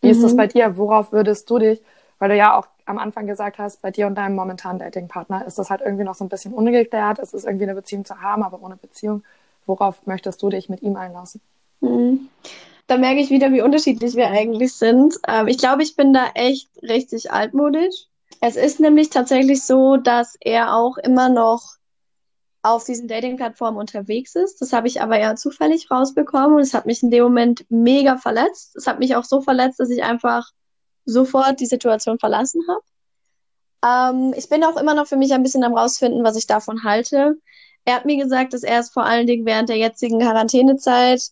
Wie 0.00 0.08
mhm. 0.08 0.12
ist 0.12 0.22
das 0.22 0.36
bei 0.36 0.46
dir? 0.46 0.76
Worauf 0.76 1.12
würdest 1.12 1.50
du 1.50 1.58
dich, 1.58 1.82
weil 2.18 2.30
du 2.30 2.36
ja 2.36 2.56
auch 2.56 2.66
am 2.84 2.98
Anfang 2.98 3.26
gesagt 3.26 3.58
hast, 3.58 3.82
bei 3.82 3.90
dir 3.90 4.06
und 4.06 4.14
deinem 4.14 4.34
momentanen 4.34 4.78
Datingpartner 4.78 5.46
ist 5.46 5.58
das 5.58 5.70
halt 5.70 5.80
irgendwie 5.82 6.04
noch 6.04 6.14
so 6.14 6.24
ein 6.24 6.28
bisschen 6.28 6.54
ungeklärt. 6.54 7.18
Es 7.18 7.34
ist 7.34 7.44
irgendwie 7.44 7.64
eine 7.64 7.74
Beziehung 7.74 8.04
zu 8.04 8.20
haben, 8.20 8.42
aber 8.42 8.62
ohne 8.62 8.76
Beziehung. 8.76 9.22
Worauf 9.66 10.06
möchtest 10.06 10.42
du 10.42 10.48
dich 10.48 10.68
mit 10.68 10.82
ihm 10.82 10.96
einlassen? 10.96 11.40
Mhm. 11.80 12.28
Da 12.86 12.96
merke 12.96 13.20
ich 13.20 13.28
wieder, 13.28 13.52
wie 13.52 13.60
unterschiedlich 13.60 14.16
wir 14.16 14.28
eigentlich 14.28 14.72
sind. 14.72 15.14
Ähm, 15.28 15.46
ich 15.46 15.58
glaube, 15.58 15.82
ich 15.82 15.94
bin 15.94 16.14
da 16.14 16.30
echt 16.34 16.70
richtig 16.82 17.30
altmodisch. 17.30 18.06
Es 18.40 18.56
ist 18.56 18.80
nämlich 18.80 19.10
tatsächlich 19.10 19.62
so, 19.62 19.96
dass 19.96 20.36
er 20.40 20.74
auch 20.74 20.96
immer 20.96 21.28
noch 21.28 21.76
auf 22.62 22.84
diesen 22.84 23.08
Dating-Plattformen 23.08 23.78
unterwegs 23.78 24.34
ist. 24.34 24.60
Das 24.60 24.72
habe 24.72 24.88
ich 24.88 25.00
aber 25.00 25.18
eher 25.18 25.36
zufällig 25.36 25.90
rausbekommen 25.90 26.54
und 26.54 26.62
es 26.62 26.74
hat 26.74 26.86
mich 26.86 27.02
in 27.02 27.10
dem 27.10 27.24
Moment 27.24 27.66
mega 27.68 28.16
verletzt. 28.16 28.74
Es 28.76 28.86
hat 28.86 28.98
mich 28.98 29.16
auch 29.16 29.24
so 29.24 29.40
verletzt, 29.40 29.80
dass 29.80 29.90
ich 29.90 30.02
einfach 30.02 30.50
sofort 31.08 31.60
die 31.60 31.66
Situation 31.66 32.18
verlassen 32.18 32.62
habe. 32.68 32.82
Ähm, 34.14 34.34
ich 34.36 34.48
bin 34.48 34.64
auch 34.64 34.76
immer 34.76 34.94
noch 34.94 35.06
für 35.06 35.16
mich 35.16 35.32
ein 35.32 35.42
bisschen 35.42 35.64
am 35.64 35.76
rausfinden, 35.76 36.24
was 36.24 36.36
ich 36.36 36.46
davon 36.46 36.84
halte. 36.84 37.36
Er 37.84 37.94
hat 37.94 38.04
mir 38.04 38.22
gesagt, 38.22 38.52
dass 38.52 38.62
er 38.62 38.80
es 38.80 38.90
vor 38.90 39.04
allen 39.04 39.26
Dingen 39.26 39.46
während 39.46 39.68
der 39.68 39.78
jetzigen 39.78 40.20
Quarantänezeit 40.20 41.22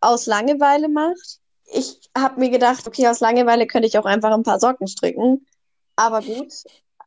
aus 0.00 0.26
Langeweile 0.26 0.88
macht. 0.88 1.40
Ich 1.72 2.10
habe 2.16 2.40
mir 2.40 2.50
gedacht, 2.50 2.86
okay, 2.86 3.08
aus 3.08 3.20
Langeweile 3.20 3.66
könnte 3.66 3.88
ich 3.88 3.98
auch 3.98 4.04
einfach 4.04 4.32
ein 4.32 4.42
paar 4.42 4.60
Socken 4.60 4.86
stricken. 4.86 5.46
Aber 5.96 6.22
gut. 6.22 6.52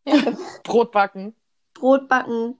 Brot 0.63 0.91
backen. 0.91 1.35
Brot 1.73 2.07
backen, 2.07 2.59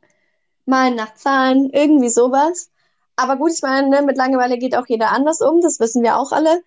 malen 0.65 0.95
nach 0.95 1.15
Zahlen, 1.15 1.69
irgendwie 1.71 2.09
sowas. 2.09 2.71
Aber 3.15 3.35
gut, 3.35 3.51
ich 3.51 3.61
meine, 3.61 3.89
ne, 3.89 4.01
mit 4.03 4.17
Langeweile 4.17 4.57
geht 4.57 4.75
auch 4.75 4.85
jeder 4.87 5.11
anders 5.11 5.41
um, 5.41 5.61
das 5.61 5.79
wissen 5.79 6.03
wir 6.03 6.17
auch 6.17 6.31
alle. 6.31 6.61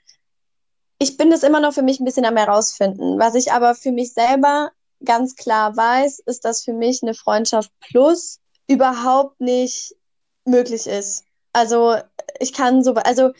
Ich 1.02 1.16
bin 1.16 1.30
das 1.30 1.42
immer 1.42 1.60
noch 1.60 1.72
für 1.72 1.82
mich 1.82 1.98
ein 1.98 2.04
bisschen 2.04 2.26
am 2.26 2.36
herausfinden. 2.36 3.18
Was 3.18 3.34
ich 3.34 3.52
aber 3.52 3.74
für 3.74 3.90
mich 3.90 4.12
selber 4.12 4.70
ganz 5.02 5.34
klar 5.34 5.74
weiß, 5.74 6.18
ist, 6.26 6.44
dass 6.44 6.62
für 6.62 6.74
mich 6.74 7.02
eine 7.02 7.14
Freundschaft 7.14 7.72
plus 7.80 8.38
überhaupt 8.68 9.40
nicht 9.40 9.96
möglich 10.44 10.86
ist. 10.86 11.24
Also 11.54 11.96
ich 12.38 12.52
kann 12.52 12.84
so, 12.84 12.92
also 12.94 13.30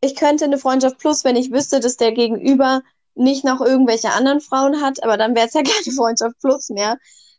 ich 0.00 0.14
könnte 0.14 0.44
eine 0.44 0.56
Freundschaft 0.56 0.98
plus, 0.98 1.24
wenn 1.24 1.34
ich 1.34 1.50
wüsste, 1.50 1.80
dass 1.80 1.96
der 1.96 2.12
Gegenüber 2.12 2.82
nicht 3.16 3.44
noch 3.44 3.60
irgendwelche 3.60 4.12
anderen 4.12 4.40
Frauen 4.40 4.80
hat, 4.80 5.02
aber 5.02 5.16
dann 5.16 5.34
wäre 5.34 5.48
es 5.48 5.54
ja 5.54 5.62
keine 5.64 5.96
Freundschaft 5.96 6.36
plus 6.40 6.68
mehr. 6.68 6.96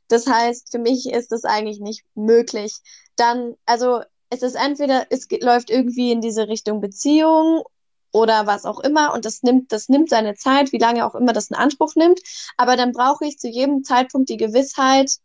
Das 0.09 0.28
heißt, 0.28 0.69
für 0.69 0.80
mich 0.80 1.09
ist 1.09 1.32
das 1.32 1.45
eigentlich 1.45 1.80
nicht 1.80 2.03
möglich. 2.13 2.76
Dann, 3.15 3.55
also 3.65 4.01
es 4.30 4.41
ist 4.41 4.55
entweder, 4.55 5.05
es 5.09 5.28
läuft 5.41 5.69
irgendwie 5.69 6.11
in 6.11 6.19
diese 6.19 6.49
Richtung 6.49 6.82
Beziehung 6.82 7.63
oder 8.12 8.47
was 8.47 8.66
auch 8.66 8.80
immer 8.80 9.14
und 9.14 9.26
das 9.26 9.43
nimmt, 9.43 9.72
das 9.72 9.89
nimmt 9.89 10.09
seine 10.09 10.36
Zeit, 10.36 10.72
wie 10.72 10.78
lange 10.78 11.05
auch 11.05 11.16
immer 11.16 11.34
das 11.34 11.49
in 11.49 11.55
Anspruch 11.55 11.95
nimmt. 11.95 12.20
Aber 12.57 12.76
dann 12.76 12.91
brauche 12.91 13.26
ich 13.26 13.39
zu 13.39 13.47
jedem 13.47 13.84
Zeitpunkt 13.84 14.30
die 14.30 14.38
Gewissheit, 14.38 15.18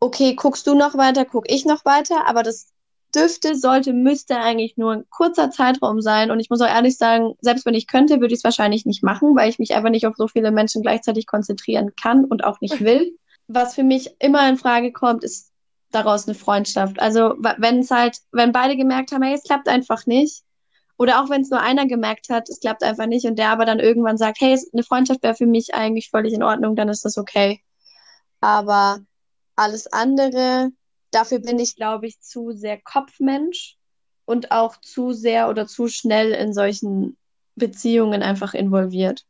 okay, 0.00 0.34
guckst 0.34 0.66
du 0.66 0.74
noch 0.74 0.96
weiter, 0.96 1.24
guck 1.24 1.50
ich 1.50 1.64
noch 1.64 1.84
weiter, 1.84 2.26
aber 2.26 2.42
das 2.42 2.74
dürfte, 3.14 3.54
sollte, 3.56 3.92
müsste 3.92 4.38
eigentlich 4.38 4.76
nur 4.76 4.92
ein 4.92 5.04
kurzer 5.08 5.50
Zeitraum 5.50 6.00
sein. 6.00 6.30
Und 6.30 6.40
ich 6.40 6.50
muss 6.50 6.60
auch 6.60 6.68
ehrlich 6.68 6.96
sagen, 6.96 7.34
selbst 7.40 7.64
wenn 7.64 7.74
ich 7.74 7.86
könnte, 7.86 8.20
würde 8.20 8.34
ich 8.34 8.40
es 8.40 8.44
wahrscheinlich 8.44 8.86
nicht 8.86 9.02
machen, 9.02 9.36
weil 9.36 9.48
ich 9.48 9.58
mich 9.58 9.74
einfach 9.74 9.90
nicht 9.90 10.06
auf 10.06 10.16
so 10.16 10.28
viele 10.28 10.50
Menschen 10.50 10.82
gleichzeitig 10.82 11.26
konzentrieren 11.26 11.92
kann 12.00 12.24
und 12.24 12.44
auch 12.44 12.60
nicht 12.60 12.80
will. 12.80 13.16
Was 13.46 13.74
für 13.74 13.82
mich 13.82 14.14
immer 14.18 14.48
in 14.48 14.56
Frage 14.56 14.92
kommt, 14.92 15.22
ist 15.22 15.52
daraus 15.90 16.26
eine 16.26 16.34
Freundschaft. 16.34 16.98
Also 16.98 17.34
wenn 17.38 17.80
es 17.80 17.90
halt, 17.90 18.18
wenn 18.32 18.52
beide 18.52 18.76
gemerkt 18.76 19.12
haben, 19.12 19.22
hey, 19.22 19.34
es 19.34 19.44
klappt 19.44 19.68
einfach 19.68 20.06
nicht, 20.06 20.43
oder 20.96 21.22
auch 21.22 21.30
wenn 21.30 21.42
es 21.42 21.50
nur 21.50 21.60
einer 21.60 21.86
gemerkt 21.86 22.28
hat, 22.28 22.48
es 22.48 22.60
klappt 22.60 22.82
einfach 22.82 23.06
nicht 23.06 23.26
und 23.26 23.38
der 23.38 23.50
aber 23.50 23.64
dann 23.64 23.80
irgendwann 23.80 24.16
sagt, 24.16 24.40
hey, 24.40 24.58
eine 24.72 24.82
Freundschaft 24.82 25.22
wäre 25.22 25.34
für 25.34 25.46
mich 25.46 25.74
eigentlich 25.74 26.10
völlig 26.10 26.32
in 26.32 26.42
Ordnung, 26.42 26.76
dann 26.76 26.88
ist 26.88 27.04
das 27.04 27.18
okay. 27.18 27.60
Aber 28.40 29.00
alles 29.56 29.92
andere, 29.92 30.70
dafür 31.10 31.40
bin 31.40 31.58
ich, 31.58 31.76
glaube 31.76 32.06
ich, 32.06 32.20
zu 32.20 32.52
sehr 32.52 32.80
Kopfmensch 32.80 33.76
und 34.24 34.50
auch 34.50 34.76
zu 34.80 35.12
sehr 35.12 35.48
oder 35.48 35.66
zu 35.66 35.88
schnell 35.88 36.32
in 36.32 36.52
solchen 36.52 37.16
Beziehungen 37.56 38.22
einfach 38.22 38.54
involviert. 38.54 39.24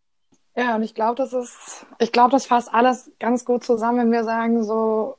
Ja, 0.56 0.76
und 0.76 0.82
ich 0.82 0.94
glaube, 0.94 1.16
das 1.16 1.32
ist, 1.32 1.86
ich 1.98 2.12
glaube, 2.12 2.30
das 2.30 2.46
fasst 2.46 2.72
alles 2.72 3.10
ganz 3.18 3.44
gut 3.44 3.64
zusammen, 3.64 3.98
wenn 3.98 4.12
wir 4.12 4.24
sagen, 4.24 4.62
so, 4.62 5.16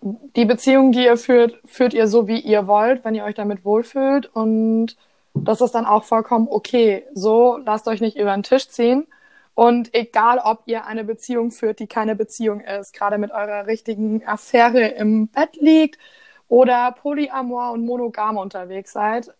die 0.00 0.44
Beziehung, 0.44 0.92
die 0.92 1.04
ihr 1.04 1.16
führt, 1.16 1.60
führt 1.64 1.92
ihr 1.92 2.08
so, 2.08 2.28
wie 2.28 2.40
ihr 2.40 2.66
wollt, 2.66 3.04
wenn 3.04 3.14
ihr 3.14 3.24
euch 3.24 3.34
damit 3.34 3.64
wohlfühlt. 3.64 4.26
Und 4.34 4.96
das 5.34 5.60
ist 5.60 5.72
dann 5.72 5.86
auch 5.86 6.04
vollkommen 6.04 6.48
okay. 6.50 7.06
So, 7.14 7.58
lasst 7.64 7.88
euch 7.88 8.00
nicht 8.00 8.16
über 8.16 8.32
den 8.34 8.42
Tisch 8.42 8.68
ziehen. 8.68 9.06
Und 9.54 9.92
egal, 9.92 10.38
ob 10.44 10.62
ihr 10.66 10.86
eine 10.86 11.02
Beziehung 11.04 11.50
führt, 11.50 11.80
die 11.80 11.88
keine 11.88 12.14
Beziehung 12.14 12.60
ist, 12.60 12.92
gerade 12.94 13.18
mit 13.18 13.32
eurer 13.32 13.66
richtigen 13.66 14.24
Affäre 14.26 14.86
im 14.86 15.28
Bett 15.28 15.56
liegt 15.56 15.98
oder 16.46 16.92
polyamor 16.92 17.72
und 17.72 17.84
monogam 17.84 18.36
unterwegs 18.36 18.92
seid, 18.92 19.34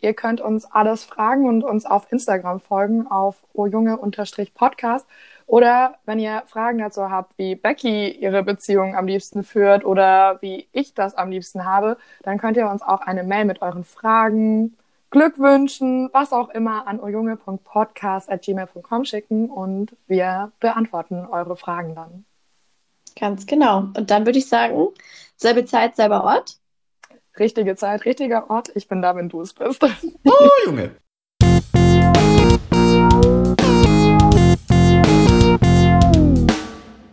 ihr 0.00 0.14
könnt 0.14 0.40
uns 0.40 0.64
alles 0.64 1.02
fragen 1.04 1.48
und 1.48 1.64
uns 1.64 1.86
auf 1.86 2.10
Instagram 2.12 2.60
folgen 2.60 3.08
auf 3.08 3.44
ojunge-podcast. 3.52 5.08
Oder 5.46 5.96
wenn 6.04 6.20
ihr 6.20 6.44
Fragen 6.46 6.78
dazu 6.78 7.10
habt, 7.10 7.36
wie 7.36 7.56
Becky 7.56 8.10
ihre 8.10 8.44
Beziehung 8.44 8.94
am 8.94 9.08
liebsten 9.08 9.42
führt 9.42 9.84
oder 9.84 10.38
wie 10.40 10.68
ich 10.72 10.94
das 10.94 11.16
am 11.16 11.30
liebsten 11.30 11.64
habe, 11.64 11.96
dann 12.22 12.38
könnt 12.38 12.56
ihr 12.56 12.68
uns 12.70 12.82
auch 12.82 13.00
eine 13.00 13.24
Mail 13.24 13.46
mit 13.46 13.60
euren 13.60 13.82
Fragen, 13.82 14.76
Glückwünschen, 15.10 16.10
was 16.12 16.32
auch 16.32 16.50
immer 16.50 16.86
an 16.86 17.00
ojunge.podcast.gmail.com 17.00 19.04
schicken 19.04 19.50
und 19.50 19.96
wir 20.06 20.52
beantworten 20.60 21.26
eure 21.26 21.56
Fragen 21.56 21.94
dann. 21.94 22.24
Ganz 23.18 23.46
genau. 23.46 23.88
Und 23.96 24.10
dann 24.10 24.26
würde 24.26 24.38
ich 24.38 24.48
sagen, 24.48 24.88
selbe 25.36 25.64
Zeit, 25.64 25.96
selber 25.96 26.24
Ort. 26.24 26.58
Richtige 27.38 27.76
Zeit, 27.76 28.04
richtiger 28.04 28.50
Ort. 28.50 28.70
Ich 28.74 28.88
bin 28.88 29.00
da, 29.00 29.16
wenn 29.16 29.28
du 29.28 29.40
es 29.40 29.54
bist. 29.54 29.82
Oh, 30.24 30.48
Junge. 30.66 30.96